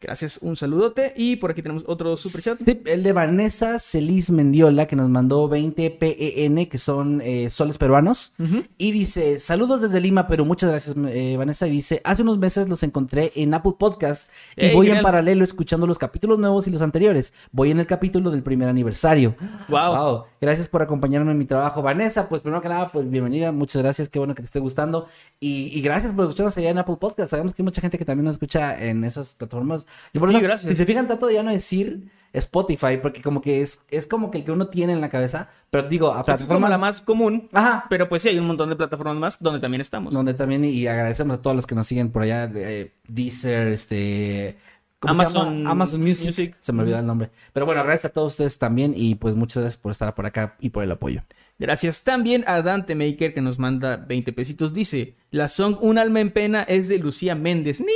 [0.00, 1.12] Gracias, un saludote.
[1.16, 2.58] Y por aquí tenemos otro superchat.
[2.58, 7.78] Sí, el de Vanessa Celis Mendiola, que nos mandó 20 PEN, que son eh, soles
[7.78, 8.32] peruanos.
[8.78, 11.66] Y dice, saludos desde Lima, pero muchas gracias, eh, Vanessa.
[11.66, 15.42] Y dice, hace unos meses los encontré en Apple Podcast y Ey, voy en paralelo
[15.42, 17.32] escuchando los capítulos nuevos y los anteriores.
[17.50, 19.34] Voy en el capítulo del primer aniversario.
[19.68, 20.26] Wow.
[20.40, 22.28] Gracias por acompañarme en mi trabajo, Vanessa.
[22.28, 25.08] Pues primero que nada, pues bienvenida, muchas gracias, qué bueno que te esté gustando.
[25.40, 27.32] Y, y gracias por escucharnos allá en Apple Podcast.
[27.32, 29.87] Sabemos que hay mucha gente que también nos escucha en esas plataformas.
[30.12, 30.68] Y por Sí, eso, gracias.
[30.68, 34.30] Si se fijan, trato de ya no decir Spotify, porque como que es, es como
[34.30, 35.50] que el que uno tiene en la cabeza.
[35.70, 37.48] Pero digo, a es plataforma la más común.
[37.52, 37.86] Ajá.
[37.88, 40.12] Pero pues sí, hay un montón de plataformas más donde también estamos.
[40.12, 43.68] Donde también, y agradecemos a todos los que nos siguen por allá, de, eh, Deezer,
[43.68, 44.56] este...
[44.98, 45.66] ¿cómo se Amazon?
[45.66, 46.26] Amazon Music.
[46.26, 46.56] Music.
[46.60, 47.30] Se me olvidó el nombre.
[47.52, 50.56] Pero bueno, gracias a todos ustedes también y pues muchas gracias por estar por acá
[50.60, 51.22] y por el apoyo.
[51.58, 54.74] Gracias también a Dante Maker que nos manda 20 pesitos.
[54.74, 57.80] Dice, la song Un alma en pena es de Lucía Méndez.
[57.80, 57.86] ¡Ni!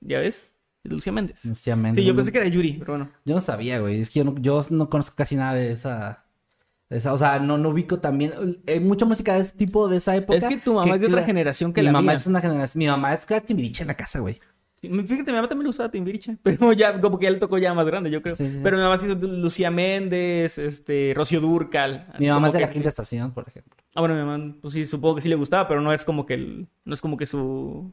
[0.00, 0.51] ¿Ya ves?
[0.84, 1.44] De Lucía Méndez.
[1.44, 2.02] Lucía Méndez.
[2.02, 3.08] Sí, yo pensé que era Yuri, pero bueno.
[3.24, 4.00] Yo no sabía, güey.
[4.00, 6.24] Es que yo no, yo no conozco casi nada de esa.
[6.90, 8.32] de esa- o sea, no, no ubico también.
[8.66, 10.38] Hay mucha música de ese tipo, de esa época.
[10.38, 12.16] Es que tu mamá es de otra cla- generación que mi la mamá mía.
[12.16, 12.78] es una generación.
[12.80, 14.38] Mi mamá es que Timbiriche en la casa, güey.
[14.74, 17.56] Sí, Fíjate, mi mamá también le gustaba Timbiriche, pero ya como que ya le tocó
[17.58, 18.34] ya más grande, yo creo.
[18.34, 18.58] Sí, sí.
[18.62, 22.08] Pero mi mamá sí Lucía Méndez, este, Rocío Durcal.
[22.12, 22.88] así Mi mamá es de la que quinta sí.
[22.88, 23.76] estación, por ejemplo.
[23.94, 26.26] Ah, bueno, mi mamá, pues sí, supongo que sí le gustaba, pero no es como
[26.26, 27.92] que el, no es como que su,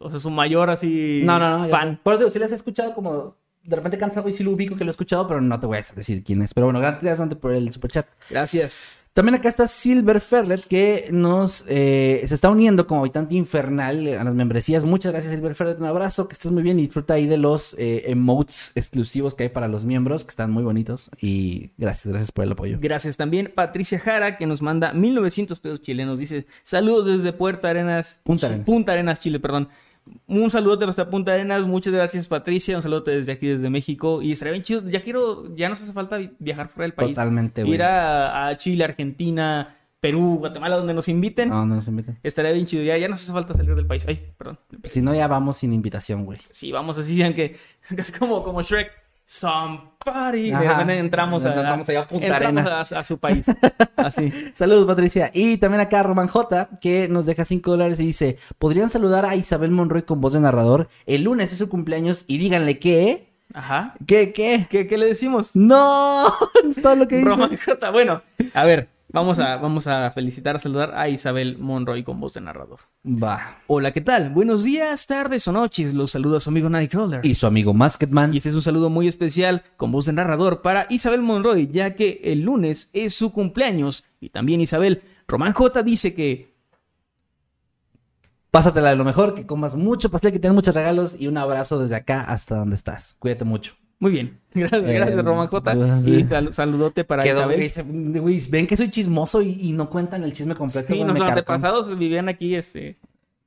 [0.00, 1.68] o sea, su mayor así No, no, no.
[1.68, 2.00] fan.
[2.02, 3.36] Pero digo, sí las he escuchado como.
[3.62, 5.66] De repente cantas algo y sí lo ubico que lo he escuchado, pero no te
[5.66, 6.54] voy a decir quién es.
[6.54, 8.06] Pero bueno, gracias Dante por el superchat.
[8.30, 8.92] Gracias.
[9.18, 14.22] También acá está Silver Ferret que nos eh, se está uniendo como habitante infernal a
[14.22, 14.84] las membresías.
[14.84, 17.74] Muchas gracias Silver Ferret, un abrazo, que estés muy bien y disfruta ahí de los
[17.80, 21.10] eh, emotes exclusivos que hay para los miembros, que están muy bonitos.
[21.20, 22.78] Y gracias, gracias por el apoyo.
[22.80, 26.20] Gracias también Patricia Jara que nos manda 1900 pesos chilenos.
[26.20, 28.20] Dice, saludos desde Puerta Arenas.
[28.22, 28.66] Punta Arenas.
[28.66, 29.68] Punta Arenas, Chile, perdón.
[30.26, 31.66] Un saludote hasta Punta Arenas.
[31.66, 32.76] Muchas gracias Patricia.
[32.76, 34.22] Un saludo desde aquí, desde México.
[34.22, 34.88] Y estaría bien chido.
[34.88, 37.10] Ya quiero, ya nos hace falta viajar fuera del país.
[37.16, 37.74] Totalmente, güey.
[37.74, 41.48] Ir a, a Chile, Argentina, Perú, Guatemala, donde nos inviten.
[41.48, 42.18] No, no nos inviten.
[42.22, 42.84] Estaría bien chido.
[42.84, 44.04] Ya, ya nos hace falta salir del país.
[44.06, 44.58] Ay, perdón.
[44.84, 46.38] Si no, ya vamos sin invitación, güey.
[46.50, 47.56] Sí, vamos así, aunque
[47.96, 49.07] es como, como Shrek.
[49.30, 50.52] Somebody.
[50.52, 50.90] Ajá.
[50.94, 53.44] Entramos a, Entramos allá a Punta entramos a, a su país.
[53.96, 54.32] Así.
[54.54, 55.30] Saludos, Patricia.
[55.34, 59.36] Y también acá Roman J, que nos deja 5 dólares y dice: ¿Podrían saludar a
[59.36, 60.88] Isabel Monroy con voz de narrador?
[61.04, 63.28] El lunes es su cumpleaños y díganle que.
[63.52, 63.96] Ajá.
[64.06, 64.32] ¿Qué?
[64.32, 64.66] ¿Qué?
[64.70, 65.54] ¿Qué, qué le decimos?
[65.54, 66.32] ¡No!
[66.70, 67.28] Es todo lo que dice.
[67.28, 67.90] Roman J.
[67.90, 68.22] Bueno,
[68.54, 72.40] a ver, vamos a, vamos a felicitar, a saludar a Isabel Monroy con voz de
[72.40, 72.80] narrador.
[73.04, 73.62] Va.
[73.66, 74.30] Hola, ¿qué tal?
[74.30, 75.94] Buenos días, tardes o noches.
[75.94, 77.24] Los saluda su amigo Nightcrawler.
[77.24, 78.34] Y su amigo Masketman.
[78.34, 81.94] Y este es un saludo muy especial con voz de narrador para Isabel Monroy, ya
[81.94, 84.04] que el lunes es su cumpleaños.
[84.20, 86.58] Y también Isabel, Román J dice que
[88.50, 91.78] Pásatela de lo mejor, que comas mucho pastel, que tengas muchos regalos y un abrazo
[91.78, 93.14] desde acá hasta donde estás.
[93.18, 93.74] Cuídate mucho.
[94.00, 94.38] Muy bien.
[94.54, 95.74] Gracias, Eh, gracias Román J.
[95.74, 98.20] pues, Y sal- saludote para Quedó, Isabel.
[98.20, 100.92] güey, ven que soy chismoso y, y no cuentan el chisme completo.
[100.92, 101.24] Sí, carcome.
[101.24, 102.98] antepasados vivían aquí, este...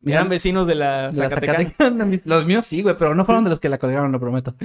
[0.03, 1.69] Eran vecinos de la Zacatecana.
[1.77, 2.19] Zacatecana.
[2.25, 4.55] Los míos sí, güey, pero no fueron de los que la colgaron, lo prometo.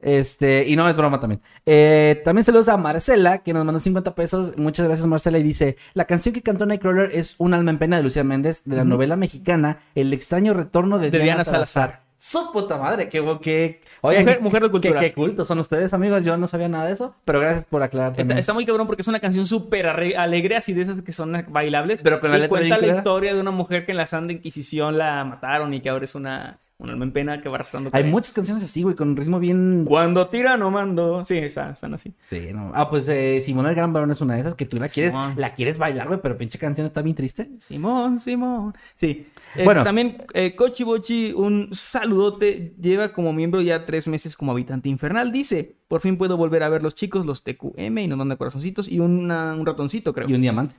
[0.00, 1.42] Este, y no es broma también.
[1.66, 4.54] Eh, también saludos a Marcela, que nos mandó 50 pesos.
[4.56, 5.38] Muchas gracias, Marcela.
[5.38, 8.62] Y dice: La canción que cantó Nightcrawler es Un alma en pena de Lucía Méndez,
[8.64, 11.64] de la novela mexicana El extraño retorno de, De Diana, Diana Salazar.
[11.90, 12.07] Salazar.
[12.20, 13.80] Su puta madre, qué, qué...
[14.00, 14.98] Oye, Mujer- mujer de cultura.
[14.98, 16.24] Qué, qué cultos son ustedes, amigos.
[16.24, 18.12] Yo no sabía nada de eso, pero gracias por aclarar.
[18.18, 21.44] Está, está muy cabrón porque es una canción súper alegre, así de esas que son
[21.48, 22.02] bailables.
[22.02, 24.32] Pero con la y letra cuenta la historia de una mujer que en la Santa
[24.32, 27.90] Inquisición la mataron y que ahora es una, una alma en pena que va arrastrando.
[27.92, 29.84] Hay muchas canciones así, güey, con un ritmo bien...
[29.84, 31.24] Cuando tira no mando.
[31.24, 32.12] Sí, está- están así.
[32.28, 32.72] Sí, no.
[32.74, 35.12] Ah, pues eh, Simón el Gran Varón es una de esas que tú la quieres,
[35.12, 35.34] Simón.
[35.36, 37.48] la quieres bailar, güey, pero pinche canción está bien triste.
[37.60, 38.74] Simón, Simón.
[38.96, 39.28] Sí.
[39.56, 39.82] Eh, Bueno.
[39.84, 42.74] También eh, Kochi Bochi, un saludote.
[42.80, 45.32] Lleva como miembro ya tres meses como habitante infernal.
[45.32, 48.88] Dice: Por fin puedo volver a ver los chicos, los TQM, y nos manda corazoncitos
[48.88, 50.28] y una- un ratoncito, creo.
[50.28, 50.74] Y un diamante.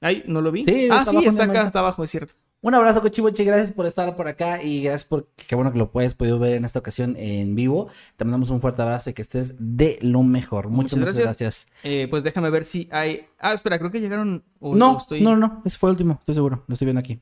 [0.00, 0.64] Ay, ¿no lo vi?
[0.64, 2.34] Sí, ah, está sí, abajo, está acá, está abajo, es cierto.
[2.60, 5.90] Un abrazo, Cochiboche, gracias por estar por acá y gracias por qué bueno que lo
[5.92, 7.88] puedes podido ver en esta ocasión en vivo.
[8.16, 10.68] Te mandamos un fuerte abrazo y que estés de lo mejor.
[10.68, 11.26] Muchas, Muchas muchas gracias.
[11.66, 11.68] gracias.
[11.84, 13.26] Eh, pues déjame ver si hay.
[13.38, 14.42] Ah, espera, creo que llegaron.
[14.58, 17.00] o- No, o estoy- no, no, ese fue el último, estoy seguro, lo estoy viendo
[17.00, 17.20] aquí.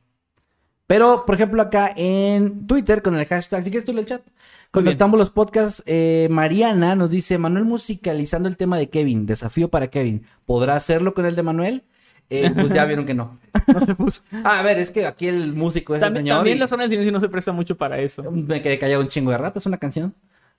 [0.86, 4.22] Pero, por ejemplo, acá en Twitter con el hashtag, si quieres tú el chat,
[4.70, 4.94] con bien.
[4.94, 9.88] Octámbulos los podcasts, eh, Mariana nos dice, Manuel musicalizando el tema de Kevin, desafío para
[9.88, 11.84] Kevin, ¿podrá hacerlo con el de Manuel?
[12.30, 13.38] Eh, pues ya vieron que no.
[13.66, 14.22] No se puso.
[14.44, 16.66] Ah, a ver, es que aquí el músico es el También, señor también y la
[16.68, 18.30] zona del silencio no se presta mucho para eso.
[18.30, 20.14] me quedé callado un chingo de rato, es una canción.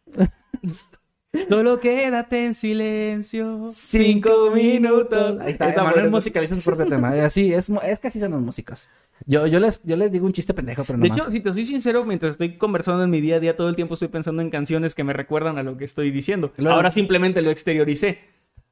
[1.50, 3.64] Solo quédate en silencio.
[3.74, 5.40] Cinco minutos.
[5.42, 6.18] Ahí está, Está Emanuel bueno.
[6.18, 7.16] musicaliza su propio tema.
[7.16, 8.50] Eh, Así, es, es que así son.
[9.26, 11.52] Yo, yo, les, yo les digo un chiste pendejo, pero no De hecho, si te
[11.54, 14.42] soy sincero, mientras estoy conversando en mi día a día, todo el tiempo estoy pensando
[14.42, 16.52] en canciones que me recuerdan a lo que estoy diciendo.
[16.70, 18.20] Ahora simplemente lo exterioricé.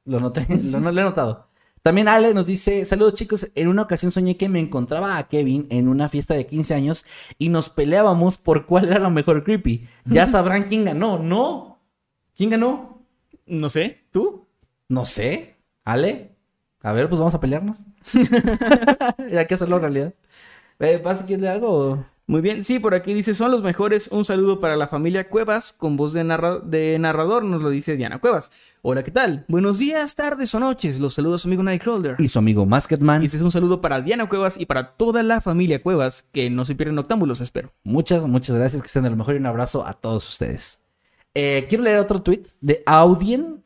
[0.04, 1.48] Lo noté, lo, no- lo he notado.
[1.82, 5.66] También Ale nos dice, saludos chicos, en una ocasión soñé que me encontraba a Kevin
[5.68, 7.04] en una fiesta de 15 años
[7.38, 9.86] y nos peleábamos por cuál era lo mejor creepy.
[10.06, 11.73] Ya sabrán quién ganó, ¿no?
[12.36, 13.02] ¿Quién ganó?
[13.46, 14.46] No sé, ¿tú?
[14.88, 15.56] No sé.
[15.84, 16.34] Ale,
[16.82, 17.78] a ver, pues vamos a pelearnos.
[19.18, 20.14] Hay que hacerlo en realidad.
[20.80, 22.04] Eh, ¿Pasa quién le hago?
[22.26, 24.08] Muy bien, sí, por aquí dice, son los mejores.
[24.08, 27.96] Un saludo para la familia Cuevas, con voz de, narra- de narrador, nos lo dice
[27.96, 28.50] Diana Cuevas.
[28.80, 29.44] Hola, ¿qué tal?
[29.46, 30.98] Buenos días, tardes o noches.
[31.00, 32.16] Los saludos a su amigo Nightcrawler.
[32.18, 33.22] Y su amigo Masketman.
[33.22, 36.48] Y este es un saludo para Diana Cuevas y para toda la familia Cuevas, que
[36.48, 37.72] no se pierden octámbulos, espero.
[37.82, 40.80] Muchas, muchas gracias, que estén de lo mejor y un abrazo a todos ustedes.
[41.34, 43.64] Eh, quiero leer otro tweet de Audien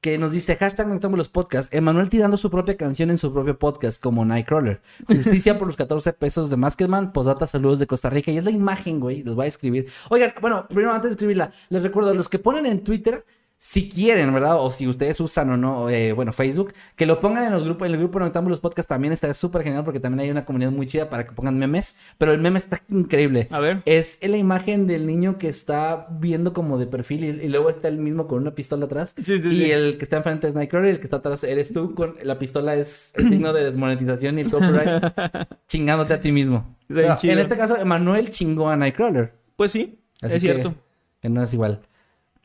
[0.00, 1.72] que nos dice hashtag Noctámbulos Podcast.
[1.74, 4.80] Emanuel tirando su propia canción en su propio podcast como Nightcrawler.
[5.06, 7.12] Justicia por los 14 pesos de Masketman.
[7.12, 8.30] Posdata, saludos de Costa Rica.
[8.30, 9.22] Y es la imagen, güey.
[9.24, 9.90] Les voy a escribir.
[10.10, 13.24] Oigan, bueno, primero antes de escribirla, les recuerdo los que ponen en Twitter.
[13.60, 14.54] Si quieren, ¿verdad?
[14.60, 17.88] O si ustedes usan o no, eh, bueno, Facebook, que lo pongan en los grupos,
[17.88, 20.86] en el grupo Noctámbulos Podcast también está súper genial porque también hay una comunidad muy
[20.86, 23.48] chida para que pongan memes, pero el meme está increíble.
[23.50, 23.82] A ver.
[23.84, 27.88] Es la imagen del niño que está viendo como de perfil y, y luego está
[27.88, 29.12] el mismo con una pistola atrás.
[29.16, 29.72] Sí, sí, y sí.
[29.72, 32.38] el que está enfrente es Nightcrawler y el que está atrás eres tú con la
[32.38, 35.02] pistola es el signo de desmonetización y el copyright
[35.66, 36.76] chingándote a ti mismo.
[36.86, 39.34] Pero en este caso, Emanuel chingó a Nightcrawler.
[39.56, 40.74] Pues sí, Así es que- cierto.
[41.20, 41.80] Que no es igual.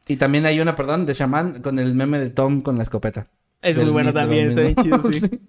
[0.07, 3.27] Y también hay una, perdón, de Shaman con el meme de Tom con la escopeta.
[3.61, 5.39] Es muy bueno también, está bien chido, sí.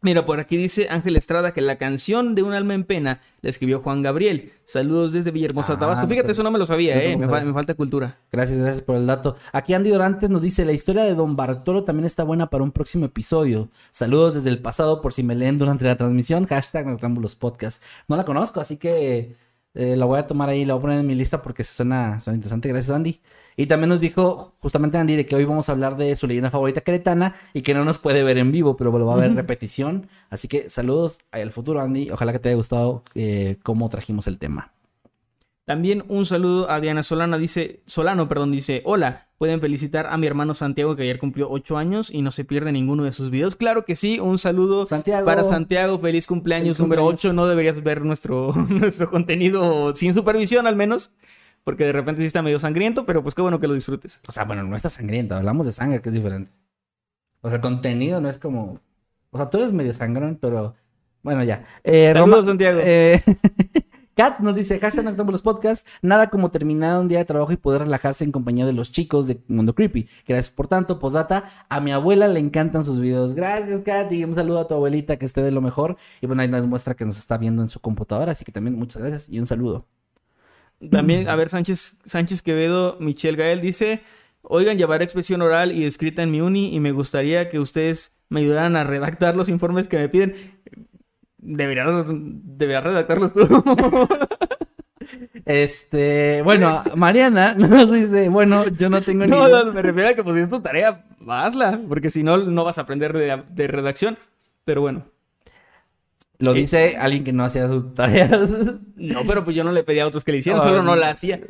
[0.00, 3.50] Mira, por aquí dice Ángel Estrada que la canción de Un alma en pena la
[3.50, 4.52] escribió Juan Gabriel.
[4.64, 6.08] Saludos desde Villahermosa, Ah, Tabasco.
[6.08, 7.18] Fíjate, eso no me lo sabía, eh.
[7.28, 8.16] fa- me falta cultura.
[8.32, 9.36] Gracias, gracias por el dato.
[9.52, 12.72] Aquí Andy Dorantes nos dice, la historia de Don Bartolo también está buena para un
[12.72, 13.68] próximo episodio.
[13.90, 16.46] Saludos desde el pasado por si me leen durante la transmisión.
[16.46, 17.82] Hashtag Noctámbulos Podcast.
[18.08, 19.36] No la conozco, así que
[19.74, 22.20] eh, la voy a tomar ahí, la voy a poner en mi lista porque suena,
[22.20, 22.68] suena interesante.
[22.68, 23.20] Gracias, Andy.
[23.56, 26.50] Y también nos dijo justamente Andy de que hoy vamos a hablar de su leyenda
[26.50, 29.26] favorita queretana y que no nos puede ver en vivo, pero lo va a ver
[29.26, 30.08] en repetición.
[30.30, 32.10] Así que saludos al futuro, Andy.
[32.10, 34.72] Ojalá que te haya gustado eh, cómo trajimos el tema.
[35.64, 40.26] También un saludo a Diana Solana, dice, Solano, perdón, dice, hola, pueden felicitar a mi
[40.26, 43.56] hermano Santiago que ayer cumplió 8 años y no se pierde ninguno de sus videos.
[43.56, 45.24] Claro que sí, un saludo Santiago.
[45.24, 47.24] para Santiago, feliz cumpleaños Feliz número cumpleaños.
[47.24, 47.32] 8.
[47.32, 51.12] No deberías ver nuestro, nuestro contenido sin supervisión al menos,
[51.64, 54.20] porque de repente sí está medio sangriento, pero pues qué bueno que lo disfrutes.
[54.28, 56.50] O sea, bueno, no está sangriento, hablamos de sangre, que es diferente.
[57.40, 58.80] O sea, el contenido no es como.
[59.30, 60.74] O sea, tú eres medio sangrón, pero.
[61.22, 61.64] Bueno, ya.
[61.84, 62.80] Eh, Saludos, Santiago.
[62.82, 63.22] eh,
[64.14, 65.86] Kat nos dice: hashtag Noctámbulos Podcast.
[66.00, 69.26] Nada como terminar un día de trabajo y poder relajarse en compañía de los chicos
[69.26, 70.08] de Mundo Creepy.
[70.26, 70.98] Gracias por tanto.
[70.98, 73.32] Posdata, a mi abuela le encantan sus videos.
[73.34, 74.12] Gracias, Kat.
[74.12, 75.96] Y un saludo a tu abuelita, que esté de lo mejor.
[76.20, 78.32] Y bueno, ahí nos muestra que nos está viendo en su computadora.
[78.32, 79.86] Así que también muchas gracias y un saludo.
[80.90, 84.02] También, a ver, Sánchez, Sánchez Quevedo, Michelle Gael dice,
[84.42, 88.40] oigan, llevaré expresión oral y escrita en mi uni y me gustaría que ustedes me
[88.40, 90.53] ayudaran a redactar los informes que me piden.
[91.44, 93.46] Deberías, deberías redactarlos tú.
[95.44, 100.14] Este, bueno, Mariana nos dice, bueno, yo no tengo ni no, no, me refiero a
[100.14, 103.42] que pues si es tu tarea, hazla, porque si no, no vas a aprender de,
[103.50, 104.16] de redacción.
[104.64, 105.04] Pero bueno.
[106.40, 106.60] Lo ¿Qué?
[106.60, 108.50] dice alguien que no hacía sus tareas.
[108.96, 110.94] No, pero pues yo no le pedí a otros que le hicieran, Ah, solo no
[110.96, 111.40] la hacía.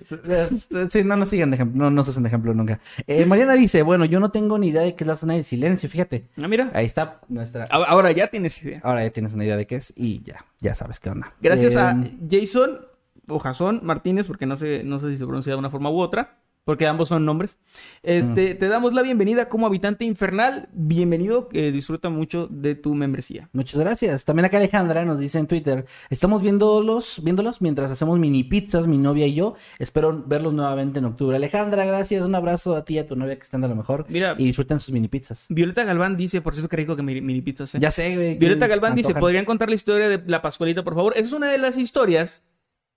[0.91, 2.81] Sí, no nos sigan de ejemplo, no nos usen de ejemplo nunca.
[3.07, 5.45] Eh, Mariana dice, bueno, yo no tengo ni idea de qué es la zona de
[5.45, 6.27] silencio, fíjate.
[6.43, 6.71] Ah, mira.
[6.75, 7.67] Ahí está nuestra...
[7.71, 8.81] Ahora ya tienes idea.
[8.83, 11.33] Ahora ya tienes una idea de qué es y ya, ya sabes qué onda.
[11.41, 12.81] Gracias a Eh, Jason
[13.29, 16.01] o Jason Martínez, porque no sé, no sé si se pronuncia de una forma u
[16.01, 17.59] otra, porque ambos son nombres.
[18.03, 20.69] Este, te damos la bienvenida como habitante infernal.
[20.73, 23.51] Bienvenido, que disfruta mucho de tu membresía.
[23.53, 24.25] Muchas gracias.
[24.25, 28.97] También acá Alejandra nos dice en Twitter, estamos viéndolos, viéndolos mientras hacemos mini pizzas, mi
[28.97, 29.55] novia y yo.
[29.79, 31.37] Espero verlos nuevamente en octubre.
[31.37, 32.25] Alejandra, gracias.
[32.25, 34.07] Un abrazo a ti y a tu novia que estén de lo mejor.
[34.09, 34.35] Mira.
[34.39, 35.45] Y disfruten sus mini pizzas.
[35.51, 37.79] Violeta Galván dice, por cierto que rico que mini, mini pizzas, ¿eh?
[37.79, 38.37] Ya sé.
[38.39, 39.21] Violeta Galván dice, antojan.
[39.21, 41.13] ¿podrían contar la historia de la Pascualita, por favor?
[41.13, 42.43] Esa es una de las historias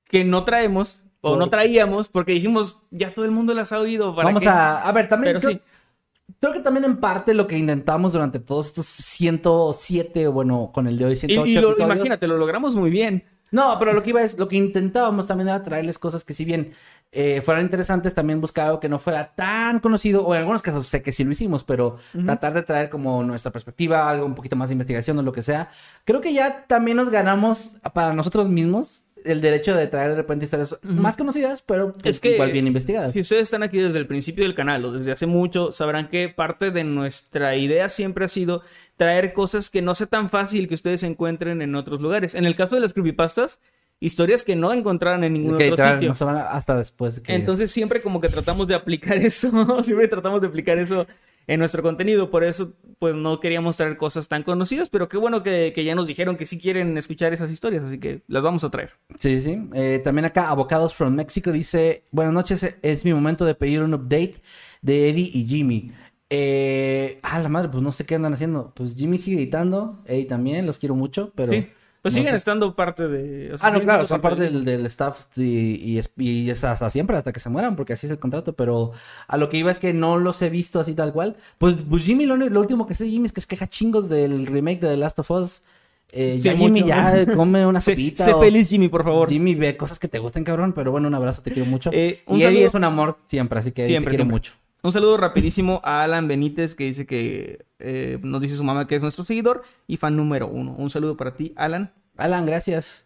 [0.06, 3.80] que no traemos o Por- no traíamos porque dijimos, ya todo el mundo las ha
[3.80, 4.16] oído.
[4.16, 4.50] ¿para Vamos qué?
[4.50, 4.88] a...
[4.88, 5.34] A ver, también...
[5.34, 6.34] Pero creo, sí.
[6.40, 10.88] creo que también en parte lo que intentamos durante todos estos 107, o bueno, con
[10.88, 13.24] el de hoy Y, 108 y lo- episodios- imagínate, lo logramos muy bien.
[13.52, 16.44] No, pero lo que iba es, lo que intentábamos también era traerles cosas que si
[16.44, 16.74] bien
[17.14, 20.86] eh, fueran interesantes, también buscar algo que no fuera tan conocido, o en algunos casos
[20.86, 21.96] sé que sí lo hicimos, pero
[22.26, 25.42] tratar de traer como nuestra perspectiva, algo un poquito más de investigación o lo que
[25.42, 25.70] sea.
[26.04, 30.46] Creo que ya también nos ganamos para nosotros mismos el derecho de traer de repente
[30.46, 33.12] historias más conocidas, pero pues, Es que igual bien investigadas.
[33.12, 36.30] Si ustedes están aquí desde el principio del canal o desde hace mucho, sabrán que
[36.30, 38.62] parte de nuestra idea siempre ha sido
[38.96, 42.36] traer cosas que no sea tan fácil que ustedes encuentren en otros lugares.
[42.36, 43.60] En el caso de las creepypastas,
[44.00, 46.14] historias que no encontraran en ningún otro sitio.
[46.20, 47.36] no hasta después de que...
[47.36, 51.08] Entonces siempre como que tratamos de aplicar eso, siempre tratamos de aplicar eso
[51.48, 55.44] en nuestro contenido, por eso pues no queríamos traer cosas tan conocidas, pero qué bueno
[55.44, 58.64] que, que ya nos dijeron que sí quieren escuchar esas historias, así que las vamos
[58.64, 58.92] a traer.
[59.18, 59.58] Sí, sí.
[59.74, 63.94] Eh, también acá, Avocados from Mexico dice: Buenas noches, es mi momento de pedir un
[63.94, 64.42] update
[64.82, 65.92] de Eddie y Jimmy.
[66.30, 68.74] Eh, ah, la madre, pues no sé qué andan haciendo.
[68.76, 71.54] Pues Jimmy sigue editando, Eddie también, los quiero mucho, pero.
[71.54, 71.68] sí,
[72.08, 72.38] pues no siguen sé.
[72.38, 73.54] estando parte de...
[73.54, 76.50] o sea, Ah, no, claro, son parte de- del, del staff y, y, es, y
[76.50, 78.54] es hasta siempre, hasta que se mueran, porque así es el contrato.
[78.54, 78.92] Pero
[79.28, 81.36] a lo que iba es que no los he visto así tal cual.
[81.58, 84.10] Pues, pues Jimmy, lo, lo último que sé de Jimmy es que se queja chingos
[84.10, 85.62] del remake de The Last of Us.
[86.10, 86.88] Eh, Sí, ya Jimmy mucho.
[86.88, 88.24] ya come una sopita.
[88.24, 89.28] sé feliz, Jimmy, por favor.
[89.28, 91.90] Jimmy ve cosas que te gusten, cabrón, pero bueno, un abrazo, te quiero mucho.
[91.94, 94.52] Eh, y Eddie saludo- es un amor siempre, así que Siempre, te quiero siempre.
[94.52, 94.67] mucho.
[94.84, 98.96] Un saludo rapidísimo a Alan Benítez que dice que eh, nos dice su mamá que
[98.96, 100.74] es nuestro seguidor y fan número uno.
[100.78, 101.92] Un saludo para ti, Alan.
[102.16, 103.06] Alan, gracias.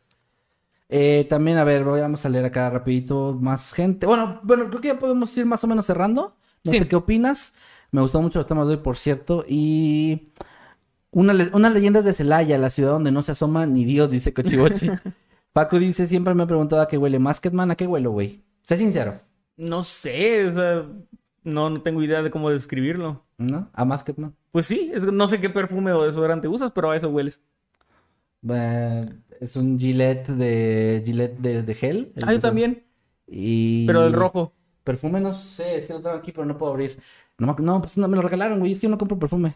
[0.89, 4.06] Eh, también, a ver, voy- vamos a leer acá rapidito más gente.
[4.06, 6.35] Bueno, bueno, creo que ya podemos ir más o menos cerrando.
[6.64, 6.80] No Sí.
[6.80, 7.56] sé qué opinas.
[7.91, 9.43] Me gustó mucho los temas de hoy, por cierto.
[9.48, 10.30] Y
[11.11, 14.34] una le- unas leyendas de Celaya, la ciudad donde no se asoma ni Dios, dice
[14.34, 14.89] Cochibochi.
[15.53, 17.72] Paco dice, siempre me he preguntado a qué huele Masketman.
[17.72, 18.41] ¿A qué huelo, güey?
[18.64, 19.15] Sé sincero,
[19.57, 20.85] No sé, o sea,
[21.43, 23.23] no, no tengo idea de cómo describirlo.
[23.38, 23.69] ¿no?
[23.73, 24.35] A Masketman.
[24.51, 27.41] Pues sí, es- no sé qué perfume o desodorante usas, pero a eso hueles.
[28.49, 29.09] Eh,
[29.39, 32.11] es un Gillette de Gillette de, de gel.
[32.15, 32.84] el Ah, que yo también,
[33.27, 33.85] Y...
[33.88, 34.53] pero del rojo.
[34.84, 36.97] Perfume no sé, es que lo tengo aquí, pero no puedo abrir.
[37.38, 38.72] No, no, pues no, me lo regalaron, güey.
[38.72, 39.55] Es que yo no compro perfume.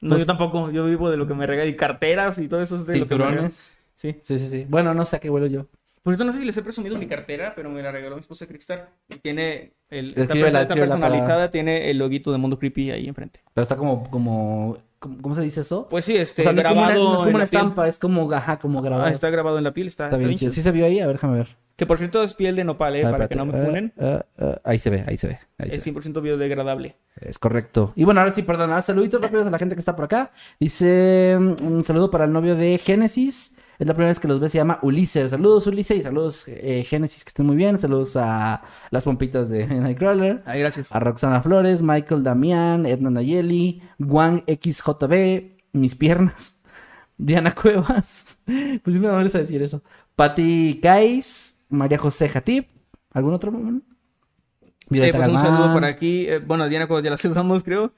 [0.00, 2.62] No, Pues- yo tampoco, yo vivo de lo que me regalan y carteras y todo
[2.62, 3.52] eso es de lo que me regalan.
[3.94, 4.16] Sí.
[4.20, 4.66] Sí, sí, sí.
[4.68, 5.66] Bueno, no sé a qué huelo yo.
[6.02, 8.22] Por cierto, no sé si les he presumido mi cartera, pero me la regaló mi
[8.22, 8.88] esposa Crickstar.
[9.10, 10.34] Y tiene el, está,
[10.74, 13.40] personalizada, tiene el loguito de Mundo Creepy ahí enfrente.
[13.52, 15.88] Pero está como, como, ¿cómo, cómo se dice eso?
[15.90, 17.44] Pues sí, este, o sea, no es como una, grabado no es como en una
[17.44, 17.60] la piel.
[17.60, 19.04] estampa, es como, ajá, como grabado.
[19.04, 20.50] Ah, está grabado en la piel, está, Está bien bien chido.
[20.50, 20.54] chido.
[20.54, 21.00] ¿Sí se vio ahí?
[21.00, 21.48] A ver, déjame ver.
[21.76, 23.00] Que por cierto es piel de nopal, ¿eh?
[23.02, 23.60] A ver, para que no espérate.
[23.60, 23.92] me funen.
[23.98, 25.38] Ah, ah, ah, ahí se ve, ahí se ve.
[25.58, 25.94] Ahí se Es ve.
[25.94, 26.96] 100% biodegradable.
[27.20, 27.92] Es correcto.
[27.96, 30.30] Y bueno, ahora sí, perdón, ahora saluditos rápidos a la gente que está por acá.
[30.58, 33.54] Dice mm, un saludo para el novio de Génesis.
[33.80, 35.30] Es la primera vez que los ve, se llama Ulises.
[35.30, 37.78] Saludos, Ulises, y saludos, eh, Génesis, que estén muy bien.
[37.78, 40.42] Saludos a las pompitas de Nightcrawler.
[40.44, 40.94] Ay, gracias.
[40.94, 46.60] A Roxana Flores, Michael Damián, Edna Nayeli, Juan XJB, mis piernas,
[47.16, 48.36] Diana Cuevas.
[48.46, 49.82] Pues siempre me a decir eso.
[50.14, 52.68] Pati Cais, María José Jatip.
[53.12, 53.50] ¿Algún otro?
[53.50, 53.80] Eh,
[54.90, 56.26] Violeta pues un saludo por aquí.
[56.28, 57.94] Eh, bueno, Diana, cuando ya la saludamos, creo.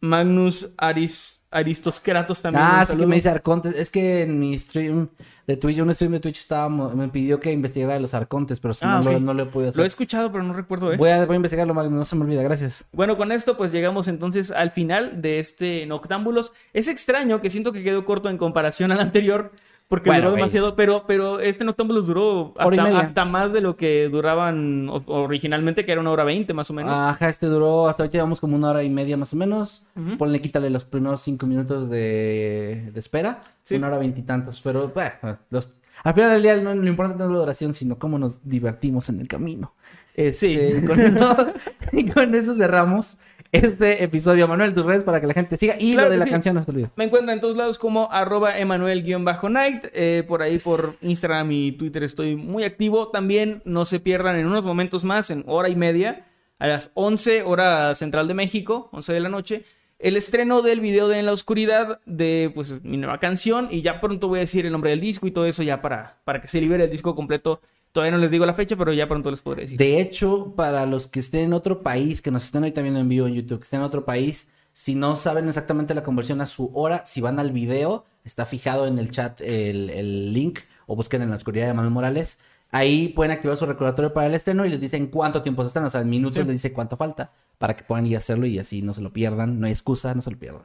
[0.00, 2.62] Magnus Aris, Aristos Kratos también.
[2.66, 3.74] Ah, sí que me dice Arcontes.
[3.74, 5.08] Es que en mi stream
[5.46, 8.74] de Twitch, un stream de Twitch estaba, me pidió que investigara de los Arcontes, pero
[8.74, 9.22] si Ah, no, lo, ok.
[9.22, 9.78] no lo he podido hacer.
[9.78, 10.96] Lo he escuchado, pero no recuerdo, ¿eh?
[10.96, 12.84] Voy a, voy a investigarlo, no se me olvida, gracias.
[12.92, 16.52] Bueno, con esto pues llegamos entonces al final de este Noctámbulos.
[16.74, 19.52] Es extraño que siento que quedó corto en comparación al anterior
[19.88, 24.90] porque Bueno, duró demasiado, pero, pero este Noctámbulos duró hasta, más de lo que duraban
[25.06, 26.92] originalmente, que era una hora veinte más o menos.
[26.92, 29.82] Ajá, este duró, hasta ahorita llevamos como una hora y media más o menos.
[30.18, 33.40] Ponle, quítale los primeros cinco minutos de, de espera.
[33.62, 33.76] Sí.
[33.76, 35.74] Una hora veintitantos, pero bueno, los...
[36.04, 39.08] Al final del día no, lo importante no es la duración, sino cómo nos divertimos
[39.08, 39.72] en el camino.
[40.14, 41.54] Este, con, eso,
[41.92, 43.16] y con eso cerramos
[43.52, 44.46] este episodio.
[44.46, 45.76] Manuel, tus redes para que la gente siga.
[45.78, 46.30] Y Claro lo de la sí.
[46.30, 46.90] canción no se olvide.
[46.96, 49.86] Me encuentran en todos lados como arroba emanuel-night.
[49.92, 53.08] Eh, por ahí por Instagram y Twitter estoy muy activo.
[53.08, 56.26] También no se pierdan en unos momentos más, en hora y media,
[56.58, 59.64] a las 11 hora central de México, 11 de la noche,
[59.98, 63.68] el estreno del video de En la Oscuridad de pues mi nueva canción.
[63.70, 66.18] Y ya pronto voy a decir el nombre del disco y todo eso ya para,
[66.24, 67.60] para que se libere el disco completo.
[67.98, 69.76] Todavía no les digo la fecha, pero ya pronto les podré decir.
[69.76, 73.08] De hecho, para los que estén en otro país, que nos estén ahorita viendo en
[73.08, 76.46] vivo en YouTube, que estén en otro país, si no saben exactamente la conversión a
[76.46, 80.94] su hora, si van al video, está fijado en el chat el, el link o
[80.94, 82.38] busquen en la oscuridad de Manuel Morales.
[82.70, 85.84] Ahí pueden activar su recordatorio para el estreno y les dicen cuánto tiempo se están,
[85.84, 86.46] o sea, en minutos Sí.
[86.46, 89.12] les dice cuánto falta para que puedan ir a hacerlo y así no se lo
[89.12, 90.62] pierdan, no hay excusa, no se lo pierdan.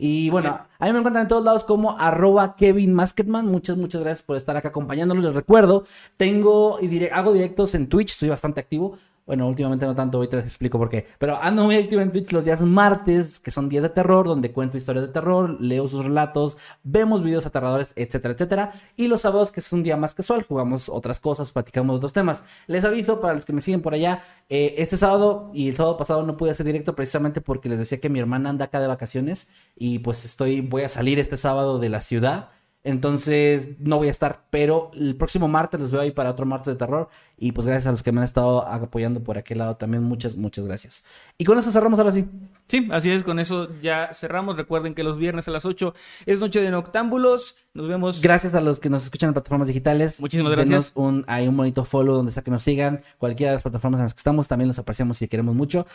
[0.00, 3.46] Y bueno, a mí me encuentran en todos lados como arroba Kevin Masketman.
[3.46, 5.24] Muchas, muchas gracias por estar acá acompañándonos.
[5.24, 5.84] Les recuerdo,
[6.16, 8.96] tengo y dire- hago directos en Twitch, estoy bastante activo.
[9.28, 11.06] Bueno, últimamente no tanto, ahorita les explico por qué.
[11.18, 14.52] Pero ando muy activo en Twitch los días martes, que son días de terror, donde
[14.52, 18.72] cuento historias de terror, leo sus relatos, vemos videos aterradores, etcétera, etcétera.
[18.96, 22.42] Y los sábados, que es un día más casual, jugamos otras cosas, platicamos otros temas.
[22.68, 25.98] Les aviso, para los que me siguen por allá, eh, este sábado y el sábado
[25.98, 28.86] pasado no pude hacer directo precisamente porque les decía que mi hermana anda acá de
[28.86, 32.48] vacaciones y pues estoy, voy a salir este sábado de la ciudad.
[32.88, 36.68] Entonces, no voy a estar, pero el próximo martes los veo ahí para otro martes
[36.68, 37.10] de terror.
[37.36, 40.02] Y pues gracias a los que me han estado apoyando por aquel lado también.
[40.02, 41.04] Muchas, muchas gracias.
[41.36, 42.24] Y con eso cerramos ahora sí.
[42.68, 44.56] Sí, así es, con eso ya cerramos.
[44.56, 45.94] Recuerden que los viernes a las 8
[46.26, 47.56] es Noche de Noctámbulos.
[47.72, 48.20] Nos vemos.
[48.20, 50.20] Gracias a los que nos escuchan en plataformas digitales.
[50.20, 50.68] Muchísimas gracias.
[50.68, 53.02] Denos un, hay un bonito follow donde sea que nos sigan.
[53.16, 55.86] Cualquiera de las plataformas en las que estamos, también los apreciamos y queremos mucho.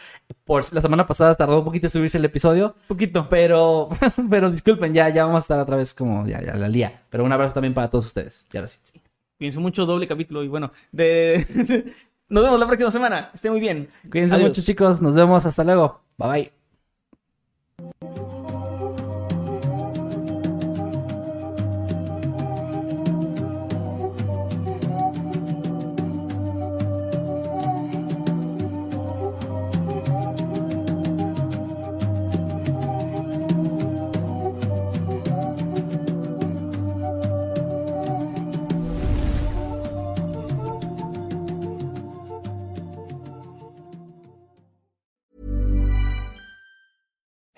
[0.46, 2.76] Por la semana pasada tardó un poquito en subirse el episodio.
[2.88, 3.28] Poquito.
[3.30, 3.90] Pero,
[4.30, 7.04] pero disculpen, ya, ya vamos a estar otra vez como ya, ya la lía.
[7.12, 8.46] Pero un abrazo también para todos ustedes.
[8.52, 8.80] Y ahora sí.
[9.38, 11.46] Pienso mucho doble capítulo y bueno, de...
[12.30, 13.30] nos vemos la próxima semana.
[13.32, 13.90] Esté muy bien.
[14.10, 15.02] Cuídense mucho, chicos.
[15.02, 15.46] Nos vemos.
[15.46, 16.02] Hasta luego.
[16.18, 16.63] Bye bye.
[17.84, 18.33] Thank you.